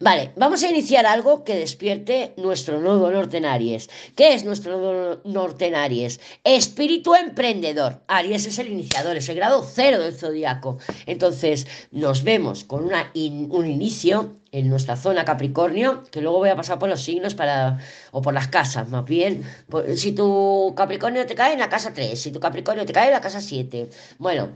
Vale, 0.00 0.32
vamos 0.36 0.62
a 0.62 0.70
iniciar 0.70 1.06
algo 1.06 1.44
que 1.44 1.56
despierte 1.56 2.34
nuestro 2.36 2.80
nodo 2.80 3.10
norte 3.10 3.38
en 3.38 3.44
Aries. 3.44 3.88
¿Qué 4.14 4.34
es 4.34 4.44
nuestro 4.44 4.78
nodo 4.78 5.20
norte 5.24 5.66
en 5.66 5.74
Aries? 5.74 6.20
Espíritu 6.44 7.14
emprendedor. 7.14 8.02
Aries 8.08 8.46
es 8.46 8.58
el 8.58 8.68
iniciador, 8.68 9.16
es 9.16 9.28
el 9.28 9.36
grado 9.36 9.64
cero 9.64 9.98
del 10.00 10.14
zodiaco. 10.14 10.78
Entonces, 11.06 11.66
nos 11.90 12.22
vemos 12.22 12.64
con 12.64 12.84
un 12.84 13.66
inicio 13.66 14.36
en 14.52 14.70
nuestra 14.70 14.96
zona 14.96 15.24
Capricornio, 15.24 16.04
que 16.10 16.20
luego 16.20 16.38
voy 16.38 16.48
a 16.48 16.56
pasar 16.56 16.78
por 16.78 16.88
los 16.88 17.02
signos 17.02 17.34
para, 17.34 17.78
o 18.12 18.22
por 18.22 18.32
las 18.32 18.48
casas, 18.48 18.88
más 18.88 19.04
bien. 19.04 19.42
si 19.96 20.12
tu 20.12 20.74
Capricornio 20.76 21.26
te 21.26 21.34
cae 21.34 21.52
en 21.52 21.58
la 21.58 21.68
casa 21.68 21.92
3, 21.92 22.18
si 22.18 22.30
tu 22.32 22.40
Capricornio 22.40 22.86
te 22.86 22.92
cae 22.92 23.06
en 23.06 23.12
la 23.12 23.20
casa 23.20 23.40
7. 23.40 23.90
Bueno, 24.18 24.50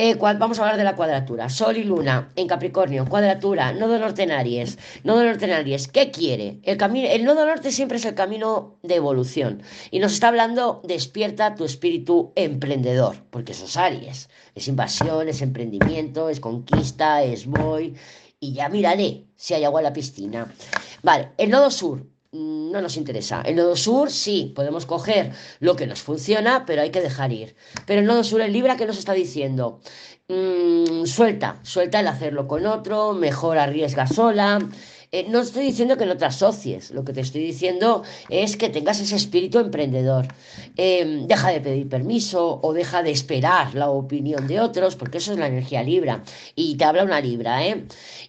eh, 0.00 0.14
vamos 0.14 0.58
a 0.58 0.62
hablar 0.62 0.76
de 0.76 0.84
la 0.84 0.94
cuadratura. 0.94 1.48
Sol 1.48 1.76
y 1.76 1.82
Luna 1.82 2.28
en 2.36 2.46
Capricornio, 2.46 3.04
cuadratura, 3.08 3.72
nodo 3.72 3.98
norte 3.98 4.22
en 4.22 4.30
Aries. 4.30 4.78
Nodo 5.02 5.24
norte 5.24 5.46
en 5.46 5.50
Aries, 5.50 5.88
¿qué 5.88 6.12
quiere? 6.12 6.60
El, 6.62 6.76
camino, 6.76 7.08
el 7.08 7.24
nodo 7.24 7.44
norte 7.44 7.72
siempre 7.72 7.98
es 7.98 8.04
el 8.04 8.14
camino 8.14 8.78
de 8.84 8.94
evolución. 8.94 9.60
Y 9.90 9.98
nos 9.98 10.12
está 10.12 10.28
hablando, 10.28 10.80
despierta 10.84 11.56
tu 11.56 11.64
espíritu 11.64 12.32
emprendedor, 12.36 13.16
porque 13.30 13.50
eso 13.50 13.64
es 13.64 13.76
Aries. 13.76 14.28
Es 14.54 14.68
invasión, 14.68 15.28
es 15.28 15.42
emprendimiento, 15.42 16.28
es 16.28 16.38
conquista, 16.38 17.24
es 17.24 17.46
voy. 17.46 17.96
Y 18.38 18.52
ya 18.52 18.68
miraré 18.68 19.24
si 19.34 19.54
hay 19.54 19.64
agua 19.64 19.80
en 19.80 19.84
la 19.84 19.92
piscina. 19.92 20.54
Vale, 21.02 21.30
el 21.38 21.50
nodo 21.50 21.72
sur, 21.72 22.06
no 22.38 22.80
nos 22.80 22.96
interesa. 22.96 23.42
El 23.42 23.56
nodo 23.56 23.76
sur 23.76 24.10
sí, 24.10 24.52
podemos 24.54 24.86
coger 24.86 25.32
lo 25.60 25.76
que 25.76 25.86
nos 25.86 26.00
funciona, 26.00 26.64
pero 26.66 26.82
hay 26.82 26.90
que 26.90 27.00
dejar 27.00 27.32
ir. 27.32 27.56
Pero 27.86 28.00
el 28.00 28.06
nodo 28.06 28.24
sur, 28.24 28.40
el 28.40 28.52
Libra, 28.52 28.76
¿qué 28.76 28.86
nos 28.86 28.98
está 28.98 29.12
diciendo? 29.12 29.80
Mm, 30.28 31.06
suelta, 31.06 31.58
suelta 31.62 32.00
el 32.00 32.06
hacerlo 32.06 32.46
con 32.46 32.66
otro, 32.66 33.12
mejor 33.14 33.58
arriesga 33.58 34.06
sola. 34.06 34.58
Eh, 35.10 35.26
no 35.28 35.40
estoy 35.40 35.64
diciendo 35.64 35.96
que 35.96 36.04
no 36.04 36.18
te 36.18 36.26
asocies, 36.26 36.90
lo 36.90 37.02
que 37.02 37.14
te 37.14 37.22
estoy 37.22 37.40
diciendo 37.42 38.02
es 38.28 38.58
que 38.58 38.68
tengas 38.68 39.00
ese 39.00 39.16
espíritu 39.16 39.58
emprendedor. 39.58 40.28
Em, 40.76 41.26
deja 41.26 41.48
de 41.50 41.60
pedir 41.62 41.88
permiso 41.88 42.60
o 42.62 42.74
deja 42.74 43.02
de 43.02 43.10
esperar 43.10 43.74
la 43.74 43.88
opinión 43.88 44.46
de 44.46 44.60
otros, 44.60 44.96
porque 44.96 45.18
eso 45.18 45.32
es 45.32 45.38
la 45.38 45.46
energía 45.46 45.82
libra. 45.82 46.22
Y 46.54 46.76
te 46.76 46.84
habla 46.84 47.04
una 47.04 47.20
libra, 47.22 47.66
¿eh? 47.66 47.86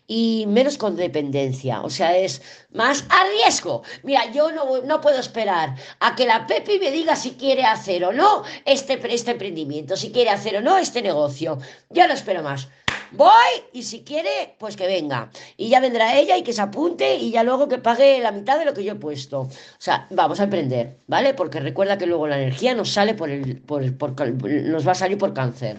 Y 0.08 0.46
menos 0.48 0.78
con 0.78 0.96
dependencia, 0.96 1.82
o 1.82 1.89
sea, 1.89 2.18
es 2.18 2.42
más 2.72 3.04
a 3.10 3.26
riesgo. 3.26 3.84
Mira, 4.04 4.32
yo 4.32 4.52
no, 4.52 4.82
no 4.84 5.02
puedo 5.02 5.20
esperar 5.20 5.76
a 6.00 6.15
que 6.15 6.26
la 6.26 6.48
Pepi 6.48 6.80
me 6.80 6.92
diga 6.92 7.15
si 7.18 7.32
quiere 7.32 7.63
hacer 7.65 8.06
o 8.06 8.13
no 8.13 8.44
este, 8.65 9.00
este 9.13 9.32
emprendimiento, 9.32 9.98
si 9.98 10.12
quiere 10.12 10.30
hacer 10.30 10.56
o 10.58 10.62
no 10.62 10.78
este 10.78 11.02
negocio. 11.02 11.60
Ya 11.89 12.08
no 12.08 12.13
espero 12.13 12.42
más 12.42 12.70
voy 13.12 13.32
y 13.74 13.84
si 13.84 14.04
quiere, 14.04 14.56
pues 14.58 14.76
que 14.76 14.88
venga. 14.88 15.32
Y 15.58 15.69
ya 15.69 15.80
vendrá 15.80 16.17
ella 16.17 16.38
y 16.38 16.43
que 16.43 16.54
se 16.54 16.62
apunte 16.62 17.15
y 17.15 17.32
ya 17.32 17.43
luego 17.43 17.67
que 17.67 17.78
pague 17.78 18.19
la 18.19 18.32
mitad 18.32 18.60
de 18.60 18.65
lo 18.65 18.74
que 18.74 18.84
yo 18.84 18.93
he 18.93 18.95
puesto. 18.95 19.41
O 19.41 19.50
sea, 19.78 20.08
vamos 20.12 20.39
a 20.39 20.43
emprender, 20.43 20.98
¿vale? 21.08 21.34
Porque 21.34 21.60
recuerda 21.60 21.98
que 21.98 22.06
luego 22.06 22.28
la 22.28 22.38
energía 22.41 22.76
nos 22.76 22.91
sale 22.91 23.13
por 23.13 23.30
el, 23.30 23.62
por, 23.62 23.84
nos 23.84 24.88
va 24.88 24.91
a 24.91 24.95
salir 24.95 25.17
por 25.17 25.34
cáncer. 25.34 25.78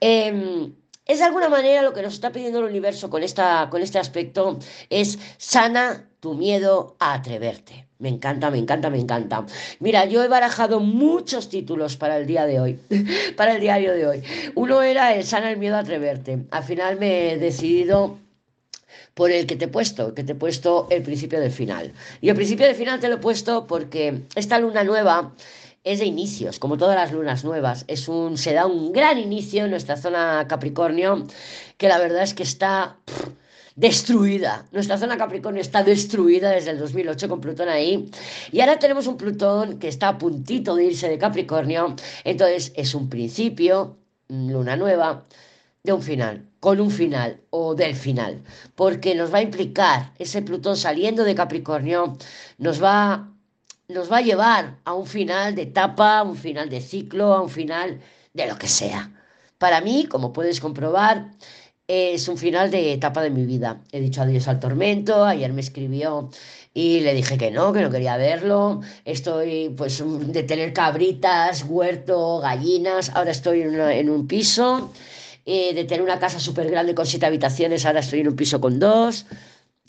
Em, 0.00 0.74
es 1.06 1.18
de 1.18 1.24
alguna 1.24 1.48
manera 1.48 1.82
lo 1.82 1.92
que 1.92 2.02
nos 2.02 2.14
está 2.14 2.32
pidiendo 2.32 2.58
el 2.58 2.66
universo 2.66 3.08
con, 3.10 3.22
esta, 3.22 3.68
con 3.70 3.82
este 3.82 3.98
aspecto, 3.98 4.58
es 4.90 5.18
sana 5.38 6.08
tu 6.20 6.34
miedo 6.34 6.96
a 6.98 7.14
atreverte. 7.14 7.85
Me 7.98 8.10
encanta, 8.10 8.50
me 8.50 8.58
encanta, 8.58 8.90
me 8.90 8.98
encanta. 8.98 9.46
Mira, 9.80 10.04
yo 10.04 10.22
he 10.22 10.28
barajado 10.28 10.80
muchos 10.80 11.48
títulos 11.48 11.96
para 11.96 12.18
el 12.18 12.26
día 12.26 12.44
de 12.44 12.60
hoy, 12.60 12.78
para 13.36 13.54
el 13.54 13.60
diario 13.60 13.92
de 13.92 14.06
hoy. 14.06 14.22
Uno 14.54 14.82
era 14.82 15.14
el 15.14 15.24
sana 15.24 15.50
el 15.50 15.56
miedo 15.56 15.76
a 15.76 15.80
atreverte. 15.80 16.44
Al 16.50 16.64
final 16.64 16.98
me 16.98 17.32
he 17.32 17.38
decidido 17.38 18.18
por 19.14 19.30
el 19.30 19.46
que 19.46 19.56
te 19.56 19.64
he 19.64 19.68
puesto, 19.68 20.14
que 20.14 20.24
te 20.24 20.32
he 20.32 20.34
puesto 20.34 20.88
el 20.90 21.02
principio 21.02 21.40
del 21.40 21.50
final. 21.50 21.94
Y 22.20 22.28
el 22.28 22.36
principio 22.36 22.66
del 22.66 22.76
final 22.76 23.00
te 23.00 23.08
lo 23.08 23.14
he 23.14 23.18
puesto 23.18 23.66
porque 23.66 24.24
esta 24.34 24.58
luna 24.58 24.84
nueva 24.84 25.32
es 25.82 26.00
de 26.00 26.04
inicios, 26.04 26.58
como 26.58 26.76
todas 26.76 26.96
las 26.96 27.12
lunas 27.12 27.44
nuevas. 27.44 27.84
Es 27.88 28.08
un, 28.08 28.36
se 28.36 28.52
da 28.52 28.66
un 28.66 28.92
gran 28.92 29.18
inicio 29.18 29.64
en 29.64 29.70
nuestra 29.70 29.96
zona 29.96 30.46
Capricornio, 30.48 31.26
que 31.78 31.88
la 31.88 31.98
verdad 31.98 32.24
es 32.24 32.34
que 32.34 32.42
está 32.42 32.98
destruida. 33.76 34.66
Nuestra 34.72 34.98
zona 34.98 35.16
Capricornio 35.16 35.60
está 35.60 35.84
destruida 35.84 36.50
desde 36.50 36.70
el 36.72 36.78
2008 36.78 37.28
con 37.28 37.40
Plutón 37.40 37.68
ahí. 37.68 38.10
Y 38.50 38.60
ahora 38.60 38.78
tenemos 38.78 39.06
un 39.06 39.16
Plutón 39.16 39.78
que 39.78 39.88
está 39.88 40.08
a 40.08 40.18
puntito 40.18 40.74
de 40.74 40.86
irse 40.86 41.08
de 41.08 41.18
Capricornio. 41.18 41.94
Entonces 42.24 42.72
es 42.74 42.94
un 42.94 43.08
principio, 43.08 43.98
luna 44.28 44.76
nueva, 44.76 45.26
de 45.82 45.92
un 45.92 46.02
final, 46.02 46.48
con 46.58 46.80
un 46.80 46.90
final 46.90 47.40
o 47.50 47.74
del 47.76 47.94
final, 47.94 48.42
porque 48.74 49.14
nos 49.14 49.32
va 49.32 49.38
a 49.38 49.42
implicar 49.42 50.12
ese 50.18 50.42
Plutón 50.42 50.76
saliendo 50.76 51.22
de 51.22 51.36
Capricornio, 51.36 52.16
nos 52.58 52.82
va, 52.82 53.32
nos 53.88 54.10
va 54.10 54.16
a 54.18 54.22
llevar 54.22 54.78
a 54.84 54.94
un 54.94 55.06
final 55.06 55.54
de 55.54 55.62
etapa, 55.62 56.18
a 56.18 56.22
un 56.24 56.36
final 56.36 56.68
de 56.68 56.80
ciclo, 56.80 57.34
a 57.34 57.40
un 57.40 57.50
final 57.50 58.00
de 58.34 58.46
lo 58.48 58.58
que 58.58 58.66
sea. 58.66 59.12
Para 59.58 59.80
mí, 59.80 60.06
como 60.06 60.32
puedes 60.32 60.60
comprobar, 60.60 61.30
es 61.88 62.28
un 62.28 62.38
final 62.38 62.70
de 62.70 62.92
etapa 62.92 63.22
de 63.22 63.30
mi 63.30 63.44
vida. 63.44 63.80
He 63.92 64.00
dicho 64.00 64.22
adiós 64.22 64.48
al 64.48 64.60
tormento, 64.60 65.24
ayer 65.24 65.52
me 65.52 65.60
escribió 65.60 66.30
y 66.74 67.00
le 67.00 67.14
dije 67.14 67.38
que 67.38 67.50
no, 67.50 67.72
que 67.72 67.82
no 67.82 67.90
quería 67.90 68.16
verlo. 68.16 68.80
Estoy 69.04 69.70
pues 69.76 70.02
de 70.32 70.42
tener 70.42 70.72
cabritas, 70.72 71.64
huerto, 71.68 72.40
gallinas, 72.40 73.10
ahora 73.14 73.30
estoy 73.30 73.62
en 73.62 74.10
un 74.10 74.26
piso 74.26 74.92
eh, 75.48 75.74
de 75.74 75.84
tener 75.84 76.02
una 76.02 76.18
casa 76.18 76.40
súper 76.40 76.68
grande 76.68 76.92
con 76.92 77.06
siete 77.06 77.24
habitaciones, 77.24 77.86
ahora 77.86 78.00
estoy 78.00 78.20
en 78.20 78.28
un 78.28 78.36
piso 78.36 78.60
con 78.60 78.80
dos. 78.80 79.26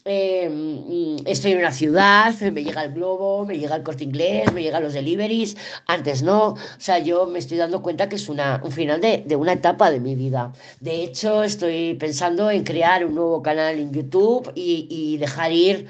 Eh, 0.09 1.17
estoy 1.25 1.51
en 1.51 1.57
una 1.59 1.71
ciudad, 1.73 2.33
me 2.39 2.63
llega 2.63 2.85
el 2.85 2.93
globo, 2.93 3.45
me 3.45 3.59
llega 3.59 3.75
el 3.75 3.83
corte 3.83 4.05
inglés, 4.05 4.53
me 4.53 4.63
llegan 4.63 4.83
los 4.83 4.93
deliveries, 4.93 5.57
antes 5.85 6.23
no. 6.23 6.51
O 6.53 6.57
sea, 6.77 6.99
yo 6.99 7.25
me 7.25 7.39
estoy 7.39 7.57
dando 7.57 7.81
cuenta 7.81 8.07
que 8.07 8.15
es 8.15 8.29
una, 8.29 8.61
un 8.63 8.71
final 8.71 9.01
de, 9.01 9.23
de, 9.25 9.35
una 9.35 9.53
etapa 9.53 9.91
de 9.91 9.99
mi 9.99 10.15
vida. 10.15 10.53
De 10.79 11.03
hecho, 11.03 11.43
estoy 11.43 11.95
pensando 11.95 12.49
en 12.49 12.63
crear 12.63 13.05
un 13.05 13.15
nuevo 13.15 13.41
canal 13.41 13.79
en 13.79 13.91
YouTube 13.91 14.49
y, 14.55 14.87
y 14.89 15.17
dejar 15.17 15.51
ir 15.51 15.87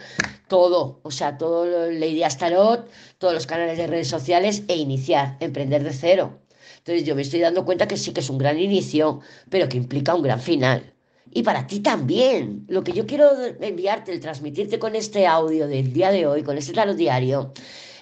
todo, 0.48 1.00
o 1.04 1.12
sea, 1.12 1.38
todo 1.38 1.66
Lady 1.92 2.24
Astarot, 2.24 2.90
todos 3.20 3.34
los 3.36 3.46
canales 3.46 3.78
de 3.78 3.86
redes 3.88 4.08
sociales 4.08 4.64
e 4.68 4.78
iniciar, 4.78 5.38
emprender 5.42 5.84
de 5.84 5.94
cero. 5.94 6.40
Entonces 6.80 7.06
yo 7.06 7.16
me 7.16 7.22
estoy 7.22 7.42
dando 7.42 7.66
cuenta 7.66 7.88
que 7.88 7.98
sí 7.98 8.14
que 8.14 8.22
es 8.22 8.30
un 8.32 8.40
gran 8.40 8.58
inicio, 8.60 9.20
pero 9.50 9.70
que 9.70 9.78
implica 9.78 10.16
un 10.16 10.24
gran 10.24 10.40
final. 10.42 10.97
Y 11.38 11.44
para 11.44 11.68
ti 11.68 11.82
también. 11.82 12.66
Lo 12.68 12.84
que 12.84 12.94
yo 12.94 13.06
quiero 13.06 13.30
enviarte, 13.62 14.12
el 14.12 14.20
transmitirte 14.20 14.80
con 14.80 14.96
este 14.96 15.28
audio 15.28 15.68
del 15.68 15.94
día 15.94 16.10
de 16.10 16.26
hoy, 16.26 16.42
con 16.42 16.58
este 16.58 16.74
tarot 16.74 16.98
diario, 16.98 17.54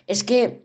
es 0.08 0.24
que 0.24 0.62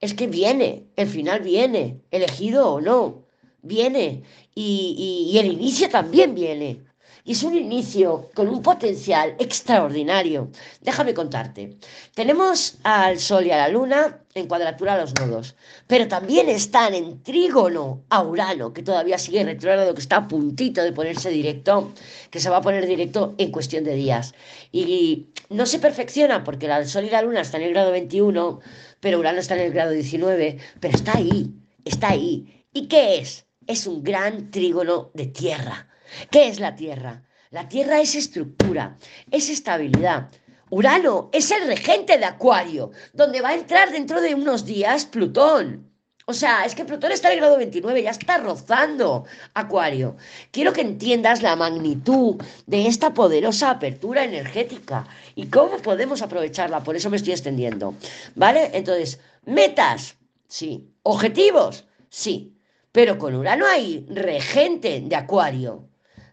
es 0.00 0.14
que 0.14 0.26
viene, 0.26 0.88
el 0.96 1.06
final 1.06 1.40
viene, 1.40 2.00
elegido 2.10 2.68
o 2.68 2.80
no, 2.80 3.26
viene. 3.62 4.24
Y, 4.56 5.36
el 5.38 5.52
inicio 5.52 5.88
también 5.88 6.34
viene. 6.34 6.80
Y 7.24 7.32
es 7.32 7.42
un 7.42 7.54
inicio 7.54 8.30
con 8.34 8.48
un 8.48 8.62
potencial 8.62 9.34
extraordinario. 9.38 10.50
Déjame 10.80 11.14
contarte. 11.14 11.76
Tenemos 12.14 12.78
al 12.82 13.18
Sol 13.18 13.46
y 13.46 13.50
a 13.50 13.58
la 13.58 13.68
Luna 13.68 14.20
en 14.34 14.46
cuadratura 14.46 14.94
a 14.94 15.00
los 15.00 15.14
nodos, 15.14 15.56
pero 15.86 16.06
también 16.08 16.48
están 16.48 16.94
en 16.94 17.22
trígono 17.22 18.04
a 18.08 18.22
Urano, 18.22 18.72
que 18.72 18.82
todavía 18.82 19.18
sigue 19.18 19.44
retrógrado, 19.44 19.92
que 19.94 20.00
está 20.00 20.16
a 20.16 20.28
puntito 20.28 20.82
de 20.82 20.92
ponerse 20.92 21.30
directo, 21.30 21.92
que 22.30 22.40
se 22.40 22.48
va 22.48 22.58
a 22.58 22.62
poner 22.62 22.86
directo 22.86 23.34
en 23.38 23.50
cuestión 23.50 23.84
de 23.84 23.94
días. 23.94 24.32
Y 24.72 25.26
no 25.50 25.66
se 25.66 25.78
perfecciona 25.78 26.44
porque 26.44 26.66
el 26.66 26.88
Sol 26.88 27.04
y 27.04 27.10
la 27.10 27.22
Luna 27.22 27.40
están 27.40 27.60
en 27.62 27.68
el 27.68 27.74
grado 27.74 27.90
21, 27.90 28.60
pero 29.00 29.18
Urano 29.18 29.40
está 29.40 29.56
en 29.56 29.62
el 29.62 29.72
grado 29.72 29.90
19, 29.90 30.58
pero 30.78 30.96
está 30.96 31.16
ahí, 31.16 31.52
está 31.84 32.10
ahí. 32.10 32.64
¿Y 32.72 32.86
qué 32.86 33.18
es? 33.18 33.46
Es 33.66 33.86
un 33.86 34.02
gran 34.02 34.50
trígono 34.50 35.10
de 35.12 35.26
tierra 35.26 35.89
¿Qué 36.30 36.48
es 36.48 36.60
la 36.60 36.74
Tierra? 36.74 37.22
La 37.50 37.68
Tierra 37.68 38.00
es 38.00 38.14
estructura, 38.14 38.96
es 39.30 39.48
estabilidad. 39.48 40.28
Urano 40.70 41.30
es 41.32 41.50
el 41.50 41.66
regente 41.66 42.16
de 42.16 42.24
Acuario, 42.24 42.92
donde 43.12 43.40
va 43.40 43.48
a 43.48 43.54
entrar 43.54 43.90
dentro 43.90 44.20
de 44.20 44.36
unos 44.36 44.64
días 44.64 45.04
Plutón. 45.04 45.90
O 46.26 46.32
sea, 46.32 46.64
es 46.64 46.76
que 46.76 46.84
Plutón 46.84 47.10
está 47.10 47.26
en 47.26 47.34
el 47.34 47.40
grado 47.40 47.56
29, 47.56 48.04
ya 48.04 48.10
está 48.10 48.38
rozando 48.38 49.24
Acuario. 49.52 50.16
Quiero 50.52 50.72
que 50.72 50.82
entiendas 50.82 51.42
la 51.42 51.56
magnitud 51.56 52.36
de 52.66 52.86
esta 52.86 53.12
poderosa 53.12 53.70
apertura 53.70 54.22
energética 54.22 55.08
y 55.34 55.48
cómo 55.48 55.78
podemos 55.78 56.22
aprovecharla. 56.22 56.84
Por 56.84 56.94
eso 56.94 57.10
me 57.10 57.16
estoy 57.16 57.32
extendiendo. 57.32 57.96
¿Vale? 58.36 58.70
Entonces, 58.74 59.18
metas, 59.44 60.14
sí. 60.46 60.94
Objetivos, 61.02 61.84
sí. 62.10 62.56
Pero 62.92 63.18
con 63.18 63.34
Urano 63.34 63.66
hay 63.66 64.06
regente 64.08 65.00
de 65.00 65.16
Acuario 65.16 65.89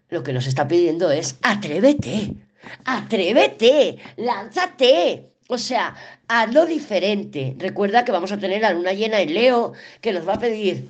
lo 0.09 0.23
que 0.23 0.33
nos 0.33 0.47
está 0.47 0.67
pidiendo 0.67 1.11
es 1.11 1.37
atrévete, 1.41 2.33
atrévete, 2.85 3.97
lánzate. 4.17 5.29
O 5.49 5.57
sea, 5.57 5.95
hazlo 6.27 6.65
diferente. 6.65 7.55
Recuerda 7.57 8.03
que 8.03 8.11
vamos 8.11 8.31
a 8.31 8.37
tener 8.37 8.61
la 8.61 8.73
luna 8.73 8.93
llena 8.93 9.21
en 9.21 9.33
Leo 9.33 9.73
que 10.01 10.11
nos 10.11 10.27
va 10.27 10.33
a 10.33 10.39
pedir 10.39 10.89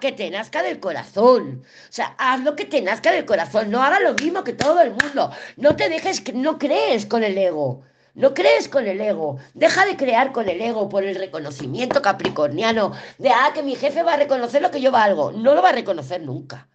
que 0.00 0.12
te 0.12 0.30
nazca 0.30 0.62
del 0.62 0.80
corazón. 0.80 1.62
O 1.64 1.92
sea, 1.92 2.14
haz 2.18 2.40
lo 2.40 2.56
que 2.56 2.64
te 2.64 2.82
nazca 2.82 3.12
del 3.12 3.24
corazón. 3.24 3.70
No 3.70 3.82
hagas 3.82 4.02
lo 4.02 4.14
mismo 4.14 4.44
que 4.44 4.52
todo 4.52 4.80
el 4.82 4.90
mundo. 4.90 5.30
No 5.56 5.76
te 5.76 5.88
dejes, 5.88 6.22
no 6.34 6.58
crees 6.58 7.06
con 7.06 7.24
el 7.24 7.38
ego. 7.38 7.82
No 8.14 8.34
crees 8.34 8.68
con 8.68 8.86
el 8.86 9.00
ego. 9.00 9.38
Deja 9.54 9.86
de 9.86 9.96
crear 9.96 10.32
con 10.32 10.48
el 10.48 10.60
ego 10.60 10.88
por 10.88 11.04
el 11.04 11.16
reconocimiento 11.16 12.02
capricorniano 12.02 12.92
de, 13.18 13.30
ah, 13.30 13.52
que 13.54 13.62
mi 13.62 13.76
jefe 13.76 14.02
va 14.02 14.14
a 14.14 14.18
reconocer 14.18 14.60
lo 14.62 14.70
que 14.70 14.80
yo 14.80 14.92
valgo. 14.92 15.32
No 15.32 15.54
lo 15.54 15.62
va 15.62 15.70
a 15.70 15.72
reconocer 15.72 16.20
nunca. 16.20 16.68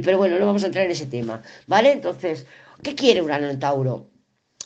Pero 0.00 0.18
bueno, 0.18 0.38
no 0.38 0.46
vamos 0.46 0.62
a 0.62 0.66
entrar 0.66 0.84
en 0.84 0.92
ese 0.92 1.06
tema, 1.06 1.42
¿vale? 1.66 1.92
Entonces, 1.92 2.46
¿qué 2.82 2.94
quiere 2.94 3.22
Urano 3.22 3.48
en 3.48 3.58
Tauro? 3.58 4.10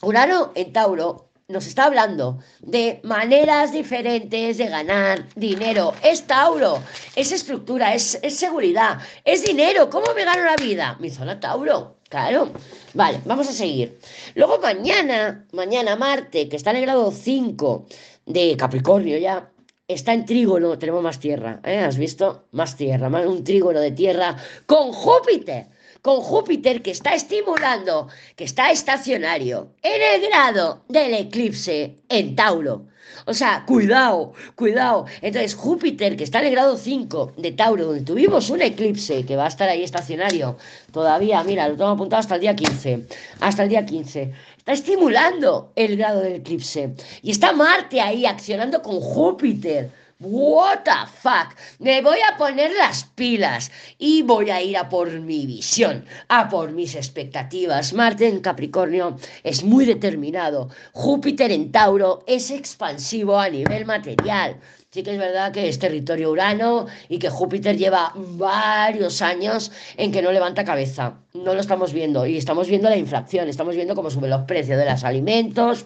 Urano 0.03 0.53
en 0.55 0.73
Tauro 0.73 1.27
nos 1.49 1.67
está 1.69 1.85
hablando 1.85 2.41
de 2.59 3.01
maneras 3.05 3.73
diferentes 3.73 4.59
de 4.59 4.67
ganar 4.67 5.25
dinero. 5.37 5.95
Es 6.03 6.27
Tauro, 6.27 6.83
es 7.15 7.31
estructura, 7.31 7.95
es, 7.95 8.19
es, 8.23 8.37
seguridad, 8.37 8.99
es 9.25 9.45
dinero. 9.45 9.89
¿Cómo 9.89 10.12
me 10.15 10.25
gano 10.25 10.43
la 10.45 10.57
vida? 10.57 10.97
Mi 10.99 11.09
zona 11.09 11.39
Tauro, 11.39 11.99
claro. 12.09 12.51
Vale, 12.95 13.21
vamos 13.25 13.49
a 13.49 13.53
seguir. 13.53 13.99
Luego 14.35 14.59
mañana, 14.59 15.47
mañana 15.53 15.95
Marte, 15.95 16.49
que 16.49 16.57
está 16.57 16.71
en 16.71 16.79
el 16.79 16.83
grado 16.83 17.12
5 17.12 17.87
de 18.27 18.57
Capricornio 18.57 19.17
ya, 19.17 19.49
está 19.88 20.12
en 20.12 20.25
trígono, 20.25 20.79
tenemos 20.79 21.03
más 21.03 21.20
tierra, 21.20 21.61
¿eh? 21.64 21.79
¿Has 21.79 21.96
visto? 21.96 22.46
Más 22.53 22.77
tierra, 22.77 23.09
más 23.09 23.27
un 23.27 23.44
trígono 23.44 23.81
de 23.81 23.92
tierra 23.92 24.37
con 24.66 24.92
Júpiter, 24.92 25.66
con 26.03 26.20
Júpiter 26.20 26.83
que 26.83 26.90
está 26.90 27.14
estimulando, 27.14 28.09
que 28.35 28.44
está 28.44 28.70
estacionario 28.70 29.75
en 29.83 30.03
el 30.03 30.29
grado 30.29 30.83
del 30.88 31.14
eclipse 31.14 31.99
en 32.09 32.35
Tauro. 32.35 32.87
O 33.27 33.35
sea, 33.35 33.64
cuidado, 33.66 34.35
cuidado. 34.57 35.07
Entonces, 35.22 35.55
Júpiter, 35.55 36.16
que 36.16 36.25
está 36.25 36.40
en 36.40 36.46
el 36.46 36.53
grado 36.53 36.77
5 36.77 37.35
de 37.37 37.53
Tauro, 37.53 37.87
donde 37.87 38.03
tuvimos 38.03 38.51
un 38.51 38.62
eclipse 38.62 39.25
que 39.25 39.37
va 39.37 39.44
a 39.44 39.49
estar 39.49 39.68
ahí 39.68 39.83
estacionario 39.83 40.59
todavía, 40.92 41.42
mira, 41.44 41.68
lo 41.68 41.77
tengo 41.77 41.90
apuntado 41.90 42.20
hasta 42.20 42.35
el 42.35 42.40
día 42.40 42.57
15. 42.57 43.07
Hasta 43.40 43.62
el 43.62 43.68
día 43.68 43.87
15 43.87 44.33
está 44.67 44.73
estimulando 44.73 45.71
el 45.77 45.97
grado 45.97 46.23
del 46.23 46.35
eclipse. 46.35 46.93
Y 47.23 47.31
está 47.31 47.53
Marte 47.53 48.01
ahí 48.01 48.27
accionando 48.27 48.83
con 48.83 48.99
Júpiter. 49.01 49.93
What 50.19 50.81
the 50.83 50.91
fuck? 51.23 51.55
Me 51.79 52.03
voy 52.03 52.19
a 52.29 52.37
poner 52.37 52.73
las 52.73 53.05
pilas 53.05 53.71
y 53.99 54.23
voy 54.23 54.51
a 54.51 54.61
ir 54.61 54.77
a 54.77 54.89
por 54.89 55.09
mi 55.21 55.47
visión, 55.47 56.05
a 56.27 56.49
por 56.49 56.73
mis 56.73 56.97
expectativas. 56.97 57.93
Marte 57.93 58.27
en 58.27 58.41
Capricornio 58.41 59.17
es 59.45 59.63
muy 59.63 59.85
determinado. 59.85 60.69
Júpiter 60.93 61.53
en 61.53 61.71
Tauro 61.71 62.25
es 62.27 62.51
expansivo 62.51 63.39
a 63.39 63.49
nivel 63.49 63.85
material. 63.85 64.59
Sí 64.97 65.03
que 65.03 65.12
es 65.12 65.18
verdad 65.18 65.53
que 65.53 65.68
es 65.68 65.78
territorio 65.78 66.30
Urano 66.30 66.86
y 67.11 67.18
que 67.18 67.28
Júpiter 67.28 67.76
lleva 67.76 68.14
varios 68.14 69.20
años 69.20 69.70
en 69.99 70.11
que 70.11 70.22
no 70.22 70.32
levanta 70.32 70.64
cabeza. 70.64 71.20
No 71.34 71.53
lo 71.53 71.61
estamos 71.61 71.92
viendo 71.92 72.24
y 72.24 72.38
estamos 72.38 72.66
viendo 72.66 72.88
la 72.88 72.97
inflación, 72.97 73.47
estamos 73.47 73.76
viendo 73.76 73.94
cómo 73.94 74.11
suben 74.11 74.30
los 74.30 74.44
precios 74.44 74.78
de 74.78 74.90
los 74.90 75.05
alimentos 75.05 75.84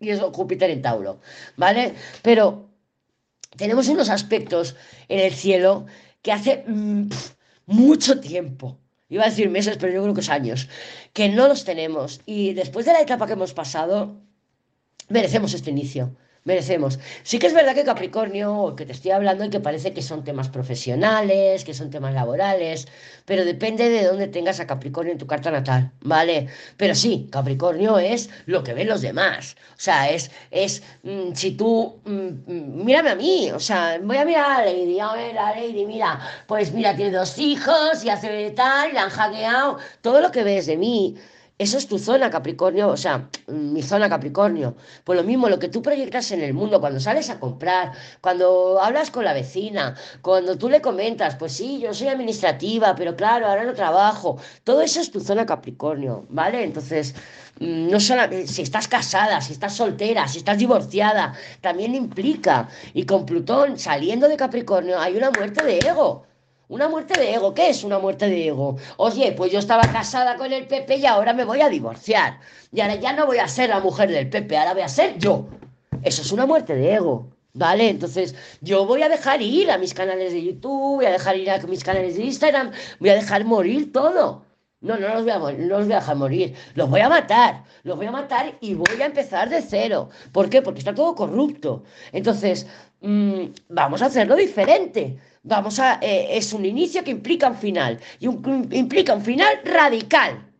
y 0.00 0.08
eso 0.08 0.32
Júpiter 0.32 0.70
en 0.70 0.80
Tauro, 0.80 1.20
¿vale? 1.58 1.92
Pero 2.22 2.70
tenemos 3.54 3.86
unos 3.88 4.08
aspectos 4.08 4.76
en 5.10 5.20
el 5.20 5.34
cielo 5.34 5.84
que 6.22 6.32
hace 6.32 6.64
mm, 6.66 7.10
mucho 7.66 8.18
tiempo 8.18 8.78
iba 9.10 9.24
a 9.24 9.28
decir 9.28 9.50
meses, 9.50 9.76
pero 9.78 9.92
yo 9.92 10.00
creo 10.00 10.14
que 10.14 10.22
es 10.22 10.30
años, 10.30 10.70
que 11.12 11.28
no 11.28 11.48
los 11.48 11.64
tenemos. 11.64 12.22
Y 12.24 12.54
después 12.54 12.86
de 12.86 12.94
la 12.94 13.02
etapa 13.02 13.26
que 13.26 13.34
hemos 13.34 13.52
pasado, 13.52 14.22
merecemos 15.10 15.52
este 15.52 15.68
inicio 15.68 16.16
merecemos. 16.48 16.98
Sí 17.22 17.38
que 17.38 17.46
es 17.46 17.54
verdad 17.54 17.74
que 17.74 17.84
Capricornio, 17.84 18.74
que 18.74 18.86
te 18.86 18.92
estoy 18.92 19.12
hablando, 19.12 19.44
y 19.44 19.50
que 19.50 19.60
parece 19.60 19.92
que 19.92 20.02
son 20.02 20.24
temas 20.24 20.48
profesionales, 20.48 21.62
que 21.64 21.74
son 21.74 21.90
temas 21.90 22.14
laborales, 22.14 22.88
pero 23.26 23.44
depende 23.44 23.88
de 23.90 24.04
dónde 24.04 24.28
tengas 24.28 24.58
a 24.58 24.66
Capricornio 24.66 25.12
en 25.12 25.18
tu 25.18 25.26
carta 25.26 25.50
natal, 25.50 25.92
¿vale? 26.00 26.48
Pero 26.78 26.94
sí, 26.94 27.28
Capricornio 27.30 27.98
es 27.98 28.30
lo 28.46 28.64
que 28.64 28.72
ven 28.72 28.88
los 28.88 29.02
demás. 29.02 29.56
O 29.72 29.80
sea, 29.86 30.10
es, 30.10 30.30
es 30.50 30.82
mm, 31.02 31.34
si 31.34 31.50
tú, 31.52 32.00
mm, 32.04 32.28
mm, 32.46 32.84
mírame 32.84 33.10
a 33.10 33.14
mí, 33.14 33.50
o 33.52 33.60
sea, 33.60 33.98
voy 34.02 34.16
a 34.16 34.24
mirar 34.24 34.62
a 34.62 34.64
Lady, 34.64 34.98
a 34.98 35.12
ver 35.12 35.38
a 35.38 35.54
Lady, 35.54 35.84
mira, 35.84 36.18
pues 36.46 36.72
mira, 36.72 36.96
tiene 36.96 37.12
dos 37.16 37.38
hijos 37.38 38.02
y 38.04 38.08
hace 38.08 38.50
tal, 38.52 38.90
y 38.90 38.94
la 38.94 39.02
han 39.04 39.10
hackeado, 39.10 39.78
todo 40.00 40.20
lo 40.22 40.30
que 40.30 40.42
ves 40.44 40.64
de 40.66 40.78
mí 40.78 41.14
eso 41.58 41.76
es 41.76 41.88
tu 41.88 41.98
zona 41.98 42.30
Capricornio, 42.30 42.88
o 42.88 42.96
sea, 42.96 43.28
mi 43.48 43.82
zona 43.82 44.08
Capricornio. 44.08 44.76
Pues 45.02 45.16
lo 45.18 45.24
mismo, 45.24 45.48
lo 45.48 45.58
que 45.58 45.68
tú 45.68 45.82
proyectas 45.82 46.30
en 46.30 46.42
el 46.42 46.54
mundo, 46.54 46.80
cuando 46.80 47.00
sales 47.00 47.30
a 47.30 47.40
comprar, 47.40 47.92
cuando 48.20 48.80
hablas 48.80 49.10
con 49.10 49.24
la 49.24 49.32
vecina, 49.32 49.96
cuando 50.22 50.56
tú 50.56 50.68
le 50.68 50.80
comentas, 50.80 51.34
pues 51.36 51.52
sí, 51.52 51.80
yo 51.80 51.92
soy 51.94 52.08
administrativa, 52.08 52.94
pero 52.94 53.16
claro, 53.16 53.48
ahora 53.48 53.64
no 53.64 53.74
trabajo. 53.74 54.38
Todo 54.62 54.82
eso 54.82 55.00
es 55.00 55.10
tu 55.10 55.20
zona 55.20 55.46
Capricornio, 55.46 56.26
¿vale? 56.28 56.62
Entonces, 56.62 57.14
mm, 57.58 57.90
no 57.90 57.98
solo 57.98 58.22
si 58.46 58.62
estás 58.62 58.86
casada, 58.86 59.40
si 59.40 59.52
estás 59.52 59.74
soltera, 59.74 60.28
si 60.28 60.38
estás 60.38 60.58
divorciada, 60.58 61.34
también 61.60 61.94
implica. 61.96 62.68
Y 62.94 63.04
con 63.04 63.26
Plutón 63.26 63.78
saliendo 63.78 64.28
de 64.28 64.36
Capricornio 64.36 65.00
hay 65.00 65.16
una 65.16 65.30
muerte 65.32 65.64
de 65.64 65.78
ego. 65.80 66.27
Una 66.68 66.86
muerte 66.88 67.18
de 67.18 67.34
ego. 67.34 67.54
¿Qué 67.54 67.70
es 67.70 67.82
una 67.82 67.98
muerte 67.98 68.28
de 68.28 68.48
ego? 68.48 68.76
Oye, 68.98 69.32
pues 69.32 69.50
yo 69.50 69.58
estaba 69.58 69.82
casada 69.90 70.36
con 70.36 70.52
el 70.52 70.66
Pepe 70.66 70.96
y 70.96 71.06
ahora 71.06 71.32
me 71.32 71.44
voy 71.44 71.62
a 71.62 71.68
divorciar. 71.70 72.40
Y 72.72 72.80
ahora 72.82 72.96
ya 72.96 73.14
no 73.14 73.24
voy 73.24 73.38
a 73.38 73.48
ser 73.48 73.70
la 73.70 73.80
mujer 73.80 74.10
del 74.10 74.28
Pepe, 74.28 74.58
ahora 74.58 74.74
voy 74.74 74.82
a 74.82 74.88
ser 74.88 75.18
yo. 75.18 75.46
Eso 76.02 76.20
es 76.20 76.30
una 76.30 76.44
muerte 76.44 76.74
de 76.74 76.94
ego. 76.94 77.26
¿Vale? 77.54 77.88
Entonces, 77.88 78.34
yo 78.60 78.86
voy 78.86 79.02
a 79.02 79.08
dejar 79.08 79.40
ir 79.42 79.70
a 79.70 79.78
mis 79.78 79.94
canales 79.94 80.32
de 80.32 80.44
YouTube, 80.44 80.96
voy 80.96 81.06
a 81.06 81.10
dejar 81.10 81.36
ir 81.38 81.50
a 81.50 81.58
mis 81.66 81.82
canales 81.82 82.16
de 82.16 82.24
Instagram, 82.24 82.70
voy 83.00 83.08
a 83.08 83.14
dejar 83.14 83.44
morir 83.46 83.90
todo. 83.92 84.44
No, 84.80 84.96
no 84.96 85.08
los 85.08 85.22
voy 85.22 85.32
a, 85.32 85.38
no 85.38 85.78
los 85.78 85.86
voy 85.86 85.92
a 85.94 86.00
dejar 86.00 86.16
morir, 86.16 86.54
los 86.74 86.88
voy 86.88 87.00
a 87.00 87.08
matar, 87.08 87.64
los 87.82 87.96
voy 87.96 88.06
a 88.06 88.12
matar 88.12 88.56
y 88.60 88.74
voy 88.74 89.02
a 89.02 89.06
empezar 89.06 89.48
de 89.48 89.60
cero. 89.62 90.10
¿Por 90.30 90.48
qué? 90.50 90.62
Porque 90.62 90.78
está 90.80 90.94
todo 90.94 91.14
corrupto. 91.16 91.82
Entonces, 92.12 92.66
mm, 93.00 93.46
vamos 93.70 94.02
a 94.02 94.06
hacerlo 94.06 94.36
diferente. 94.36 95.18
Vamos 95.42 95.78
a, 95.78 95.98
eh, 96.02 96.36
es 96.36 96.52
un 96.52 96.64
inicio 96.64 97.04
que 97.04 97.10
implica 97.10 97.48
un 97.48 97.56
final 97.56 98.00
y 98.18 98.26
implica 98.26 99.14
un 99.14 99.22
final 99.22 99.60
radical. 99.64 100.52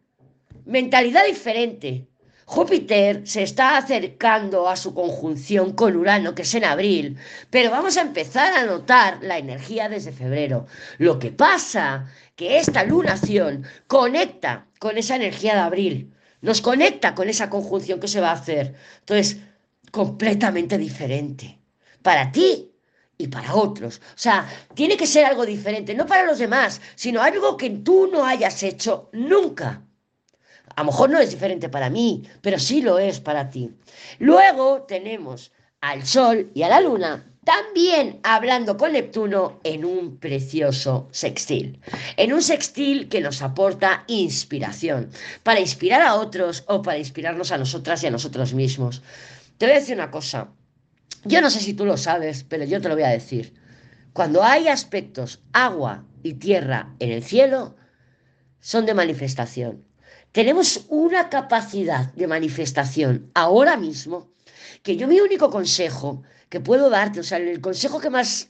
Mentalidad 0.64 1.24
diferente. 1.26 2.08
Júpiter 2.44 3.26
se 3.26 3.42
está 3.42 3.76
acercando 3.76 4.70
a 4.70 4.76
su 4.76 4.94
conjunción 4.94 5.72
con 5.74 5.94
Urano, 5.94 6.34
que 6.34 6.42
es 6.42 6.54
en 6.54 6.64
abril, 6.64 7.18
pero 7.50 7.70
vamos 7.70 7.98
a 7.98 8.00
empezar 8.00 8.54
a 8.54 8.64
notar 8.64 9.18
la 9.20 9.36
energía 9.36 9.90
desde 9.90 10.12
febrero. 10.12 10.66
Lo 10.96 11.18
que 11.18 11.30
pasa 11.30 12.06
que 12.36 12.58
esta 12.58 12.84
lunación 12.84 13.66
conecta 13.86 14.66
con 14.78 14.96
esa 14.96 15.16
energía 15.16 15.54
de 15.54 15.60
abril, 15.60 16.14
nos 16.40 16.62
conecta 16.62 17.14
con 17.14 17.28
esa 17.28 17.50
conjunción 17.50 18.00
que 18.00 18.08
se 18.08 18.20
va 18.20 18.30
a 18.30 18.40
hacer. 18.40 18.74
Entonces, 19.00 19.38
completamente 19.90 20.78
diferente. 20.78 21.58
Para 22.02 22.32
ti 22.32 22.67
y 23.18 23.26
para 23.28 23.54
otros. 23.54 23.98
O 23.98 24.18
sea, 24.18 24.48
tiene 24.74 24.96
que 24.96 25.06
ser 25.06 25.26
algo 25.26 25.44
diferente, 25.44 25.94
no 25.94 26.06
para 26.06 26.24
los 26.24 26.38
demás, 26.38 26.80
sino 26.94 27.20
algo 27.20 27.56
que 27.56 27.70
tú 27.70 28.08
no 28.10 28.24
hayas 28.24 28.62
hecho 28.62 29.10
nunca. 29.12 29.82
A 30.76 30.82
lo 30.82 30.86
mejor 30.86 31.10
no 31.10 31.18
es 31.18 31.30
diferente 31.30 31.68
para 31.68 31.90
mí, 31.90 32.22
pero 32.40 32.58
sí 32.58 32.80
lo 32.80 32.98
es 32.98 33.20
para 33.20 33.50
ti. 33.50 33.70
Luego 34.20 34.82
tenemos 34.82 35.50
al 35.80 36.06
Sol 36.06 36.50
y 36.54 36.62
a 36.62 36.68
la 36.68 36.80
Luna 36.80 37.24
también 37.48 38.20
hablando 38.24 38.76
con 38.76 38.92
Neptuno 38.92 39.58
en 39.64 39.82
un 39.82 40.18
precioso 40.18 41.08
sextil. 41.12 41.80
En 42.18 42.34
un 42.34 42.42
sextil 42.42 43.08
que 43.08 43.22
nos 43.22 43.40
aporta 43.40 44.04
inspiración, 44.06 45.10
para 45.44 45.58
inspirar 45.58 46.02
a 46.02 46.16
otros 46.16 46.62
o 46.66 46.82
para 46.82 46.98
inspirarnos 46.98 47.50
a 47.50 47.56
nosotras 47.56 48.02
y 48.02 48.06
a 48.06 48.10
nosotros 48.10 48.52
mismos. 48.52 49.02
Te 49.56 49.64
voy 49.64 49.76
a 49.76 49.78
decir 49.78 49.94
una 49.94 50.10
cosa, 50.10 50.48
yo 51.24 51.40
no 51.40 51.50
sé 51.50 51.60
si 51.60 51.74
tú 51.74 51.84
lo 51.84 51.96
sabes, 51.96 52.44
pero 52.44 52.64
yo 52.64 52.80
te 52.80 52.88
lo 52.88 52.94
voy 52.94 53.04
a 53.04 53.08
decir. 53.08 53.54
Cuando 54.12 54.42
hay 54.42 54.68
aspectos 54.68 55.40
agua 55.52 56.04
y 56.22 56.34
tierra 56.34 56.94
en 56.98 57.10
el 57.10 57.22
cielo, 57.22 57.76
son 58.60 58.86
de 58.86 58.94
manifestación. 58.94 59.84
Tenemos 60.32 60.86
una 60.88 61.28
capacidad 61.28 62.12
de 62.14 62.26
manifestación 62.26 63.30
ahora 63.34 63.76
mismo 63.76 64.30
que 64.82 64.96
yo 64.96 65.08
mi 65.08 65.20
único 65.20 65.50
consejo 65.50 66.22
que 66.48 66.60
puedo 66.60 66.90
darte, 66.90 67.20
o 67.20 67.22
sea, 67.22 67.38
el 67.38 67.60
consejo 67.60 68.00
que 68.00 68.10
más 68.10 68.48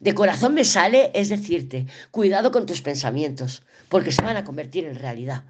de 0.00 0.14
corazón 0.14 0.54
me 0.54 0.64
sale 0.64 1.10
es 1.14 1.28
decirte, 1.28 1.86
cuidado 2.10 2.50
con 2.50 2.66
tus 2.66 2.82
pensamientos, 2.82 3.62
porque 3.88 4.12
se 4.12 4.22
van 4.22 4.36
a 4.36 4.44
convertir 4.44 4.84
en 4.84 4.96
realidad. 4.96 5.44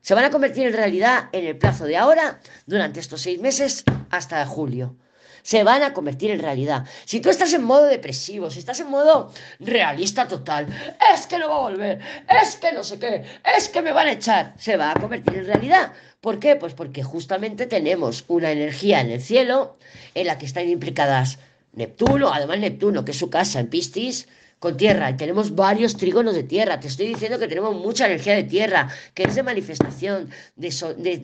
Se 0.00 0.14
van 0.14 0.24
a 0.24 0.30
convertir 0.30 0.66
en 0.66 0.72
realidad 0.72 1.28
en 1.32 1.44
el 1.46 1.56
plazo 1.56 1.84
de 1.84 1.96
ahora, 1.96 2.40
durante 2.66 3.00
estos 3.00 3.22
seis 3.22 3.40
meses, 3.40 3.84
hasta 4.10 4.44
julio 4.46 4.96
se 5.42 5.64
van 5.64 5.82
a 5.82 5.92
convertir 5.92 6.30
en 6.30 6.40
realidad. 6.40 6.86
Si 7.04 7.20
tú 7.20 7.28
estás 7.30 7.52
en 7.52 7.64
modo 7.64 7.86
depresivo, 7.86 8.50
si 8.50 8.60
estás 8.60 8.80
en 8.80 8.88
modo 8.88 9.32
realista 9.60 10.26
total, 10.28 10.66
es 11.12 11.26
que 11.26 11.38
no 11.38 11.48
va 11.48 11.56
a 11.56 11.60
volver, 11.60 12.00
es 12.42 12.56
que 12.56 12.72
no 12.72 12.84
sé 12.84 12.98
qué, 12.98 13.24
es 13.56 13.68
que 13.68 13.82
me 13.82 13.92
van 13.92 14.06
a 14.06 14.12
echar, 14.12 14.54
se 14.58 14.76
va 14.76 14.92
a 14.92 14.94
convertir 14.94 15.36
en 15.36 15.46
realidad. 15.46 15.92
¿Por 16.20 16.38
qué? 16.38 16.54
Pues 16.56 16.74
porque 16.74 17.02
justamente 17.02 17.66
tenemos 17.66 18.24
una 18.28 18.52
energía 18.52 19.00
en 19.00 19.10
el 19.10 19.20
cielo 19.20 19.76
en 20.14 20.28
la 20.28 20.38
que 20.38 20.46
están 20.46 20.68
implicadas 20.68 21.38
Neptuno, 21.72 22.32
además 22.32 22.58
Neptuno, 22.60 23.04
que 23.04 23.12
es 23.12 23.18
su 23.18 23.30
casa 23.30 23.58
en 23.58 23.68
Piscis, 23.68 24.28
con 24.62 24.76
tierra 24.76 25.10
y 25.10 25.16
tenemos 25.16 25.56
varios 25.56 25.96
trígonos 25.96 26.36
de 26.36 26.44
tierra. 26.44 26.78
Te 26.78 26.86
estoy 26.86 27.08
diciendo 27.08 27.36
que 27.36 27.48
tenemos 27.48 27.74
mucha 27.74 28.06
energía 28.06 28.36
de 28.36 28.44
tierra, 28.44 28.88
que 29.12 29.24
es 29.24 29.34
de 29.34 29.42
manifestación, 29.42 30.30
de, 30.54 30.70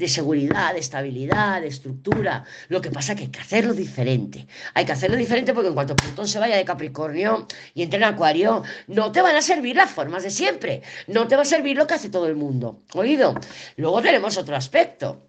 seguridad, 0.08 0.74
de 0.74 0.80
estabilidad, 0.80 1.60
de 1.60 1.68
estructura. 1.68 2.44
Lo 2.66 2.80
que 2.80 2.90
pasa 2.90 3.12
es 3.12 3.18
que 3.18 3.24
hay 3.26 3.30
que 3.30 3.38
hacerlo 3.38 3.74
diferente. 3.74 4.48
Hay 4.74 4.84
que 4.84 4.90
hacerlo 4.90 5.16
diferente 5.16 5.54
porque 5.54 5.68
en 5.68 5.74
cuanto 5.74 5.94
Plutón 5.94 6.26
se 6.26 6.40
vaya 6.40 6.56
de 6.56 6.64
Capricornio 6.64 7.46
y 7.74 7.84
entre 7.84 7.98
en 7.98 8.04
Acuario, 8.06 8.64
no 8.88 9.12
te 9.12 9.22
van 9.22 9.36
a 9.36 9.42
servir 9.42 9.76
las 9.76 9.92
formas 9.92 10.24
de 10.24 10.30
siempre. 10.30 10.82
No 11.06 11.28
te 11.28 11.36
va 11.36 11.42
a 11.42 11.44
servir 11.44 11.76
lo 11.76 11.86
que 11.86 11.94
hace 11.94 12.10
todo 12.10 12.26
el 12.26 12.34
mundo. 12.34 12.82
¿Oído? 12.94 13.36
Luego 13.76 14.02
tenemos 14.02 14.36
otro 14.36 14.56
aspecto. 14.56 15.22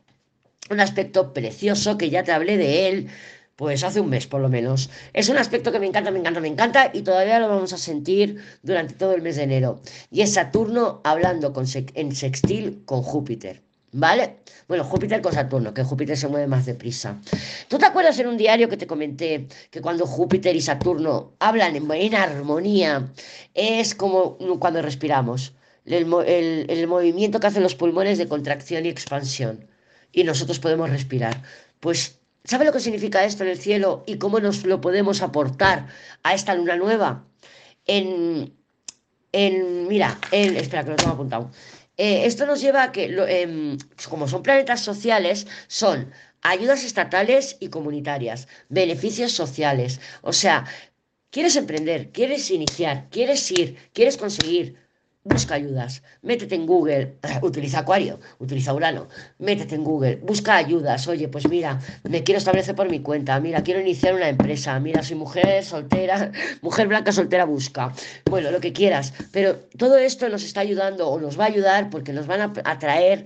Un 0.72 0.80
aspecto 0.80 1.32
precioso 1.32 1.96
que 1.96 2.10
ya 2.10 2.24
te 2.24 2.32
hablé 2.32 2.58
de 2.58 2.88
él 2.88 3.10
pues 3.60 3.84
hace 3.84 4.00
un 4.00 4.10
mes 4.10 4.26
por 4.26 4.40
lo 4.40 4.48
menos. 4.48 4.90
Es 5.12 5.28
un 5.28 5.36
aspecto 5.36 5.70
que 5.74 5.82
me 5.82 5.86
encanta, 5.86 6.12
me 6.12 6.20
encanta, 6.20 6.40
me 6.40 6.48
encanta 6.48 6.92
y 6.94 7.02
todavía 7.02 7.42
lo 7.42 7.50
vamos 7.50 7.74
a 7.74 7.78
sentir 7.78 8.42
durante 8.64 8.94
todo 8.94 9.14
el 9.14 9.22
mes 9.22 9.36
de 9.36 9.44
enero. 9.44 9.82
Y 10.10 10.22
es 10.22 10.36
Saturno 10.36 11.02
hablando 11.04 11.52
en 11.94 12.16
sextil 12.16 12.84
con 12.86 13.02
Júpiter. 13.02 13.62
¿Vale? 13.92 14.38
Bueno, 14.70 14.86
Júpiter 14.86 15.22
con 15.22 15.34
Saturno, 15.34 15.74
que 15.74 15.84
Júpiter 15.84 16.16
se 16.16 16.30
mueve 16.30 16.48
más 16.48 16.66
deprisa. 16.66 17.20
¿Tú 17.68 17.78
te 17.78 17.86
acuerdas 17.86 18.18
en 18.20 18.28
un 18.28 18.38
diario 18.38 18.70
que 18.70 18.78
te 18.78 18.88
comenté 18.88 19.50
que 19.70 19.82
cuando 19.82 20.08
Júpiter 20.08 20.56
y 20.56 20.62
Saturno 20.62 21.34
hablan 21.40 21.76
en 21.76 21.86
buena 21.86 22.24
armonía, 22.24 23.12
es 23.56 23.94
como 23.94 24.38
cuando 24.60 24.82
respiramos? 24.82 25.54
El 25.84 26.06
movimiento 26.06 27.42
que 27.42 27.48
hacen 27.48 27.64
los 27.64 27.76
pulmones 27.76 28.18
de 28.20 28.30
contracción 28.30 28.86
y 28.86 28.90
expansión. 28.90 29.68
Y 30.14 30.24
nosotros 30.24 30.60
podemos 30.60 30.90
respirar. 30.90 31.44
Pues 31.82 32.19
¿Sabe 32.44 32.66
lo 32.66 32.72
que 32.72 32.80
significa 32.80 33.24
esto 33.26 33.44
en 33.44 33.50
el 33.50 33.60
cielo 33.60 34.04
y 34.08 34.18
cómo 34.18 34.40
nos 34.40 34.66
lo 34.66 34.82
podemos 34.82 35.22
aportar 35.22 35.88
a 36.24 36.34
esta 36.34 36.56
luna 36.56 36.76
nueva? 36.78 37.26
En, 37.86 38.54
en 39.32 39.88
mira, 39.88 40.18
espera 40.32 40.84
que 40.84 40.92
lo 40.92 40.96
tengo 40.96 41.14
apuntado. 41.14 41.52
Eh, 41.98 42.26
esto 42.26 42.46
nos 42.46 42.62
lleva 42.62 42.84
a 42.84 42.92
que, 42.92 43.06
em, 43.28 43.78
como 44.10 44.28
son 44.28 44.42
planetas 44.42 44.82
sociales, 44.82 45.48
son 45.68 46.12
ayudas 46.42 46.84
estatales 46.86 47.58
y 47.60 47.70
comunitarias, 47.70 48.48
beneficios 48.70 49.34
sociales. 49.34 50.00
O 50.22 50.32
sea, 50.32 50.66
quieres 51.30 51.56
emprender, 51.58 52.12
quieres 52.12 52.50
iniciar, 52.52 53.10
quieres 53.12 53.52
ir, 53.52 53.78
quieres 53.94 54.18
conseguir, 54.18 54.78
busca 55.24 55.56
ayudas, 55.56 56.02
métete 56.22 56.56
en 56.56 56.66
Google, 56.66 57.18
utiliza 57.42 57.80
Acuario, 57.80 58.20
utiliza 58.40 58.74
Urano, 58.74 59.08
métete 59.38 59.76
en 59.76 59.84
Google, 59.84 60.16
busca 60.18 60.56
ayudas, 60.56 61.08
oye, 61.08 61.28
pues 61.28 61.48
mira, 61.50 61.80
me 62.04 62.24
quiero 62.24 62.40
establecer 62.40 62.76
por 62.76 62.90
mi 62.90 63.02
cuenta, 63.02 63.40
mira, 63.40 63.62
quiero 63.62 63.82
iniciar 63.82 64.16
una 64.16 64.30
empresa, 64.30 64.80
mira, 64.80 65.04
soy 65.04 65.18
mujer 65.18 65.64
soltera, 65.64 66.32
mujer 66.62 66.88
blanca 66.88 67.12
soltera 67.12 67.46
busca, 67.46 67.94
bueno, 68.30 68.50
lo 68.52 68.60
que 68.60 68.72
quieras, 68.72 69.14
pero 69.32 69.58
todo 69.78 69.98
esto 69.98 70.30
nos 70.30 70.44
está 70.44 70.62
ayudando 70.62 71.10
o 71.10 71.20
nos 71.20 71.40
va 71.40 71.44
a 71.46 71.48
ayudar 71.48 71.90
porque 71.90 72.14
nos 72.14 72.26
van 72.26 72.42
a 72.42 72.54
atraer 72.64 73.26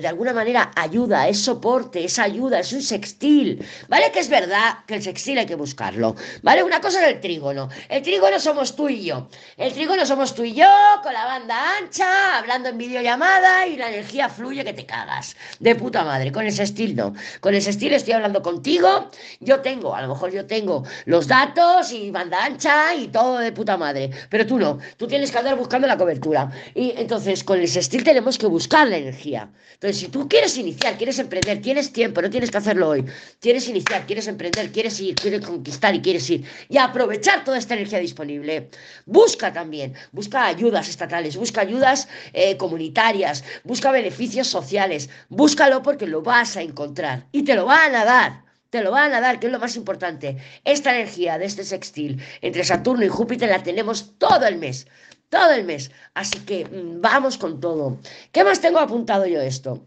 de 0.00 0.08
alguna 0.08 0.32
manera 0.32 0.70
ayuda, 0.74 1.28
es 1.28 1.40
soporte, 1.40 2.04
es 2.04 2.18
ayuda, 2.18 2.60
es 2.60 2.72
un 2.72 2.82
sextil. 2.82 3.64
¿Vale? 3.88 4.10
Que 4.12 4.20
es 4.20 4.28
verdad 4.28 4.78
que 4.86 4.94
el 4.94 5.02
sextil 5.02 5.38
hay 5.38 5.46
que 5.46 5.54
buscarlo. 5.54 6.16
¿Vale? 6.42 6.62
Una 6.62 6.80
cosa 6.80 7.02
es 7.06 7.14
el 7.14 7.20
trígono. 7.20 7.68
El 7.88 8.02
trígono 8.02 8.38
somos 8.40 8.74
tú 8.74 8.88
y 8.88 9.04
yo. 9.04 9.28
El 9.56 9.72
trígono 9.72 10.06
somos 10.06 10.34
tú 10.34 10.44
y 10.44 10.54
yo, 10.54 10.68
con 11.02 11.12
la 11.12 11.24
banda 11.24 11.78
ancha, 11.78 12.38
hablando 12.38 12.70
en 12.70 12.78
videollamada 12.78 13.66
y 13.66 13.76
la 13.76 13.88
energía 13.88 14.28
fluye 14.28 14.64
que 14.64 14.72
te 14.72 14.86
cagas. 14.86 15.36
De 15.60 15.74
puta 15.74 16.04
madre. 16.04 16.32
Con 16.32 16.46
el 16.46 16.52
sextil 16.52 16.96
no. 16.96 17.14
Con 17.40 17.54
el 17.54 17.62
sextil 17.62 17.92
estoy 17.92 18.14
hablando 18.14 18.42
contigo. 18.42 19.10
Yo 19.40 19.60
tengo, 19.60 19.94
a 19.94 20.02
lo 20.02 20.08
mejor 20.08 20.32
yo 20.32 20.46
tengo 20.46 20.84
los 21.04 21.26
datos 21.26 21.92
y 21.92 22.10
banda 22.10 22.44
ancha 22.44 22.94
y 22.94 23.08
todo 23.08 23.38
de 23.38 23.52
puta 23.52 23.76
madre. 23.76 24.10
Pero 24.30 24.46
tú 24.46 24.58
no. 24.58 24.78
Tú 24.96 25.06
tienes 25.06 25.30
que 25.30 25.38
andar 25.38 25.56
buscando 25.56 25.86
la 25.86 25.96
cobertura. 25.96 26.50
Y 26.74 26.94
entonces 26.96 27.44
con 27.44 27.60
el 27.60 27.68
sextil 27.68 28.04
tenemos 28.04 28.38
que 28.38 28.46
buscar 28.46 28.88
la 28.88 28.96
energía. 28.96 29.50
Entonces, 29.82 30.00
si 30.00 30.12
tú 30.12 30.28
quieres 30.28 30.56
iniciar, 30.58 30.96
quieres 30.96 31.18
emprender, 31.18 31.60
tienes 31.60 31.92
tiempo, 31.92 32.22
no 32.22 32.30
tienes 32.30 32.52
que 32.52 32.58
hacerlo 32.58 32.90
hoy. 32.90 33.04
Quieres 33.40 33.66
iniciar, 33.66 34.06
quieres 34.06 34.28
emprender, 34.28 34.70
quieres 34.70 35.00
ir, 35.00 35.16
quieres 35.16 35.44
conquistar 35.44 35.92
y 35.92 36.00
quieres 36.00 36.30
ir. 36.30 36.44
Y 36.68 36.78
aprovechar 36.78 37.42
toda 37.42 37.58
esta 37.58 37.74
energía 37.74 37.98
disponible. 37.98 38.70
Busca 39.06 39.52
también, 39.52 39.94
busca 40.12 40.46
ayudas 40.46 40.88
estatales, 40.88 41.36
busca 41.36 41.62
ayudas 41.62 42.06
eh, 42.32 42.56
comunitarias, 42.56 43.42
busca 43.64 43.90
beneficios 43.90 44.46
sociales. 44.46 45.10
Búscalo 45.28 45.82
porque 45.82 46.06
lo 46.06 46.22
vas 46.22 46.56
a 46.56 46.62
encontrar 46.62 47.26
y 47.32 47.42
te 47.42 47.56
lo 47.56 47.66
van 47.66 47.96
a 47.96 48.04
dar 48.04 48.52
te 48.70 48.82
lo 48.82 48.90
van 48.90 49.12
a 49.12 49.20
dar, 49.20 49.38
que 49.38 49.48
es 49.48 49.52
lo 49.52 49.58
más 49.58 49.76
importante. 49.76 50.38
Esta 50.64 50.94
energía 50.94 51.36
de 51.36 51.44
este 51.44 51.62
sextil 51.62 52.22
entre 52.40 52.64
Saturno 52.64 53.04
y 53.04 53.08
Júpiter 53.08 53.50
la 53.50 53.62
tenemos 53.62 54.16
todo 54.16 54.46
el 54.46 54.56
mes 54.56 54.86
todo 55.32 55.50
el 55.52 55.64
mes. 55.64 55.90
Así 56.12 56.38
que 56.40 56.66
mm, 56.66 57.00
vamos 57.00 57.38
con 57.38 57.58
todo. 57.58 57.96
¿Qué 58.32 58.44
más 58.44 58.60
tengo 58.60 58.78
apuntado 58.78 59.26
yo 59.26 59.40
esto? 59.40 59.80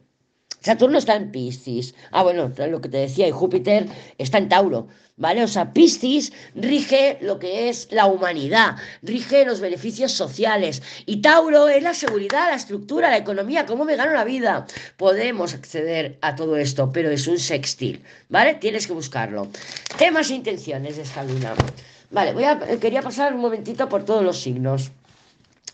Saturno 0.62 0.98
está 0.98 1.16
en 1.16 1.32
Piscis. 1.32 1.94
Ah, 2.12 2.24
bueno, 2.24 2.52
lo 2.58 2.82
que 2.82 2.90
te 2.90 2.98
decía, 2.98 3.28
y 3.28 3.32
Júpiter 3.32 3.86
está 4.18 4.40
en 4.40 4.50
Tauro. 4.50 4.88
¿Vale? 5.18 5.44
O 5.44 5.48
sea, 5.48 5.72
Piscis 5.72 6.34
rige 6.56 7.20
lo 7.22 7.40
que 7.40 7.70
es 7.70 7.88
la 7.92 8.08
humanidad, 8.08 8.76
rige 9.02 9.46
los 9.46 9.62
beneficios 9.62 10.12
sociales. 10.12 10.82
Y 11.06 11.22
Tauro 11.22 11.70
es 11.70 11.84
la 11.84 11.94
seguridad, 11.94 12.50
la 12.50 12.56
estructura, 12.56 13.12
la 13.12 13.18
economía, 13.18 13.68
cómo 13.68 13.86
me 13.86 13.96
gano 13.96 14.14
la 14.14 14.26
vida. 14.26 14.66
Podemos 14.98 15.54
acceder 15.54 16.18
a 16.22 16.36
todo 16.36 16.58
esto, 16.58 16.92
pero 16.92 17.12
es 17.12 17.28
un 17.28 17.38
sextil, 17.38 18.04
¿vale? 18.30 18.56
Tienes 18.56 18.88
que 18.88 18.94
buscarlo. 18.94 19.48
Temas 19.98 20.32
e 20.32 20.36
intenciones 20.36 20.98
de 20.98 21.04
esta 21.04 21.24
luna. 21.24 21.54
Vale, 22.10 22.34
voy 22.34 22.44
a, 22.44 22.60
quería 22.80 23.02
pasar 23.04 23.34
un 23.36 23.42
momentito 23.42 23.88
por 23.88 24.04
todos 24.04 24.24
los 24.24 24.40
signos. 24.42 24.92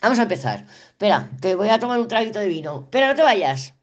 Vamos 0.01 0.19
a 0.19 0.23
empezar. 0.23 0.65
Espera, 0.89 1.29
que 1.41 1.55
voy 1.55 1.69
a 1.69 1.79
tomar 1.79 1.99
un 1.99 2.07
traguito 2.07 2.39
de 2.39 2.47
vino. 2.47 2.87
Pero 2.91 3.07
no 3.07 3.15
te 3.15 3.21
vayas. 3.21 3.73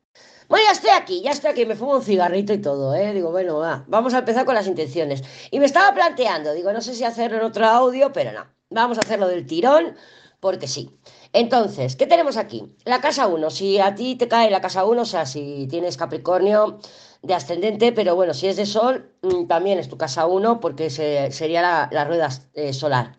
Bueno, 0.48 0.64
ya 0.66 0.72
estoy 0.72 0.90
aquí, 0.90 1.20
ya 1.22 1.30
estoy 1.30 1.50
aquí, 1.50 1.66
me 1.66 1.76
fumo 1.76 1.96
un 1.96 2.02
cigarrito 2.02 2.54
y 2.54 2.58
todo, 2.58 2.94
¿eh? 2.94 3.12
Digo, 3.12 3.30
bueno, 3.30 3.58
va, 3.58 3.84
vamos 3.86 4.14
a 4.14 4.20
empezar 4.20 4.46
con 4.46 4.54
las 4.54 4.66
intenciones. 4.66 5.22
Y 5.50 5.58
me 5.60 5.66
estaba 5.66 5.94
planteando, 5.94 6.54
digo, 6.54 6.72
no 6.72 6.80
sé 6.80 6.94
si 6.94 7.04
hacerlo 7.04 7.36
en 7.36 7.44
otro 7.44 7.66
audio, 7.66 8.12
pero 8.12 8.32
no, 8.32 8.46
vamos 8.70 8.96
a 8.96 9.02
hacerlo 9.02 9.28
del 9.28 9.46
tirón, 9.46 9.94
porque 10.40 10.66
sí. 10.66 10.98
Entonces, 11.34 11.96
¿qué 11.96 12.06
tenemos 12.06 12.38
aquí? 12.38 12.74
La 12.86 13.00
casa 13.02 13.26
1, 13.26 13.50
si 13.50 13.78
a 13.78 13.94
ti 13.94 14.16
te 14.16 14.26
cae 14.26 14.50
la 14.50 14.62
casa 14.62 14.86
1, 14.86 15.02
o 15.02 15.04
sea, 15.04 15.26
si 15.26 15.68
tienes 15.70 15.98
Capricornio 15.98 16.80
de 17.22 17.34
ascendente, 17.34 17.92
pero 17.92 18.16
bueno, 18.16 18.32
si 18.32 18.46
es 18.46 18.56
de 18.56 18.64
Sol, 18.64 19.12
mm, 19.22 19.46
también 19.46 19.78
es 19.78 19.88
tu 19.90 19.98
casa 19.98 20.26
1, 20.26 20.60
porque 20.60 20.88
sería 20.88 21.88
la, 21.90 22.04
rueda 22.04 22.30
eh, 22.54 22.72
solar. 22.72 23.18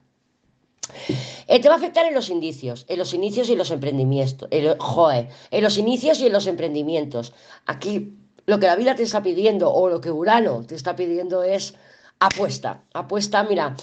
Eh, 1.51 1.59
te 1.59 1.67
va 1.67 1.73
a 1.73 1.77
afectar 1.79 2.05
en 2.05 2.13
los 2.13 2.29
indicios, 2.29 2.85
en 2.87 2.99
los 2.99 3.11
inicios 3.15 3.49
y 3.49 3.55
los 3.55 3.71
emprendimientos. 3.71 4.47
En, 4.51 4.77
joder, 4.77 5.29
en 5.49 5.63
los 5.63 5.79
inicios 5.79 6.19
y 6.19 6.27
en 6.27 6.33
los 6.33 6.45
emprendimientos. 6.45 7.33
Aquí 7.65 8.13
lo 8.45 8.59
que 8.59 8.67
la 8.67 8.75
vida 8.75 8.93
te 8.93 9.01
está 9.01 9.23
pidiendo 9.23 9.73
o 9.73 9.89
lo 9.89 9.99
que 9.99 10.11
Urano 10.11 10.63
te 10.63 10.75
está 10.75 10.95
pidiendo 10.95 11.41
es 11.41 11.73
apuesta. 12.19 12.83
Apuesta, 12.93 13.43
mira. 13.43 13.75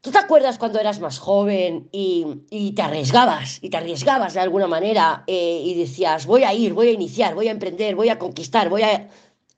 ¿Tú 0.00 0.12
te 0.12 0.18
acuerdas 0.18 0.56
cuando 0.56 0.78
eras 0.78 1.00
más 1.00 1.18
joven 1.18 1.88
y, 1.90 2.72
te 2.76 2.82
arriesgabas? 2.82 3.58
Y 3.60 3.70
te 3.70 3.76
arriesgabas 3.76 4.34
de 4.34 4.40
alguna 4.40 4.68
manera 4.68 5.24
eh, 5.26 5.60
y 5.64 5.74
decías, 5.74 6.26
voy 6.26 6.44
a 6.44 6.54
ir, 6.54 6.74
voy 6.74 6.90
a 6.90 6.92
iniciar, 6.92 7.34
voy 7.34 7.48
a 7.48 7.50
emprender, 7.50 7.96
voy 7.96 8.08
a 8.08 8.20
conquistar, 8.20 8.68
voy 8.68 8.82
a... 8.82 9.08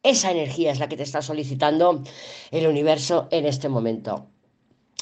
Esa 0.03 0.31
energía 0.31 0.73
es 0.73 0.79
la 0.79 0.89
que 0.89 0.97
te 0.97 1.03
está 1.03 1.21
solicitando 1.21 2.03
el 2.51 2.67
universo 2.67 3.29
en 3.31 3.45
este 3.45 3.69
momento. 3.69 4.29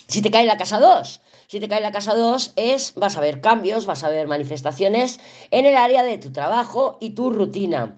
Si 0.08 0.20
te 0.20 0.32
cae 0.32 0.44
la 0.44 0.56
casa 0.56 0.80
2, 0.80 1.20
si 1.48 1.60
te 1.60 1.68
cae 1.68 1.80
la 1.80 1.92
casa 1.92 2.14
2 2.14 2.52
es, 2.56 2.94
vas 2.94 3.16
a 3.16 3.20
ver 3.20 3.40
cambios, 3.40 3.86
vas 3.86 4.04
a 4.04 4.10
ver 4.10 4.28
manifestaciones 4.28 5.18
en 5.50 5.64
el 5.66 5.76
área 5.76 6.02
de 6.04 6.18
tu 6.18 6.30
trabajo 6.30 6.98
y 7.00 7.10
tu 7.10 7.30
rutina, 7.30 7.96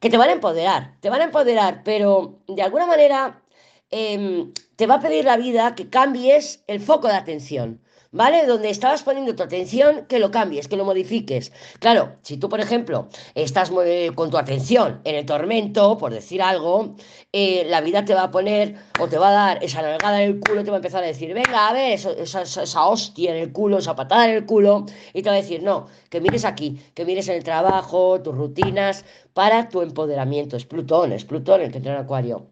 que 0.00 0.10
te 0.10 0.18
van 0.18 0.28
a 0.28 0.32
empoderar, 0.32 0.96
te 1.00 1.10
van 1.10 1.22
a 1.22 1.24
empoderar, 1.24 1.82
pero 1.84 2.40
de 2.46 2.62
alguna 2.62 2.86
manera 2.86 3.42
em, 3.90 4.52
te 4.76 4.86
va 4.86 4.96
a 4.96 5.00
pedir 5.00 5.24
la 5.24 5.36
vida 5.38 5.74
que 5.74 5.88
cambies 5.88 6.62
el 6.66 6.80
foco 6.80 7.08
de 7.08 7.14
atención. 7.14 7.80
¿Vale? 8.14 8.46
Donde 8.46 8.70
estabas 8.70 9.02
poniendo 9.02 9.34
tu 9.34 9.42
atención, 9.42 10.06
que 10.06 10.18
lo 10.18 10.30
cambies, 10.30 10.68
que 10.68 10.76
lo 10.76 10.84
modifiques. 10.84 11.52
Claro, 11.80 12.16
si 12.22 12.36
tú, 12.36 12.48
por 12.48 12.60
ejemplo, 12.60 13.08
estás 13.34 13.70
con 14.14 14.30
tu 14.30 14.38
atención 14.38 15.00
en 15.04 15.16
el 15.16 15.26
tormento, 15.26 15.98
por 15.98 16.14
decir 16.14 16.40
algo, 16.40 16.94
eh, 17.32 17.66
la 17.68 17.80
vida 17.80 18.04
te 18.04 18.14
va 18.14 18.24
a 18.24 18.30
poner 18.30 18.76
o 19.00 19.08
te 19.08 19.18
va 19.18 19.30
a 19.30 19.32
dar 19.32 19.64
esa 19.64 19.82
nalgada 19.82 20.22
en 20.22 20.30
el 20.30 20.40
culo, 20.40 20.62
te 20.62 20.70
va 20.70 20.76
a 20.76 20.78
empezar 20.78 21.02
a 21.02 21.06
decir, 21.08 21.34
venga, 21.34 21.68
a 21.68 21.72
ver, 21.72 21.92
esa, 21.92 22.42
esa 22.42 22.86
hostia 22.86 23.32
en 23.32 23.42
el 23.42 23.52
culo, 23.52 23.78
esa 23.78 23.96
patada 23.96 24.28
en 24.28 24.36
el 24.36 24.46
culo, 24.46 24.86
y 25.12 25.22
te 25.22 25.28
va 25.28 25.34
a 25.34 25.38
decir, 25.38 25.62
no, 25.64 25.88
que 26.08 26.20
mires 26.20 26.44
aquí, 26.44 26.80
que 26.94 27.04
mires 27.04 27.28
en 27.28 27.34
el 27.34 27.44
trabajo, 27.44 28.22
tus 28.22 28.36
rutinas, 28.36 29.04
para 29.32 29.68
tu 29.68 29.82
empoderamiento. 29.82 30.56
Es 30.56 30.64
Plutón, 30.64 31.12
es 31.12 31.24
Plutón 31.24 31.62
el 31.62 31.72
que 31.72 31.78
entra 31.78 31.94
en 31.94 31.98
Acuario. 31.98 32.46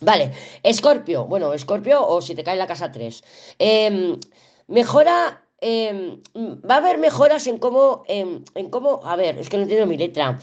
Vale, 0.00 0.32
Escorpio, 0.62 1.26
bueno, 1.26 1.52
Escorpio 1.54 2.06
o 2.06 2.20
si 2.20 2.34
te 2.34 2.42
cae 2.42 2.54
en 2.54 2.58
la 2.58 2.66
casa 2.66 2.90
3. 2.90 3.24
Eh, 3.58 4.18
Mejora, 4.66 5.42
em, 5.60 6.22
va 6.68 6.76
a 6.76 6.78
haber 6.78 6.98
mejoras 6.98 7.46
en 7.46 7.58
cómo, 7.58 8.04
em, 8.08 8.44
en 8.54 8.70
cómo, 8.70 9.00
a 9.04 9.16
ver, 9.16 9.38
es 9.38 9.48
que 9.48 9.56
no 9.56 9.64
entiendo 9.64 9.86
mi 9.86 9.96
letra. 9.96 10.38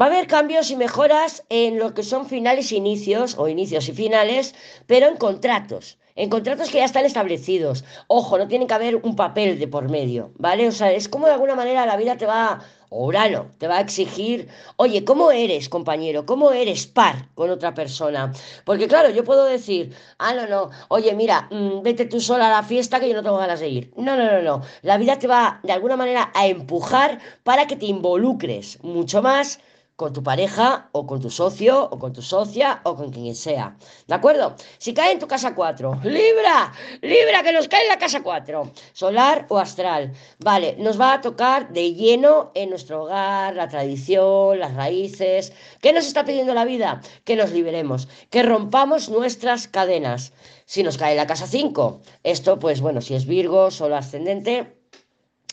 Va 0.00 0.04
a 0.04 0.08
haber 0.08 0.28
cambios 0.28 0.70
y 0.70 0.76
mejoras 0.76 1.44
en 1.48 1.78
lo 1.78 1.94
que 1.94 2.04
son 2.04 2.26
finales 2.26 2.70
e 2.70 2.76
inicios, 2.76 3.36
o 3.36 3.48
inicios 3.48 3.88
y 3.88 3.92
finales, 3.92 4.54
pero 4.86 5.08
en 5.08 5.16
contratos. 5.16 5.98
En 6.14 6.30
contratos 6.30 6.70
que 6.70 6.78
ya 6.78 6.84
están 6.84 7.04
establecidos. 7.04 7.84
Ojo, 8.06 8.38
no 8.38 8.48
tiene 8.48 8.66
que 8.66 8.74
haber 8.74 8.96
un 8.96 9.16
papel 9.16 9.58
de 9.58 9.68
por 9.68 9.88
medio, 9.88 10.32
¿vale? 10.36 10.68
O 10.68 10.72
sea, 10.72 10.92
es 10.92 11.08
como 11.08 11.26
de 11.26 11.32
alguna 11.32 11.54
manera 11.56 11.86
la 11.86 11.96
vida 11.96 12.16
te 12.16 12.26
va 12.26 12.60
o 12.90 13.06
Urano 13.06 13.52
te 13.58 13.68
va 13.68 13.76
a 13.78 13.80
exigir, 13.80 14.48
oye, 14.76 15.04
¿cómo 15.04 15.30
eres, 15.30 15.68
compañero? 15.68 16.26
¿Cómo 16.26 16.52
eres 16.52 16.86
par 16.86 17.28
con 17.34 17.50
otra 17.50 17.74
persona? 17.74 18.32
Porque 18.64 18.88
claro, 18.88 19.10
yo 19.10 19.24
puedo 19.24 19.44
decir, 19.44 19.94
ah, 20.18 20.34
no, 20.34 20.46
no, 20.46 20.70
oye, 20.88 21.14
mira, 21.14 21.48
mm, 21.50 21.82
vete 21.82 22.06
tú 22.06 22.20
sola 22.20 22.48
a 22.48 22.60
la 22.60 22.62
fiesta 22.62 23.00
que 23.00 23.08
yo 23.08 23.14
no 23.14 23.22
tengo 23.22 23.38
ganas 23.38 23.60
de 23.60 23.68
ir. 23.68 23.92
No, 23.96 24.16
no, 24.16 24.24
no, 24.24 24.42
no. 24.42 24.62
La 24.82 24.98
vida 24.98 25.18
te 25.18 25.26
va 25.26 25.60
de 25.62 25.72
alguna 25.72 25.96
manera 25.96 26.30
a 26.34 26.46
empujar 26.46 27.18
para 27.44 27.66
que 27.66 27.76
te 27.76 27.86
involucres 27.86 28.82
mucho 28.82 29.22
más 29.22 29.60
con 29.98 30.12
tu 30.12 30.22
pareja 30.22 30.90
o 30.92 31.08
con 31.08 31.20
tu 31.20 31.28
socio 31.28 31.88
o 31.90 31.98
con 31.98 32.12
tu 32.12 32.22
socia 32.22 32.80
o 32.84 32.94
con 32.94 33.10
quien 33.10 33.34
sea. 33.34 33.76
¿De 34.06 34.14
acuerdo? 34.14 34.54
Si 34.78 34.94
cae 34.94 35.10
en 35.10 35.18
tu 35.18 35.26
casa 35.26 35.56
4, 35.56 36.02
Libra, 36.04 36.72
Libra, 37.02 37.42
que 37.42 37.52
nos 37.52 37.66
cae 37.66 37.82
en 37.82 37.88
la 37.88 37.98
casa 37.98 38.22
4, 38.22 38.70
solar 38.92 39.46
o 39.48 39.58
astral. 39.58 40.12
Vale, 40.38 40.76
nos 40.78 41.00
va 41.00 41.14
a 41.14 41.20
tocar 41.20 41.72
de 41.72 41.94
lleno 41.94 42.52
en 42.54 42.70
nuestro 42.70 43.02
hogar, 43.02 43.56
la 43.56 43.66
tradición, 43.66 44.60
las 44.60 44.74
raíces. 44.74 45.52
¿Qué 45.80 45.92
nos 45.92 46.06
está 46.06 46.24
pidiendo 46.24 46.54
la 46.54 46.64
vida? 46.64 47.00
Que 47.24 47.34
nos 47.34 47.50
liberemos, 47.50 48.06
que 48.30 48.44
rompamos 48.44 49.08
nuestras 49.08 49.66
cadenas. 49.66 50.32
Si 50.64 50.84
nos 50.84 50.96
cae 50.96 51.16
la 51.16 51.26
casa 51.26 51.48
5, 51.48 52.02
esto 52.22 52.60
pues 52.60 52.80
bueno, 52.80 53.00
si 53.00 53.16
es 53.16 53.26
Virgo, 53.26 53.72
solo 53.72 53.96
ascendente, 53.96 54.77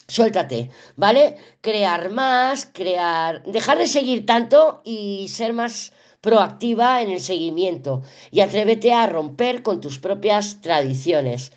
suéltate, 0.07 0.69
¿vale? 0.95 1.37
Crear 1.61 2.09
más, 2.11 2.67
crear, 2.71 3.43
dejar 3.43 3.77
de 3.77 3.87
seguir 3.87 4.25
tanto 4.25 4.81
y 4.83 5.27
ser 5.29 5.53
más 5.53 5.93
proactiva 6.21 7.01
en 7.01 7.11
el 7.11 7.21
seguimiento 7.21 8.01
y 8.31 8.41
atrévete 8.41 8.93
a 8.93 9.07
romper 9.07 9.61
con 9.61 9.81
tus 9.81 9.99
propias 9.99 10.59
tradiciones. 10.61 11.51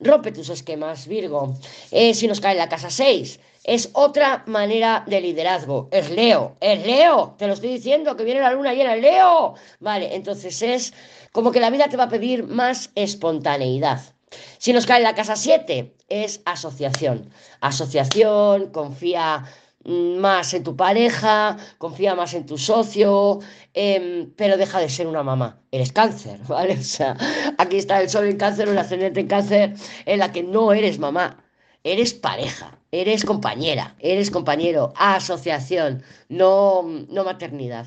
Rompe 0.00 0.32
tus 0.32 0.50
esquemas, 0.50 1.06
Virgo. 1.06 1.54
Eh, 1.90 2.14
si 2.14 2.26
nos 2.26 2.40
cae 2.40 2.56
la 2.56 2.68
casa 2.68 2.90
6, 2.90 3.38
es 3.64 3.90
otra 3.94 4.42
manera 4.46 5.04
de 5.06 5.20
liderazgo. 5.20 5.88
Es 5.90 6.10
Leo, 6.10 6.56
es 6.60 6.84
Leo. 6.84 7.34
Te 7.38 7.46
lo 7.46 7.54
estoy 7.54 7.70
diciendo, 7.70 8.16
que 8.16 8.24
viene 8.24 8.40
la 8.40 8.52
luna 8.52 8.74
llena, 8.74 8.96
Leo. 8.96 9.54
Vale, 9.80 10.14
entonces 10.14 10.60
es 10.60 10.92
como 11.32 11.52
que 11.52 11.60
la 11.60 11.70
vida 11.70 11.88
te 11.88 11.96
va 11.96 12.04
a 12.04 12.08
pedir 12.08 12.44
más 12.46 12.90
espontaneidad. 12.94 14.13
Si 14.58 14.72
nos 14.72 14.86
cae 14.86 15.02
la 15.02 15.14
casa 15.14 15.36
7, 15.36 15.94
es 16.08 16.40
asociación. 16.44 17.30
Asociación, 17.60 18.70
confía 18.70 19.44
más 19.84 20.54
en 20.54 20.64
tu 20.64 20.76
pareja, 20.76 21.56
confía 21.78 22.14
más 22.14 22.34
en 22.34 22.46
tu 22.46 22.56
socio, 22.56 23.40
em, 23.74 24.32
pero 24.36 24.56
deja 24.56 24.80
de 24.80 24.88
ser 24.88 25.06
una 25.06 25.22
mamá. 25.22 25.60
Eres 25.70 25.92
cáncer, 25.92 26.38
¿vale? 26.48 26.74
O 26.74 26.82
sea, 26.82 27.16
aquí 27.58 27.76
está 27.76 28.00
el 28.00 28.08
sol 28.08 28.26
en 28.26 28.36
cáncer, 28.38 28.68
un 28.68 28.78
ascendente 28.78 29.20
en 29.20 29.28
cáncer, 29.28 29.74
en 30.06 30.18
la 30.18 30.32
que 30.32 30.42
no 30.42 30.72
eres 30.72 30.98
mamá. 30.98 31.40
eres 31.86 32.14
pareja, 32.14 32.78
eres 32.92 33.24
compañera, 33.26 33.94
eres 33.98 34.30
compañero, 34.30 34.94
asociación, 34.96 36.02
no, 36.30 36.82
no 37.10 37.24
maternidad. 37.24 37.86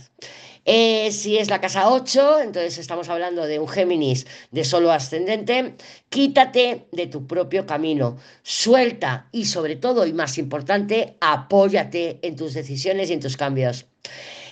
Eh, 0.70 1.13
si 1.13 1.38
es 1.38 1.49
la 1.49 1.61
casa 1.61 1.89
8, 1.89 2.41
entonces 2.41 2.78
estamos 2.78 3.07
hablando 3.07 3.45
de 3.45 3.57
un 3.57 3.70
Géminis 3.70 4.28
de 4.51 4.65
solo 4.65 4.91
ascendente, 4.91 5.76
quítate 6.09 6.88
de 6.91 7.07
tu 7.07 7.26
propio 7.26 7.65
camino, 7.65 8.18
suelta 8.43 9.30
y 9.32 9.45
sobre 9.45 9.78
todo 9.78 10.05
y 10.05 10.11
más 10.11 10.38
importante, 10.38 11.15
apóyate 11.22 12.20
en 12.22 12.36
tus 12.36 12.53
decisiones 12.53 13.09
y 13.09 13.13
en 13.13 13.22
tus 13.22 13.38
cambios. 13.38 13.86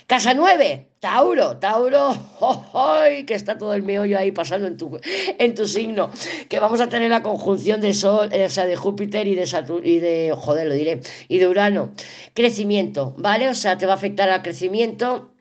Casa 0.06 0.32
9, 0.32 0.88
Tauro, 1.00 1.58
Tauro, 1.58 2.14
que 3.26 3.34
está 3.34 3.58
todo 3.58 3.74
el 3.74 3.82
meollo 3.82 4.16
ahí 4.18 4.32
pasando 4.32 4.68
en 4.68 4.78
tu, 4.78 4.98
en 5.04 5.54
tu 5.54 5.68
signo, 5.68 6.10
que 6.48 6.58
vamos 6.58 6.80
a 6.80 6.88
tener 6.88 7.10
la 7.10 7.22
conjunción 7.22 7.82
de 7.82 7.92
Sol, 7.92 8.30
eh, 8.32 8.46
o 8.46 8.50
sea, 8.50 8.64
de 8.64 8.76
Júpiter 8.76 9.26
y 9.26 9.34
de 9.34 9.46
Saturno, 9.46 9.86
y 9.86 9.98
de, 9.98 10.32
joder, 10.34 10.66
lo 10.66 10.74
diré, 10.74 11.02
y 11.28 11.38
de 11.38 11.46
Urano. 11.46 11.92
Crecimiento, 12.32 13.14
¿vale? 13.18 13.50
O 13.50 13.54
sea, 13.54 13.76
te 13.76 13.84
va 13.84 13.92
a 13.92 13.96
afectar 13.96 14.30
al 14.30 14.40
crecimiento 14.40 15.35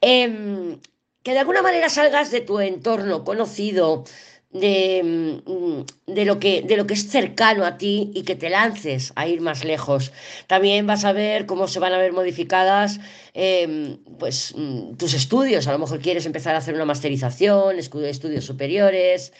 Em, 0.00 0.78
que 1.22 1.32
de 1.32 1.38
alguna 1.40 1.62
manera 1.62 1.88
salgas 1.88 2.30
de 2.30 2.40
tu 2.40 2.60
entorno 2.60 3.24
conocido, 3.24 4.04
de, 4.50 5.02
mm, 5.04 6.12
de, 6.14 6.24
lo 6.24 6.38
que, 6.40 6.62
de 6.62 6.76
lo 6.76 6.86
que 6.86 6.94
es 6.94 7.08
cercano 7.10 7.64
a 7.66 7.76
ti 7.76 8.10
y 8.14 8.22
que 8.22 8.34
te 8.34 8.48
lances 8.50 9.12
a 9.14 9.26
ir 9.28 9.40
más 9.40 9.64
lejos. 9.64 10.12
También 10.46 10.86
vas 10.86 11.04
a 11.04 11.12
ver 11.12 11.44
cómo 11.46 11.68
se 11.68 11.80
van 11.80 11.92
a 11.92 11.98
ver 11.98 12.12
modificadas 12.12 12.98
em, 13.34 13.98
pues, 14.18 14.54
mm, 14.56 14.94
tus 14.96 15.14
estudios. 15.14 15.66
A 15.68 15.72
lo 15.72 15.78
mejor 15.78 16.00
quieres 16.00 16.26
empezar 16.26 16.54
a 16.54 16.58
hacer 16.58 16.74
una 16.74 16.86
masterización, 16.86 17.78
estudios 17.78 18.44
superiores 18.44 19.32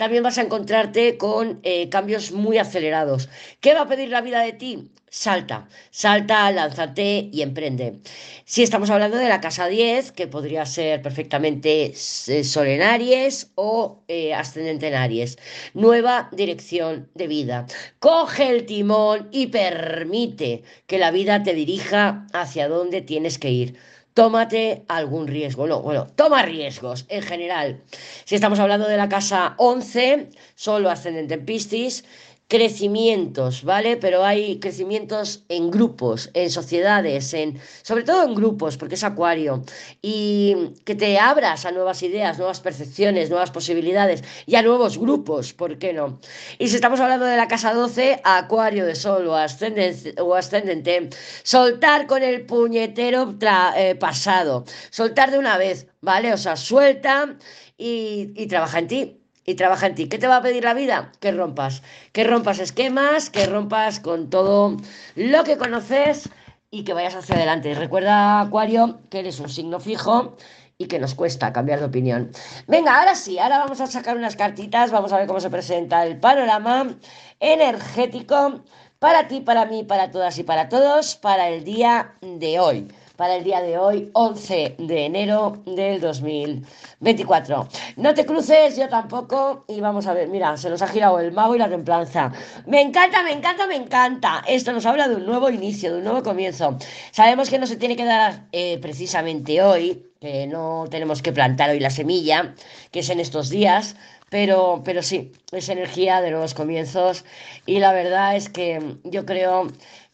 también 0.00 0.22
vas 0.22 0.38
a 0.38 0.42
encontrarte 0.42 1.18
con 1.18 1.60
eh, 1.62 1.90
cambios 1.90 2.32
muy 2.32 2.56
acelerados. 2.56 3.28
¿Qué 3.60 3.74
va 3.74 3.82
a 3.82 3.86
pedir 3.86 4.08
la 4.08 4.22
vida 4.22 4.40
de 4.40 4.54
ti? 4.54 4.90
Salta, 5.10 5.68
salta, 5.90 6.50
lánzate 6.50 7.28
y 7.30 7.42
emprende. 7.42 8.00
Si 8.46 8.62
estamos 8.62 8.88
hablando 8.88 9.18
de 9.18 9.28
la 9.28 9.42
casa 9.42 9.66
10, 9.66 10.12
que 10.12 10.26
podría 10.26 10.64
ser 10.64 11.02
perfectamente 11.02 11.92
eh, 12.28 12.44
Sol 12.44 12.68
en 12.68 12.80
Aries 12.80 13.50
o 13.56 14.02
eh, 14.08 14.32
ascendente 14.32 14.88
en 14.88 14.94
Aries, 14.94 15.36
nueva 15.74 16.30
dirección 16.32 17.10
de 17.14 17.26
vida. 17.26 17.66
Coge 17.98 18.48
el 18.48 18.64
timón 18.64 19.28
y 19.32 19.48
permite 19.48 20.62
que 20.86 20.96
la 20.96 21.10
vida 21.10 21.42
te 21.42 21.52
dirija 21.52 22.26
hacia 22.32 22.68
donde 22.68 23.02
tienes 23.02 23.38
que 23.38 23.50
ir 23.50 23.76
tómate 24.20 24.84
algún 24.88 25.26
riesgo. 25.26 25.66
No, 25.66 25.80
bueno, 25.80 26.06
toma 26.14 26.42
riesgos 26.42 27.06
en 27.08 27.22
general. 27.22 27.80
Si 28.26 28.34
estamos 28.34 28.58
hablando 28.58 28.86
de 28.86 28.98
la 28.98 29.08
casa 29.08 29.54
11, 29.56 30.28
solo 30.54 30.90
ascendente 30.90 31.32
en 31.32 31.46
Piscis, 31.46 32.04
crecimientos, 32.50 33.62
¿vale? 33.62 33.96
Pero 33.96 34.24
hay 34.24 34.58
crecimientos 34.58 35.44
en 35.48 35.70
grupos, 35.70 36.30
en 36.34 36.50
sociedades, 36.50 37.32
en 37.32 37.60
sobre 37.82 38.02
todo 38.02 38.24
en 38.24 38.34
grupos, 38.34 38.76
porque 38.76 38.96
es 38.96 39.04
acuario, 39.04 39.62
y 40.02 40.72
que 40.84 40.96
te 40.96 41.16
abras 41.16 41.64
a 41.64 41.70
nuevas 41.70 42.02
ideas, 42.02 42.38
nuevas 42.38 42.60
percepciones, 42.60 43.30
nuevas 43.30 43.52
posibilidades 43.52 44.24
y 44.46 44.56
a 44.56 44.62
nuevos 44.62 44.98
grupos, 44.98 45.52
¿por 45.52 45.78
qué 45.78 45.92
no? 45.92 46.18
Y 46.58 46.66
si 46.68 46.74
estamos 46.74 46.98
hablando 46.98 47.24
de 47.24 47.36
la 47.36 47.46
casa 47.46 47.72
12, 47.72 48.20
acuario 48.24 48.84
de 48.84 48.96
sol 48.96 49.28
o 49.28 49.36
ascendente, 49.36 50.20
o 50.20 50.34
ascendente 50.34 51.08
soltar 51.44 52.08
con 52.08 52.24
el 52.24 52.46
puñetero 52.46 53.32
eh, 53.76 53.94
pasado, 53.94 54.64
soltar 54.90 55.30
de 55.30 55.38
una 55.38 55.56
vez, 55.56 55.86
¿vale? 56.00 56.32
O 56.32 56.36
sea, 56.36 56.56
suelta 56.56 57.36
y, 57.78 58.32
y 58.34 58.48
trabaja 58.48 58.80
en 58.80 58.88
ti 58.88 59.19
y 59.44 59.54
trabaja 59.54 59.86
en 59.86 59.94
ti. 59.94 60.08
¿Qué 60.08 60.18
te 60.18 60.26
va 60.26 60.36
a 60.36 60.42
pedir 60.42 60.64
la 60.64 60.74
vida? 60.74 61.12
Que 61.20 61.32
rompas, 61.32 61.82
que 62.12 62.24
rompas 62.24 62.58
esquemas, 62.58 63.30
que 63.30 63.46
rompas 63.46 64.00
con 64.00 64.30
todo 64.30 64.76
lo 65.16 65.44
que 65.44 65.58
conoces 65.58 66.28
y 66.70 66.84
que 66.84 66.94
vayas 66.94 67.14
hacia 67.14 67.36
adelante. 67.36 67.74
Recuerda, 67.74 68.40
Acuario, 68.40 69.00
que 69.10 69.20
eres 69.20 69.40
un 69.40 69.48
signo 69.48 69.80
fijo 69.80 70.36
y 70.78 70.86
que 70.86 70.98
nos 70.98 71.14
cuesta 71.14 71.52
cambiar 71.52 71.80
de 71.80 71.86
opinión. 71.86 72.30
Venga, 72.66 72.98
ahora 72.98 73.14
sí, 73.14 73.38
ahora 73.38 73.58
vamos 73.58 73.80
a 73.80 73.86
sacar 73.86 74.16
unas 74.16 74.36
cartitas, 74.36 74.90
vamos 74.90 75.12
a 75.12 75.18
ver 75.18 75.26
cómo 75.26 75.40
se 75.40 75.50
presenta 75.50 76.06
el 76.06 76.18
panorama 76.18 76.96
energético 77.38 78.62
para 78.98 79.28
ti, 79.28 79.40
para 79.40 79.66
mí, 79.66 79.84
para 79.84 80.10
todas 80.10 80.38
y 80.38 80.42
para 80.42 80.68
todos, 80.68 81.16
para 81.16 81.48
el 81.48 81.64
día 81.64 82.14
de 82.22 82.60
hoy 82.60 82.88
para 83.20 83.36
el 83.36 83.44
día 83.44 83.60
de 83.60 83.76
hoy, 83.76 84.08
11 84.14 84.76
de 84.78 85.04
enero 85.04 85.62
del 85.66 86.00
2024. 86.00 87.68
No 87.96 88.14
te 88.14 88.24
cruces, 88.24 88.78
yo 88.78 88.88
tampoco, 88.88 89.66
y 89.68 89.78
vamos 89.78 90.06
a 90.06 90.14
ver, 90.14 90.28
mira, 90.28 90.56
se 90.56 90.70
nos 90.70 90.80
ha 90.80 90.88
girado 90.88 91.20
el 91.20 91.30
mago 91.30 91.54
y 91.54 91.58
la 91.58 91.68
templanza. 91.68 92.32
Me 92.64 92.80
encanta, 92.80 93.22
me 93.22 93.32
encanta, 93.32 93.66
me 93.66 93.76
encanta. 93.76 94.42
Esto 94.48 94.72
nos 94.72 94.86
habla 94.86 95.06
de 95.06 95.16
un 95.16 95.26
nuevo 95.26 95.50
inicio, 95.50 95.92
de 95.92 95.98
un 95.98 96.04
nuevo 96.04 96.22
comienzo. 96.22 96.78
Sabemos 97.10 97.50
que 97.50 97.58
no 97.58 97.66
se 97.66 97.76
tiene 97.76 97.94
que 97.94 98.06
dar 98.06 98.46
eh, 98.52 98.78
precisamente 98.80 99.62
hoy, 99.62 100.02
que 100.18 100.46
no 100.46 100.86
tenemos 100.90 101.20
que 101.20 101.32
plantar 101.32 101.68
hoy 101.68 101.80
la 101.80 101.90
semilla, 101.90 102.54
que 102.90 103.00
es 103.00 103.10
en 103.10 103.20
estos 103.20 103.50
días, 103.50 103.96
pero, 104.30 104.80
pero 104.82 105.02
sí, 105.02 105.32
es 105.52 105.68
energía 105.68 106.22
de 106.22 106.30
nuevos 106.30 106.54
comienzos 106.54 107.24
y 107.66 107.80
la 107.80 107.92
verdad 107.92 108.36
es 108.36 108.48
que 108.48 108.96
yo 109.04 109.26
creo 109.26 109.66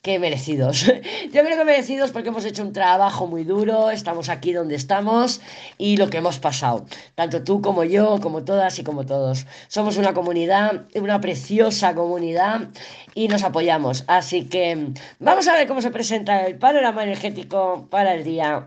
que 0.07 0.21
merecidos. 0.21 0.85
Yo 1.33 1.43
creo 1.43 1.59
que 1.59 1.65
merecidos 1.65 2.13
porque 2.13 2.29
hemos 2.29 2.45
hecho 2.45 2.63
un 2.63 2.73
trabajo 2.73 3.27
muy 3.27 3.43
duro, 3.43 3.91
estamos 3.91 4.29
aquí 4.29 4.53
donde 4.53 4.77
estamos 4.77 5.41
y 5.79 5.97
lo 5.97 6.09
que 6.09 6.19
hemos 6.19 6.39
pasado. 6.39 6.87
Tanto 7.17 7.43
tú 7.43 7.61
como 7.61 7.83
yo, 7.83 8.21
como 8.23 8.45
todas 8.45 8.79
y 8.79 8.85
como 8.85 9.05
todos. 9.05 9.47
Somos 9.67 9.97
una 9.97 10.15
comunidad, 10.15 10.85
una 10.95 11.21
preciosa 11.21 11.93
comunidad 11.97 12.69
y 13.15 13.27
nos 13.27 13.43
apoyamos. 13.43 14.05
Así 14.07 14.45
que 14.45 14.93
vamos 15.19 15.49
a 15.49 15.55
ver 15.55 15.67
cómo 15.67 15.83
se 15.83 15.91
presenta 15.91 16.47
el 16.47 16.57
panorama 16.57 17.03
energético 17.03 17.89
para 17.91 18.15
el 18.15 18.23
día 18.23 18.65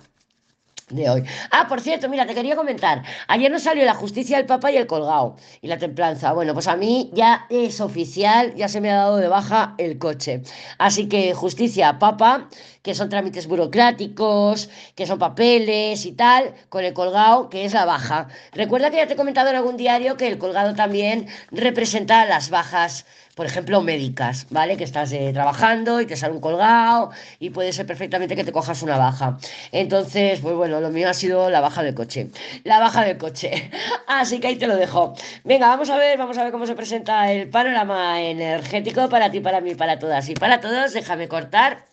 de 0.89 1.09
hoy. 1.09 1.23
Ah, 1.51 1.67
por 1.67 1.81
cierto, 1.81 2.09
mira, 2.09 2.25
te 2.25 2.33
quería 2.33 2.55
comentar. 2.55 3.03
Ayer 3.27 3.51
nos 3.51 3.63
salió 3.63 3.85
la 3.85 3.93
justicia 3.93 4.37
del 4.37 4.45
Papa 4.45 4.71
y 4.71 4.77
el 4.77 4.87
colgado 4.87 5.35
y 5.61 5.67
la 5.67 5.77
templanza. 5.77 6.33
Bueno, 6.33 6.53
pues 6.53 6.67
a 6.67 6.75
mí 6.75 7.09
ya 7.13 7.45
es 7.49 7.81
oficial, 7.81 8.53
ya 8.55 8.67
se 8.67 8.81
me 8.81 8.91
ha 8.91 8.95
dado 8.95 9.17
de 9.17 9.27
baja 9.27 9.75
el 9.77 9.97
coche. 9.99 10.41
Así 10.77 11.07
que 11.07 11.33
justicia, 11.33 11.99
Papa, 11.99 12.49
que 12.81 12.95
son 12.95 13.09
trámites 13.09 13.47
burocráticos, 13.47 14.69
que 14.95 15.05
son 15.05 15.19
papeles 15.19 16.05
y 16.05 16.13
tal, 16.13 16.53
con 16.69 16.83
el 16.83 16.93
colgado, 16.93 17.49
que 17.49 17.65
es 17.65 17.73
la 17.73 17.85
baja. 17.85 18.27
Recuerda 18.53 18.89
que 18.89 18.97
ya 18.97 19.07
te 19.07 19.13
he 19.13 19.17
comentado 19.17 19.49
en 19.49 19.55
algún 19.55 19.77
diario 19.77 20.17
que 20.17 20.27
el 20.27 20.37
colgado 20.37 20.73
también 20.73 21.27
representa 21.51 22.25
las 22.25 22.49
bajas 22.49 23.05
por 23.39 23.45
ejemplo, 23.45 23.79
médicas, 23.79 24.47
¿vale? 24.49 24.75
Que 24.75 24.83
estás 24.83 25.13
eh, 25.13 25.31
trabajando 25.31 26.01
y 26.01 26.05
te 26.05 26.17
sale 26.17 26.33
un 26.33 26.41
colgado 26.41 27.11
y 27.39 27.51
puede 27.51 27.71
ser 27.71 27.85
perfectamente 27.85 28.35
que 28.35 28.43
te 28.43 28.51
cojas 28.51 28.83
una 28.83 28.97
baja. 28.97 29.37
Entonces, 29.71 30.41
pues 30.41 30.55
bueno, 30.55 30.81
lo 30.81 30.89
mío 30.89 31.09
ha 31.09 31.13
sido 31.13 31.49
la 31.49 31.61
baja 31.61 31.81
del 31.81 31.95
coche. 31.95 32.31
La 32.65 32.79
baja 32.79 33.05
del 33.05 33.17
coche. 33.17 33.71
Así 34.07 34.41
que 34.41 34.47
ahí 34.47 34.57
te 34.57 34.67
lo 34.67 34.75
dejo. 34.75 35.13
Venga, 35.45 35.69
vamos 35.69 35.89
a 35.89 35.95
ver, 35.95 36.17
vamos 36.17 36.37
a 36.37 36.43
ver 36.43 36.51
cómo 36.51 36.67
se 36.67 36.75
presenta 36.75 37.31
el 37.31 37.49
panorama 37.49 38.21
energético 38.21 39.07
para 39.07 39.31
ti, 39.31 39.39
para 39.39 39.61
mí, 39.61 39.73
para 39.73 39.97
todas 39.99 40.27
y 40.27 40.33
para 40.33 40.59
todos. 40.59 40.91
Déjame 40.91 41.29
cortar 41.29 41.85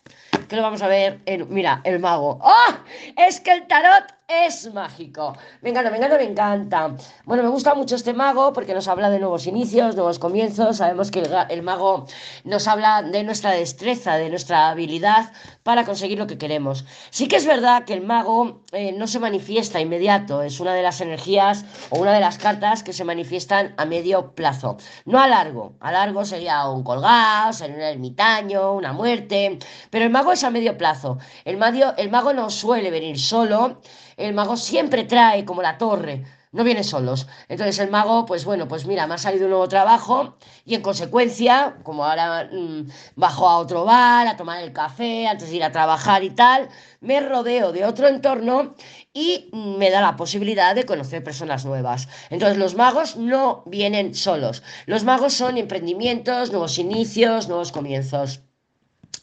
que 0.48 0.56
lo 0.56 0.62
vamos 0.62 0.82
a 0.82 0.88
ver 0.88 1.20
en, 1.26 1.46
mira, 1.48 1.80
el 1.84 2.00
mago. 2.00 2.40
¡Oh! 2.42 2.74
Es 3.16 3.38
que 3.40 3.52
el 3.52 3.68
tarot 3.68 4.15
es 4.28 4.72
mágico. 4.74 5.36
Me 5.62 5.70
encanta, 5.70 5.90
me 5.90 5.98
encanta, 5.98 6.16
me 6.18 6.24
encanta. 6.24 6.96
Bueno, 7.24 7.44
me 7.44 7.48
gusta 7.48 7.74
mucho 7.74 7.94
este 7.94 8.12
mago 8.12 8.52
porque 8.52 8.74
nos 8.74 8.88
habla 8.88 9.08
de 9.08 9.20
nuevos 9.20 9.46
inicios, 9.46 9.94
nuevos 9.94 10.18
comienzos. 10.18 10.78
Sabemos 10.78 11.12
que 11.12 11.22
el, 11.48 11.62
mago 11.62 12.06
nos 12.42 12.66
habla 12.66 13.02
de 13.02 13.22
nuestra 13.22 13.52
destreza, 13.52 14.16
de 14.16 14.28
nuestra 14.28 14.70
habilidad 14.70 15.32
para 15.62 15.84
conseguir 15.84 16.18
lo 16.18 16.26
que 16.26 16.38
queremos. 16.38 16.84
Sí 17.10 17.28
que 17.28 17.36
es 17.36 17.46
verdad 17.46 17.84
que 17.84 17.94
el 17.94 18.00
mago 18.00 18.62
eh, 18.72 18.90
no 18.92 19.06
se 19.06 19.20
manifiesta 19.20 19.80
inmediato, 19.80 20.42
es 20.42 20.58
una 20.58 20.74
de 20.74 20.82
las 20.82 21.00
energías 21.00 21.64
o 21.90 22.00
una 22.00 22.12
de 22.12 22.20
las 22.20 22.36
cartas 22.36 22.82
que 22.82 22.92
se 22.92 23.04
manifiestan 23.04 23.74
a 23.76 23.84
medio 23.84 24.32
plazo, 24.34 24.76
no 25.04 25.20
a 25.20 25.28
largo. 25.28 25.76
A 25.78 25.92
largo 25.92 26.24
sería 26.24 26.68
un 26.68 26.82
colgado, 26.82 27.52
sería 27.52 27.76
un 27.76 27.82
ermitaño, 27.82 28.74
una 28.74 28.92
muerte, 28.92 29.58
pero 29.90 30.04
el 30.04 30.10
mago 30.10 30.32
es 30.32 30.42
a 30.42 30.50
medio 30.50 30.76
plazo. 30.76 31.18
El, 31.44 31.60
el 31.96 32.10
mago 32.10 32.32
no 32.32 32.50
suele 32.50 32.90
venir 32.90 33.20
solo 33.20 33.80
el 34.16 34.34
mago 34.34 34.56
siempre 34.56 35.04
trae 35.04 35.44
como 35.44 35.62
la 35.62 35.78
torre, 35.78 36.24
no 36.52 36.64
viene 36.64 36.82
solos. 36.84 37.26
Entonces 37.48 37.78
el 37.80 37.90
mago, 37.90 38.24
pues 38.24 38.44
bueno, 38.44 38.66
pues 38.66 38.86
mira, 38.86 39.06
me 39.06 39.14
ha 39.14 39.18
salido 39.18 39.44
un 39.44 39.50
nuevo 39.50 39.68
trabajo 39.68 40.38
y 40.64 40.74
en 40.74 40.80
consecuencia, 40.80 41.76
como 41.82 42.04
ahora 42.04 42.48
mm, 42.50 42.88
bajo 43.14 43.48
a 43.48 43.58
otro 43.58 43.84
bar 43.84 44.26
a 44.26 44.36
tomar 44.36 44.62
el 44.62 44.72
café 44.72 45.26
antes 45.26 45.50
de 45.50 45.56
ir 45.56 45.64
a 45.64 45.72
trabajar 45.72 46.24
y 46.24 46.30
tal, 46.30 46.68
me 47.00 47.20
rodeo 47.20 47.72
de 47.72 47.84
otro 47.84 48.08
entorno 48.08 48.74
y 49.12 49.50
me 49.52 49.90
da 49.90 50.00
la 50.00 50.16
posibilidad 50.16 50.74
de 50.74 50.86
conocer 50.86 51.22
personas 51.22 51.66
nuevas. 51.66 52.08
Entonces 52.30 52.56
los 52.56 52.74
magos 52.74 53.16
no 53.16 53.62
vienen 53.66 54.14
solos. 54.14 54.62
Los 54.86 55.04
magos 55.04 55.34
son 55.34 55.58
emprendimientos, 55.58 56.50
nuevos 56.50 56.78
inicios, 56.78 57.48
nuevos 57.48 57.70
comienzos. 57.70 58.40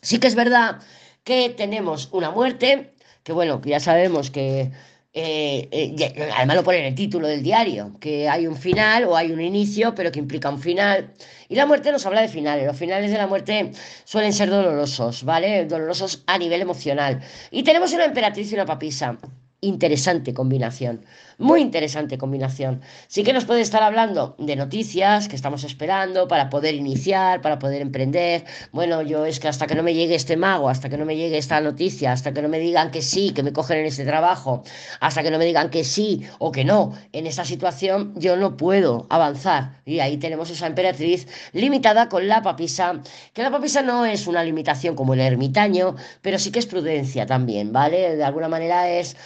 Sí 0.02 0.20
que 0.20 0.28
es 0.28 0.36
verdad 0.36 0.82
que 1.24 1.50
tenemos 1.50 2.10
una 2.12 2.30
muerte, 2.30 2.94
que 3.24 3.32
bueno, 3.34 3.62
ya 3.64 3.80
sabemos 3.80 4.32
que, 4.32 4.72
eh, 5.14 5.70
eh, 5.72 6.30
además 6.36 6.56
lo 6.58 6.64
pone 6.64 6.80
en 6.80 6.86
el 6.86 6.96
título 6.96 7.28
del 7.28 7.44
diario, 7.44 7.96
que 8.00 8.28
hay 8.28 8.48
un 8.48 8.58
final 8.58 9.06
o 9.06 9.16
hay 9.16 9.32
un 9.32 9.42
inicio, 9.42 9.94
pero 9.96 10.12
que 10.12 10.20
implica 10.20 10.50
un 10.50 10.60
final. 10.60 11.14
Y 11.50 11.56
la 11.56 11.66
muerte 11.66 11.92
nos 11.92 12.06
habla 12.06 12.22
de 12.22 12.28
finales. 12.28 12.66
Los 12.66 12.78
finales 12.78 13.12
de 13.12 13.18
la 13.18 13.28
muerte 13.28 13.72
suelen 14.06 14.34
ser 14.34 14.50
dolorosos, 14.50 15.24
¿vale? 15.24 15.66
Dolorosos 15.66 16.24
a 16.28 16.38
nivel 16.38 16.62
emocional. 16.62 17.22
Y 17.52 17.64
tenemos 17.64 17.94
una 17.94 18.06
emperatriz 18.06 18.52
y 18.52 18.56
una 18.56 18.66
papisa 18.66 19.18
interesante 19.64 20.34
combinación, 20.34 21.06
muy 21.44 21.62
interesante 21.62 22.18
combinación. 22.18 22.82
Sí 23.08 23.24
que 23.24 23.34
nos 23.34 23.46
puede 23.46 23.62
estar 23.62 23.84
hablando 23.84 24.36
de 24.40 24.56
noticias 24.56 25.28
que 25.28 25.36
estamos 25.36 25.64
esperando 25.64 26.28
para 26.28 26.50
poder 26.50 26.74
iniciar, 26.74 27.42
para 27.42 27.60
poder 27.60 27.82
emprender. 27.82 28.46
Bueno, 28.72 29.02
yo 29.02 29.26
es 29.26 29.40
que 29.40 29.50
hasta 29.50 29.68
que 29.68 29.76
no 29.76 29.84
me 29.84 29.94
llegue 29.94 30.16
este 30.16 30.38
mago, 30.38 30.70
hasta 30.70 30.90
que 30.90 30.98
no 30.98 31.06
me 31.06 31.18
llegue 31.18 31.38
esta 31.38 31.60
noticia, 31.60 32.14
hasta 32.14 32.34
que 32.34 32.42
no 32.42 32.48
me 32.48 32.60
digan 32.60 32.92
que 32.92 33.02
sí, 33.02 33.32
que 33.32 33.44
me 33.44 33.52
cogen 33.52 33.80
en 33.80 33.86
este 33.88 34.06
trabajo, 34.06 34.64
hasta 35.02 35.22
que 35.22 35.32
no 35.32 35.38
me 35.38 35.46
digan 35.46 35.70
que 35.70 35.84
sí 35.84 36.26
o 36.40 36.52
que 36.52 36.64
no 36.64 36.94
en 37.12 37.28
esta 37.28 37.44
situación, 37.44 38.14
yo 38.16 38.38
no 38.38 38.56
puedo 38.56 39.06
avanzar. 39.10 39.82
Y 39.86 40.00
ahí 40.00 40.18
tenemos 40.18 40.50
esa 40.50 40.68
emperatriz 40.68 41.28
limitada 41.52 42.08
con 42.08 42.28
la 42.28 42.42
papisa, 42.42 43.02
que 43.34 43.44
la 43.44 43.52
papisa 43.52 43.82
no 43.82 44.06
es 44.06 44.28
una 44.28 44.44
limitación 44.44 44.96
como 44.96 45.14
el 45.14 45.20
ermitaño, 45.20 45.96
pero 46.22 46.40
sí 46.40 46.52
que 46.52 46.60
es 46.60 46.66
prudencia 46.66 47.26
también, 47.26 47.74
¿vale? 47.74 48.16
De 48.16 48.24
alguna 48.24 48.48
manera 48.48 48.90
es 48.90 49.18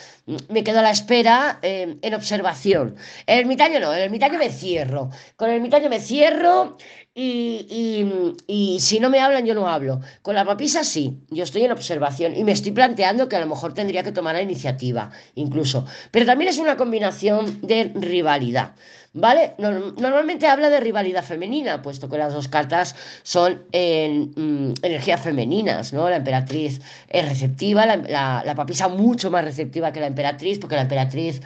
me 0.49 0.63
quedo 0.63 0.79
a 0.79 0.81
la 0.81 0.91
espera 0.91 1.59
eh, 1.61 1.97
en 2.07 2.15
observación. 2.15 2.95
El 3.25 3.39
ermitaño 3.39 3.79
no, 3.79 3.93
el 3.93 4.01
ermitaño 4.01 4.39
me 4.39 4.49
cierro. 4.49 5.09
Con 5.35 5.49
el 5.49 5.57
ermitaño 5.57 5.89
me 5.89 5.99
cierro 5.99 6.77
y, 7.19 8.05
y, 8.47 8.79
si 8.79 8.99
no 8.99 9.09
me 9.09 9.19
hablan 9.19 9.45
yo 9.45 9.55
no 9.55 9.67
hablo. 9.67 10.01
Con 10.21 10.35
la 10.35 10.45
papisa 10.45 10.83
sí, 10.83 11.17
yo 11.29 11.43
estoy 11.43 11.63
en 11.63 11.71
observación 11.71 12.35
y 12.35 12.43
me 12.43 12.51
estoy 12.51 12.71
planteando 12.71 13.27
que 13.27 13.35
a 13.35 13.39
lo 13.39 13.47
mejor 13.47 13.73
tendría 13.73 14.03
que 14.03 14.11
tomar 14.11 14.35
la 14.35 14.41
iniciativa, 14.43 15.09
incluso. 15.33 15.85
Pero 16.11 16.27
también 16.27 16.49
es 16.49 16.59
una 16.59 16.77
combinación 16.77 17.59
de 17.61 17.91
rivalidad. 17.95 18.73
¿Vale? 19.13 19.53
Normalmente 19.57 20.45
habla 20.45 20.69
de 20.69 20.79
rivalidad 20.79 21.23
femenina, 21.23 21.81
puesto 21.81 22.07
que 22.07 22.19
las 22.19 22.33
dos 22.33 22.47
cartas 22.49 22.95
son 23.23 23.63
en, 23.71 24.31
mm, 24.35 24.73
energías 24.83 25.19
femeninas, 25.21 25.91
¿no? 25.91 26.07
La 26.07 26.17
emperatriz 26.17 26.81
es 27.09 27.27
receptiva, 27.27 27.87
la, 27.87 28.43
la, 28.45 28.55
papisa 28.55 28.89
mucho 28.89 29.31
más 29.31 29.43
receptiva 29.43 29.91
que 29.91 30.01
la 30.01 30.07
emperatriz, 30.07 30.59
porque 30.59 30.75
la 30.75 30.83
emperatriz 30.83 31.41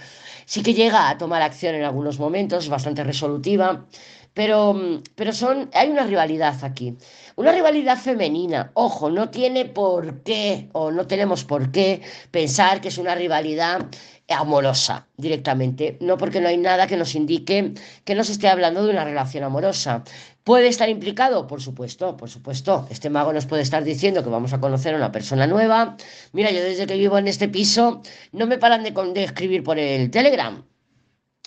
sí 0.52 0.64
que 0.64 0.74
llega 0.74 1.08
a 1.08 1.18
tomar 1.18 1.42
acción 1.42 1.76
en 1.76 1.84
algunos 1.86 2.20
momentos, 2.20 2.68
bastante 2.68 3.06
resolutiva, 3.06 3.86
pero, 4.34 4.78
pero 5.16 5.32
son, 5.32 5.70
hay 5.74 5.90
una 5.90 6.04
rivalidad 6.04 6.62
aquí. 6.66 6.98
Una 7.38 7.54
rivalidad 7.54 7.98
femenina, 7.98 8.70
ojo, 8.74 9.10
no 9.10 9.30
tiene 9.30 9.64
por 9.64 10.24
qué, 10.24 10.68
o 10.74 10.92
no 10.92 11.08
tenemos 11.08 11.46
por 11.46 11.72
qué 11.72 12.02
pensar 12.32 12.82
que 12.82 12.90
es 12.90 12.98
una 12.98 13.16
rivalidad 13.16 13.88
amorosa 14.34 15.08
directamente, 15.18 15.98
no 16.02 16.18
porque 16.18 16.42
no 16.42 16.48
hay 16.48 16.58
nada 16.58 16.88
que 16.88 16.98
nos 16.98 17.16
indique 17.16 17.74
que 18.06 18.16
nos 18.16 18.30
esté 18.30 18.48
hablando 18.48 18.86
de 18.86 18.92
una 18.92 19.04
relación 19.04 19.44
amorosa. 19.44 20.04
¿Puede 20.44 20.68
estar 20.68 20.90
implicado? 20.90 21.46
Por 21.46 21.62
supuesto, 21.62 22.18
por 22.18 22.30
supuesto. 22.30 22.88
Este 22.90 23.10
mago 23.10 23.32
nos 23.34 23.46
puede 23.46 23.62
estar 23.62 23.84
diciendo 23.84 24.24
que 24.24 24.30
vamos 24.30 24.54
a 24.54 24.60
conocer 24.60 24.94
a 24.96 24.98
una 24.98 25.12
persona 25.12 25.46
nueva. 25.46 25.98
Mira, 26.34 26.52
yo 26.52 26.64
desde 26.64 26.88
que 26.88 26.96
vivo 26.98 27.18
en 27.18 27.28
este 27.28 27.48
piso 27.48 28.02
no 28.32 28.48
me 28.48 28.58
paran 28.58 28.84
de, 28.84 28.92
de 28.92 29.24
escribir 29.24 29.64
por 29.64 29.78
el 29.78 30.10
Telegram. 30.10 30.71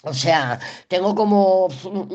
O 0.06 0.12
sea, 0.12 0.58
tengo 0.88 1.14
como, 1.14 1.68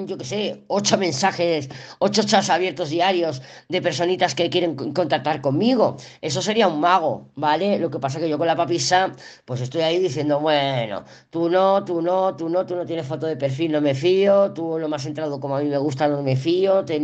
yo 0.05 0.17
qué 0.17 0.25
sé, 0.25 0.63
ocho 0.67 0.97
mensajes, 0.97 1.69
ocho 1.99 2.21
chats 2.23 2.49
abiertos 2.49 2.89
diarios 2.89 3.41
de 3.67 3.81
personitas 3.81 4.35
que 4.35 4.49
quieren 4.49 4.75
contactar 4.93 5.41
conmigo. 5.41 5.97
Eso 6.21 6.41
sería 6.41 6.67
un 6.67 6.79
mago, 6.79 7.29
¿vale? 7.35 7.79
Lo 7.79 7.89
que 7.89 7.99
pasa 7.99 8.17
es 8.19 8.23
que 8.23 8.29
yo 8.29 8.37
con 8.37 8.47
la 8.47 8.55
papisa, 8.55 9.11
pues 9.45 9.61
estoy 9.61 9.81
ahí 9.81 9.99
diciendo, 9.99 10.39
bueno, 10.39 11.03
tú 11.31 11.49
no, 11.49 11.83
tú 11.83 12.01
no, 12.01 12.35
tú 12.35 12.47
no, 12.49 12.65
tú 12.65 12.75
no 12.75 12.85
tienes 12.85 13.07
foto 13.07 13.25
de 13.25 13.35
perfil, 13.35 13.71
no 13.71 13.81
me 13.81 13.95
fío, 13.95 14.51
tú 14.53 14.77
no 14.77 14.87
me 14.87 14.95
has 14.95 15.05
entrado 15.07 15.39
como 15.39 15.57
a 15.57 15.61
mí 15.61 15.69
me 15.69 15.77
gusta, 15.77 16.07
no 16.07 16.21
me 16.21 16.35
fío, 16.35 16.85
te 16.85 16.99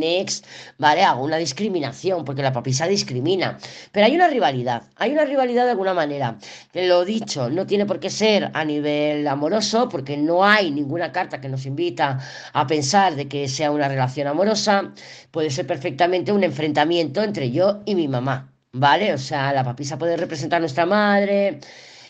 ¿vale? 0.78 1.04
Hago 1.04 1.24
una 1.24 1.38
discriminación, 1.38 2.24
porque 2.26 2.42
la 2.42 2.54
papisa 2.54 2.88
discrimina. 2.88 3.58
Pero 3.92 4.06
hay 4.06 4.16
una 4.16 4.28
rivalidad, 4.28 4.84
hay 4.96 5.12
una 5.12 5.26
rivalidad 5.26 5.66
de 5.66 5.72
alguna 5.72 5.94
manera. 5.94 6.38
Lo 6.74 7.06
dicho, 7.06 7.50
no 7.50 7.66
tiene 7.66 7.86
por 7.86 8.00
qué 8.00 8.10
ser 8.10 8.52
a 8.54 8.64
nivel 8.64 9.28
amoroso, 9.28 9.90
porque 9.90 10.18
no 10.18 10.46
hay 10.46 10.72
ninguna 10.76 11.12
carta 11.12 11.42
que 11.42 11.50
nos 11.50 11.66
invita 11.66 12.20
a 12.54 12.68
pensar 12.68 13.16
de 13.16 13.28
que 13.28 13.48
sea 13.48 13.72
una 13.72 13.88
relación 13.88 14.28
amorosa, 14.28 14.94
puede 15.32 15.50
ser 15.50 15.66
perfectamente 15.68 16.32
un 16.32 16.44
enfrentamiento 16.44 17.24
entre 17.24 17.52
yo 17.52 17.82
y 17.86 17.96
mi 17.96 18.08
mamá, 18.08 18.54
¿vale? 18.72 19.14
O 19.14 19.18
sea, 19.18 19.54
la 19.54 19.64
papisa 19.64 19.98
puede 19.98 20.18
representar 20.18 20.58
a 20.58 20.60
nuestra 20.62 20.86
madre, 20.86 21.60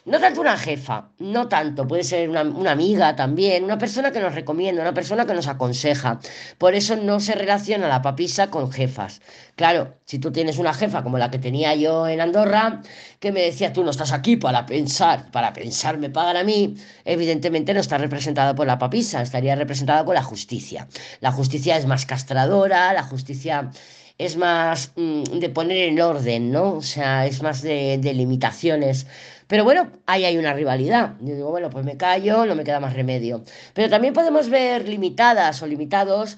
no 0.06 0.20
tanto 0.20 0.42
una 0.42 0.56
jefa, 0.58 1.10
no 1.18 1.48
tanto, 1.48 1.88
puede 1.88 2.04
ser 2.04 2.30
una, 2.30 2.72
amiga 2.72 3.16
también, 3.16 3.64
una 3.64 3.80
persona 3.80 4.12
que 4.12 4.20
nos 4.20 4.36
recomienda, 4.36 4.84
una 4.84 4.94
persona 4.94 5.26
que 5.26 5.34
nos 5.34 5.48
aconseja. 5.48 6.20
Por 6.60 6.76
eso 6.76 6.96
no 6.96 7.20
se 7.20 7.34
relaciona 7.34 7.88
la 7.88 8.04
papisa 8.04 8.52
con 8.52 8.72
jefas. 8.72 9.22
Claro, 9.56 9.96
si 10.06 10.20
tú 10.20 10.32
tienes 10.32 10.60
una 10.60 10.74
jefa 10.76 11.02
como 11.02 11.18
la 11.18 11.32
que 11.32 11.40
tenía 11.40 11.74
yo 11.74 12.08
en 12.08 12.22
Andorra, 12.22 12.82
que 13.20 13.32
me 13.32 13.42
decía, 13.42 13.74
tú 13.74 13.84
no 13.84 13.90
estás 13.90 14.12
aquí 14.12 14.36
para 14.38 14.68
pensar, 14.68 15.32
para 15.32 15.54
pensar 15.54 15.98
me 15.98 16.12
pagan 16.12 16.38
a 16.38 16.44
mí, 16.44 16.76
evidentemente 17.04 17.74
no 17.74 17.80
está 17.80 17.98
representada 17.98 18.54
por 18.54 18.68
la 18.68 18.78
papisa, 18.78 19.24
estaría 19.24 19.56
representada 19.56 20.06
con 20.06 20.14
la 20.14 20.24
justicia. 20.24 20.88
La 21.20 21.32
justicia 21.32 21.78
es 21.78 21.88
más 21.88 22.06
castradora, 22.06 22.94
la 22.94 23.04
justicia 23.04 23.72
es 24.18 24.38
más 24.38 24.92
mm, 24.96 25.24
de 25.40 25.50
poner 25.50 25.78
en 25.90 26.00
orden, 26.00 26.52
¿no? 26.52 26.74
O 26.76 26.82
sea, 26.82 27.26
es 27.26 27.42
más 27.42 27.62
de, 27.62 27.98
de 27.98 28.14
limitaciones. 28.14 29.08
Pero 29.48 29.64
bueno, 29.64 29.92
ahí 30.06 30.26
hay 30.26 30.38
una 30.38 30.54
rivalidad. 30.54 31.16
Yo 31.22 31.36
digo, 31.36 31.52
bueno, 31.52 31.70
pues 31.70 31.86
me 31.86 31.98
callo, 31.98 32.46
no 32.46 32.56
me 32.56 32.64
queda 32.64 32.80
más 32.80 32.94
remedio. 32.94 33.44
Pero 33.74 33.90
también 33.90 34.14
podemos 34.14 34.50
ver 34.50 34.88
limitadas 34.88 35.62
o 35.62 35.68
limitados, 35.68 36.38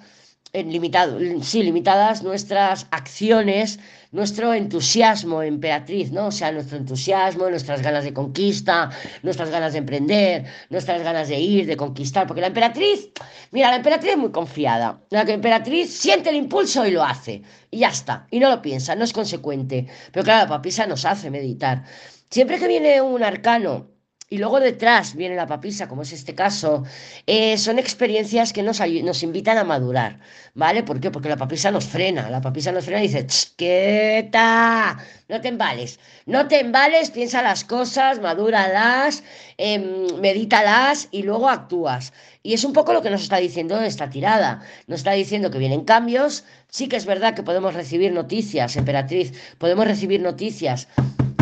limitado, 0.54 1.20
sí, 1.42 1.64
limitadas 1.64 2.24
nuestras 2.24 2.88
acciones, 2.92 3.80
nuestro 4.12 4.54
entusiasmo, 4.54 5.44
emperatriz, 5.44 6.12
¿no? 6.12 6.28
O 6.28 6.32
sea, 6.32 6.52
nuestro 6.52 6.78
entusiasmo, 6.78 7.50
nuestras 7.50 7.82
ganas 7.82 8.04
de 8.04 8.14
conquista, 8.14 8.90
nuestras 9.24 9.50
ganas 9.50 9.74
de 9.74 9.80
emprender, 9.80 10.46
nuestras 10.70 11.04
ganas 11.04 11.28
de 11.28 11.40
ir, 11.40 11.68
de 11.68 11.78
conquistar. 11.78 12.26
Porque 12.26 12.42
la 12.42 12.48
emperatriz, 12.48 13.10
mira, 13.52 13.70
la 13.70 13.78
emperatriz 13.78 14.12
es 14.12 14.18
muy 14.18 14.32
confiada. 14.32 15.02
La 15.10 15.22
emperatriz 15.22 15.94
siente 15.94 16.30
el 16.30 16.38
impulso 16.38 16.86
y 16.86 16.92
lo 16.92 17.04
hace. 17.04 17.42
Y 17.70 17.80
ya 17.80 17.90
está. 17.90 18.28
Y 18.32 18.40
no 18.40 18.50
lo 18.50 18.62
piensa, 18.62 18.96
no 18.96 19.04
es 19.04 19.14
consecuente. 19.14 19.88
Pero 20.12 20.24
claro, 20.24 20.46
la 20.46 20.50
papisa 20.50 20.88
nos 20.88 21.06
hace 21.06 21.30
meditar. 21.30 21.84
Siempre 22.30 22.58
que 22.58 22.68
viene 22.68 23.02
un 23.02 23.24
arcano 23.24 23.97
y 24.30 24.40
luego 24.40 24.60
detrás 24.60 25.16
viene 25.16 25.36
la 25.36 25.48
papisa, 25.48 25.88
como 25.88 26.02
es 26.02 26.12
este 26.12 26.36
caso, 26.36 26.84
eh, 27.26 27.58
son 27.58 27.80
experiencias 27.80 28.52
que 28.52 28.62
nos, 28.62 28.82
nos 28.82 29.24
invitan 29.24 29.58
a 29.58 29.64
madurar, 29.64 30.20
¿vale? 30.54 30.84
¿Por 30.84 31.00
qué? 31.00 31.12
Porque 31.12 31.30
la 31.30 31.38
papisa 31.38 31.72
nos 31.72 31.86
frena, 31.86 32.30
la 32.30 32.42
papisa 32.42 32.74
nos 32.74 32.84
frena 32.84 33.04
y 33.04 33.08
dice, 33.08 33.26
¡quieta! 33.56 34.98
No 35.30 35.40
te 35.40 35.48
embales, 35.48 36.00
no 36.26 36.48
te 36.48 36.60
embales, 36.60 37.12
piensa 37.12 37.42
las 37.42 37.64
cosas, 37.64 38.20
madúralas, 38.20 39.24
eh, 39.58 39.80
medítalas 40.20 41.08
y 41.12 41.24
luego 41.24 41.48
actúas. 41.48 42.12
Y 42.44 42.54
es 42.54 42.66
un 42.66 42.74
poco 42.74 42.92
lo 42.92 43.02
que 43.02 43.10
nos 43.10 43.24
está 43.24 43.38
diciendo 43.38 43.82
esta 43.82 44.10
tirada. 44.10 44.62
Nos 44.88 45.02
está 45.02 45.12
diciendo 45.12 45.52
que 45.52 45.58
vienen 45.58 45.86
cambios, 45.86 46.44
sí 46.70 46.88
que 46.90 46.98
es 46.98 47.06
verdad 47.06 47.34
que 47.34 47.44
podemos 47.44 47.74
recibir 47.74 48.12
noticias, 48.12 48.76
emperatriz, 48.76 49.34
podemos 49.58 49.88
recibir 49.88 50.22
noticias 50.22 50.88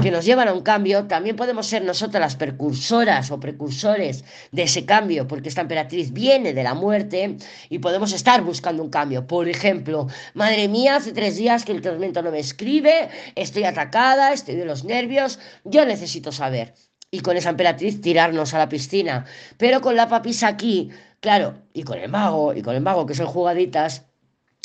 que 0.05 0.11
nos 0.11 0.23
llevan 0.23 0.47
a 0.47 0.53
un 0.53 0.61
cambio, 0.61 1.05
también 1.07 1.35
podemos 1.35 1.65
ser 1.65 1.83
nosotras 1.83 2.21
las 2.21 2.35
precursoras 2.35 3.31
o 3.31 3.39
precursores 3.39 4.23
de 4.51 4.61
ese 4.61 4.85
cambio, 4.85 5.27
porque 5.27 5.49
esta 5.49 5.61
emperatriz 5.61 6.13
viene 6.13 6.53
de 6.53 6.61
la 6.61 6.75
muerte 6.75 7.37
y 7.69 7.79
podemos 7.79 8.13
estar 8.13 8.43
buscando 8.43 8.83
un 8.83 8.91
cambio. 8.91 9.25
Por 9.25 9.49
ejemplo, 9.49 10.05
madre 10.35 10.67
mía, 10.67 10.97
hace 10.97 11.11
tres 11.11 11.37
días 11.37 11.65
que 11.65 11.71
el 11.71 11.81
tormento 11.81 12.21
no 12.21 12.29
me 12.29 12.37
escribe, 12.37 13.09
estoy 13.33 13.63
atacada, 13.63 14.31
estoy 14.31 14.53
de 14.53 14.65
los 14.65 14.83
nervios, 14.83 15.39
yo 15.63 15.87
necesito 15.87 16.31
saber. 16.31 16.75
Y 17.09 17.21
con 17.21 17.35
esa 17.35 17.49
emperatriz 17.49 17.99
tirarnos 17.99 18.53
a 18.53 18.59
la 18.59 18.69
piscina. 18.69 19.25
Pero 19.57 19.81
con 19.81 19.95
la 19.95 20.07
papisa 20.07 20.47
aquí, 20.49 20.91
claro, 21.19 21.63
y 21.73 21.81
con 21.81 21.97
el 21.97 22.09
mago, 22.09 22.53
y 22.53 22.61
con 22.61 22.75
el 22.75 22.81
mago 22.81 23.07
que 23.07 23.15
son 23.15 23.25
jugaditas, 23.25 24.05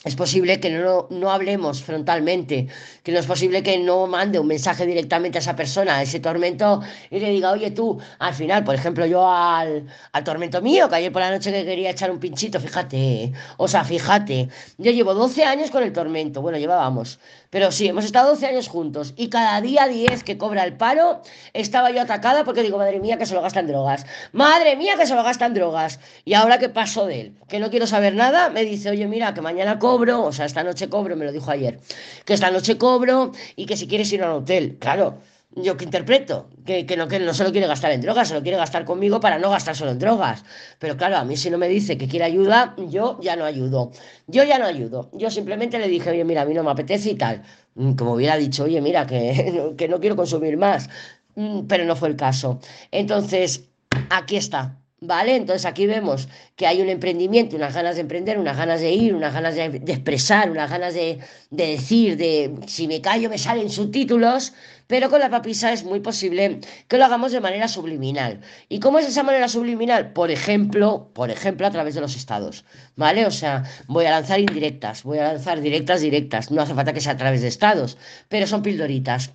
es 0.04 0.16
posible 0.16 0.60
que 0.60 0.70
no, 0.70 1.06
no, 1.10 1.30
hablemos 1.30 1.82
frontalmente, 1.82 2.68
que 3.02 3.12
no 3.12 3.18
es 3.18 3.26
posible 3.26 3.62
que 3.62 3.78
no 3.78 4.06
mande 4.06 4.38
un 4.38 4.46
mensaje 4.46 4.86
directamente 4.86 5.36
a 5.38 5.40
esa 5.40 5.54
persona, 5.54 5.98
a 5.98 6.02
ese 6.02 6.20
tormento, 6.20 6.80
y 7.10 7.20
le 7.20 7.28
diga, 7.30 7.52
oye 7.52 7.70
tú, 7.70 7.98
al 8.18 8.34
final, 8.34 8.64
por 8.64 8.74
ejemplo, 8.74 9.04
yo 9.04 9.30
al, 9.30 9.86
al 10.12 10.24
tormento 10.24 10.62
mío, 10.62 10.88
que 10.88 10.96
ayer 10.96 11.12
por 11.12 11.20
la 11.20 11.30
noche 11.30 11.52
que 11.52 11.66
quería 11.66 11.90
echar 11.90 12.10
un 12.10 12.18
pinchito, 12.18 12.58
fíjate, 12.60 13.32
o 13.58 13.68
sea, 13.68 13.84
fíjate, 13.84 14.48
yo 14.78 14.90
llevo 14.90 15.12
12 15.12 15.44
años 15.44 15.70
con 15.70 15.82
el 15.82 15.92
tormento, 15.92 16.40
bueno, 16.40 16.56
llevábamos, 16.56 17.18
pero 17.50 17.72
sí, 17.72 17.88
hemos 17.88 18.04
estado 18.04 18.30
12 18.30 18.46
años 18.46 18.68
juntos, 18.68 19.12
y 19.16 19.28
cada 19.28 19.60
día 19.60 19.86
10 19.88 20.24
que 20.24 20.38
cobra 20.38 20.64
el 20.64 20.76
paro, 20.76 21.20
estaba 21.52 21.90
yo 21.90 22.00
atacada 22.00 22.44
porque 22.44 22.62
digo, 22.62 22.78
madre 22.78 23.00
mía, 23.00 23.18
que 23.18 23.26
se 23.26 23.34
lo 23.34 23.42
gastan 23.42 23.66
drogas, 23.66 24.06
madre 24.32 24.76
mía, 24.76 24.94
que 24.96 25.06
se 25.06 25.14
lo 25.14 25.22
gastan 25.22 25.52
drogas, 25.52 26.00
y 26.24 26.34
ahora 26.34 26.58
que 26.58 26.68
paso 26.68 27.06
de 27.06 27.20
él, 27.20 27.34
que 27.48 27.58
no 27.58 27.70
quiero 27.70 27.86
saber 27.86 28.14
nada, 28.14 28.50
me 28.50 28.64
dice, 28.64 28.90
oye, 28.90 29.06
mira, 29.06 29.34
que 29.34 29.40
mañana 29.40 29.78
cobro, 29.78 30.22
o 30.22 30.32
sea, 30.32 30.46
esta 30.46 30.62
noche 30.62 30.88
cobro, 30.88 31.16
me 31.16 31.24
lo 31.24 31.32
dijo 31.32 31.50
ayer, 31.50 31.80
que 32.24 32.34
esta 32.34 32.50
noche 32.50 32.78
cobro 32.78 33.32
y 33.56 33.66
que 33.66 33.76
si 33.76 33.86
quieres 33.86 34.12
ir 34.12 34.22
a 34.22 34.30
un 34.30 34.42
hotel, 34.42 34.76
claro. 34.78 35.18
Yo 35.52 35.76
que 35.76 35.84
interpreto, 35.84 36.48
que, 36.64 36.86
que, 36.86 36.96
no, 36.96 37.08
que 37.08 37.18
no 37.18 37.34
se 37.34 37.44
lo 37.44 37.50
quiere 37.50 37.66
gastar 37.66 37.90
en 37.92 38.00
drogas, 38.00 38.28
se 38.28 38.34
lo 38.34 38.42
quiere 38.42 38.56
gastar 38.56 38.84
conmigo 38.84 39.20
para 39.20 39.38
no 39.38 39.50
gastar 39.50 39.74
solo 39.76 39.90
en 39.90 39.98
drogas. 39.98 40.44
Pero 40.78 40.96
claro, 40.96 41.16
a 41.16 41.24
mí 41.24 41.36
si 41.36 41.50
no 41.50 41.58
me 41.58 41.68
dice 41.68 41.98
que 41.98 42.08
quiere 42.08 42.24
ayuda, 42.24 42.74
yo 42.88 43.18
ya 43.20 43.36
no 43.36 43.44
ayudo. 43.44 43.90
Yo 44.26 44.44
ya 44.44 44.58
no 44.58 44.66
ayudo. 44.66 45.10
Yo 45.12 45.30
simplemente 45.30 45.78
le 45.78 45.88
dije, 45.88 46.10
oye, 46.10 46.24
mira, 46.24 46.42
a 46.42 46.44
mí 46.44 46.54
no 46.54 46.62
me 46.62 46.70
apetece 46.70 47.10
y 47.10 47.14
tal. 47.16 47.42
Mm, 47.74 47.92
como 47.94 48.14
hubiera 48.14 48.36
dicho, 48.36 48.64
oye, 48.64 48.80
mira, 48.80 49.06
que, 49.06 49.74
que 49.76 49.88
no 49.88 50.00
quiero 50.00 50.16
consumir 50.16 50.56
más. 50.56 50.88
Mm, 51.34 51.66
pero 51.66 51.84
no 51.84 51.96
fue 51.96 52.08
el 52.08 52.16
caso. 52.16 52.60
Entonces, 52.92 53.68
aquí 54.10 54.36
está. 54.36 54.79
¿Vale? 55.02 55.34
Entonces 55.36 55.64
aquí 55.64 55.86
vemos 55.86 56.28
que 56.56 56.66
hay 56.66 56.82
un 56.82 56.90
emprendimiento, 56.90 57.56
unas 57.56 57.74
ganas 57.74 57.94
de 57.94 58.02
emprender, 58.02 58.38
unas 58.38 58.56
ganas 58.58 58.82
de 58.82 58.90
ir, 58.90 59.14
unas 59.14 59.32
ganas 59.32 59.54
de, 59.54 59.64
expresar, 59.64 60.50
unas 60.50 60.68
ganas 60.70 60.92
de, 60.92 61.18
de, 61.50 61.66
decir, 61.68 62.18
de 62.18 62.54
si 62.66 62.86
me 62.86 63.00
callo 63.00 63.30
me 63.30 63.38
salen 63.38 63.70
subtítulos, 63.70 64.52
pero 64.86 65.08
con 65.08 65.20
la 65.20 65.30
papisa 65.30 65.72
es 65.72 65.84
muy 65.84 66.00
posible 66.00 66.60
que 66.86 66.98
lo 66.98 67.06
hagamos 67.06 67.32
de 67.32 67.40
manera 67.40 67.66
subliminal. 67.66 68.42
¿Y 68.68 68.78
cómo 68.80 68.98
es 68.98 69.08
esa 69.08 69.22
manera 69.22 69.48
subliminal? 69.48 70.12
Por 70.12 70.30
ejemplo, 70.30 71.10
por 71.14 71.30
ejemplo, 71.30 71.66
a 71.66 71.70
través 71.70 71.94
de 71.94 72.02
los 72.02 72.14
estados, 72.14 72.66
¿vale? 72.96 73.24
O 73.24 73.30
sea, 73.30 73.64
voy 73.86 74.04
a 74.04 74.10
lanzar 74.10 74.38
indirectas, 74.38 75.02
voy 75.04 75.18
a 75.18 75.32
lanzar 75.32 75.62
directas, 75.62 76.02
directas, 76.02 76.50
no 76.50 76.60
hace 76.60 76.74
falta 76.74 76.92
que 76.92 77.00
sea 77.00 77.12
a 77.12 77.16
través 77.16 77.40
de 77.40 77.48
estados, 77.48 77.96
pero 78.28 78.46
son 78.46 78.62
pildoritas. 78.62 79.30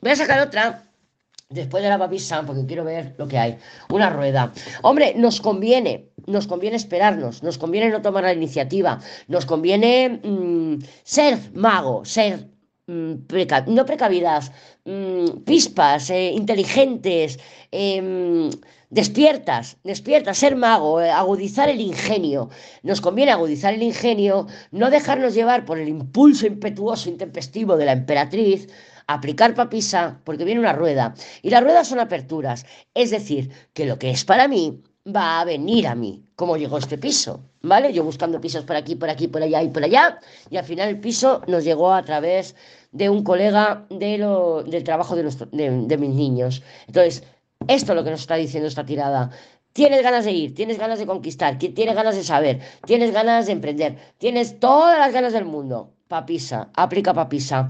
Voy 0.00 0.12
a 0.12 0.16
sacar 0.16 0.40
otra 0.40 0.87
Después 1.50 1.82
de 1.82 1.88
la 1.88 1.98
papisa, 1.98 2.42
porque 2.44 2.66
quiero 2.66 2.84
ver 2.84 3.14
lo 3.16 3.26
que 3.26 3.38
hay. 3.38 3.56
Una 3.88 4.10
rueda. 4.10 4.52
Hombre, 4.82 5.14
nos 5.16 5.40
conviene, 5.40 6.10
nos 6.26 6.46
conviene 6.46 6.76
esperarnos, 6.76 7.42
nos 7.42 7.56
conviene 7.56 7.88
no 7.88 8.02
tomar 8.02 8.24
la 8.24 8.34
iniciativa, 8.34 9.00
nos 9.28 9.46
conviene 9.46 10.20
mm, 10.22 10.84
ser 11.04 11.38
mago, 11.54 12.04
ser 12.04 12.50
mm, 12.86 13.14
no 13.68 13.86
precavidas, 13.86 14.52
mm, 14.84 15.44
pispas, 15.46 16.10
eh, 16.10 16.32
inteligentes, 16.32 17.38
em, 17.70 18.50
despiertas, 18.90 19.78
despiertas, 19.84 20.36
ser 20.36 20.54
mago, 20.54 21.00
eh, 21.00 21.10
agudizar 21.10 21.70
el 21.70 21.80
ingenio. 21.80 22.50
Nos 22.82 23.00
conviene 23.00 23.32
agudizar 23.32 23.72
el 23.72 23.82
ingenio, 23.82 24.46
no 24.70 24.90
dejarnos 24.90 25.32
llevar 25.34 25.64
por 25.64 25.78
el 25.78 25.88
impulso 25.88 26.46
impetuoso, 26.46 27.08
intempestivo 27.08 27.78
de 27.78 27.86
la 27.86 27.92
emperatriz, 27.92 28.68
aplicar 29.08 29.54
papisa 29.54 30.20
porque 30.24 30.44
viene 30.44 30.60
una 30.60 30.72
rueda 30.72 31.14
y 31.42 31.50
las 31.50 31.62
ruedas 31.62 31.88
son 31.88 31.98
aperturas. 31.98 32.64
Es 32.94 33.10
decir, 33.10 33.50
que 33.72 33.86
lo 33.86 33.98
que 33.98 34.10
es 34.10 34.24
para 34.24 34.46
mí 34.46 34.80
va 35.04 35.40
a 35.40 35.44
venir 35.44 35.86
a 35.86 35.94
mí, 35.94 36.24
como 36.36 36.56
llegó 36.56 36.78
este 36.78 36.98
piso, 36.98 37.42
¿vale? 37.62 37.92
Yo 37.92 38.04
buscando 38.04 38.40
pisos 38.40 38.64
por 38.64 38.76
aquí, 38.76 38.94
por 38.94 39.08
aquí, 39.10 39.26
por 39.26 39.42
allá 39.42 39.62
y 39.62 39.68
por 39.68 39.82
allá, 39.82 40.20
y 40.50 40.56
al 40.58 40.64
final 40.64 40.88
el 40.90 41.00
piso 41.00 41.42
nos 41.46 41.64
llegó 41.64 41.92
a 41.92 42.04
través 42.04 42.54
de 42.92 43.08
un 43.08 43.24
colega 43.24 43.86
del 43.90 44.84
trabajo 44.84 45.16
de, 45.16 45.24
de, 45.52 45.98
mis 45.98 46.10
niños. 46.10 46.62
Entonces, 46.86 47.24
esto 47.66 47.92
es 47.92 47.96
lo 47.96 48.04
que 48.04 48.10
nos 48.10 48.20
está 48.20 48.36
diciendo 48.36 48.68
esta 48.68 48.84
tirada. 48.84 49.30
Tienes 49.72 50.02
ganas 50.02 50.24
de 50.24 50.32
ir, 50.32 50.54
tienes 50.54 50.78
ganas 50.78 50.98
de 50.98 51.06
conquistar, 51.06 51.58
tienes 51.58 51.94
ganas 51.94 52.16
de 52.16 52.24
saber, 52.24 52.60
tienes 52.84 53.12
ganas 53.12 53.46
de 53.46 53.52
emprender, 53.52 53.96
tienes 54.18 54.58
todas 54.58 54.98
las 54.98 55.12
ganas 55.12 55.32
del 55.32 55.44
mundo. 55.44 55.94
Papisa, 56.08 56.70
aplica 56.74 57.12
papisa. 57.12 57.68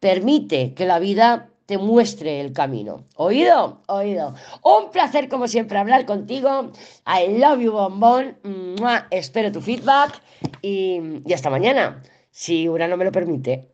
Permite 0.00 0.74
que 0.74 0.86
la 0.86 0.98
vida 0.98 1.50
te 1.66 1.78
muestre 1.78 2.40
el 2.40 2.52
camino. 2.52 3.04
¿Oído? 3.14 3.80
Oído. 3.86 4.34
Un 4.64 4.90
placer, 4.90 5.28
como 5.28 5.46
siempre, 5.46 5.78
hablar 5.78 6.04
contigo. 6.04 6.72
I 7.06 7.38
love 7.38 7.60
you, 7.60 7.70
bombón. 7.70 8.36
Espero 9.10 9.52
tu 9.52 9.60
feedback 9.60 10.20
y, 10.62 11.22
y 11.24 11.32
hasta 11.32 11.48
mañana, 11.48 12.02
si 12.32 12.68
Urano 12.68 12.96
me 12.96 13.04
lo 13.04 13.12
permite. 13.12 13.68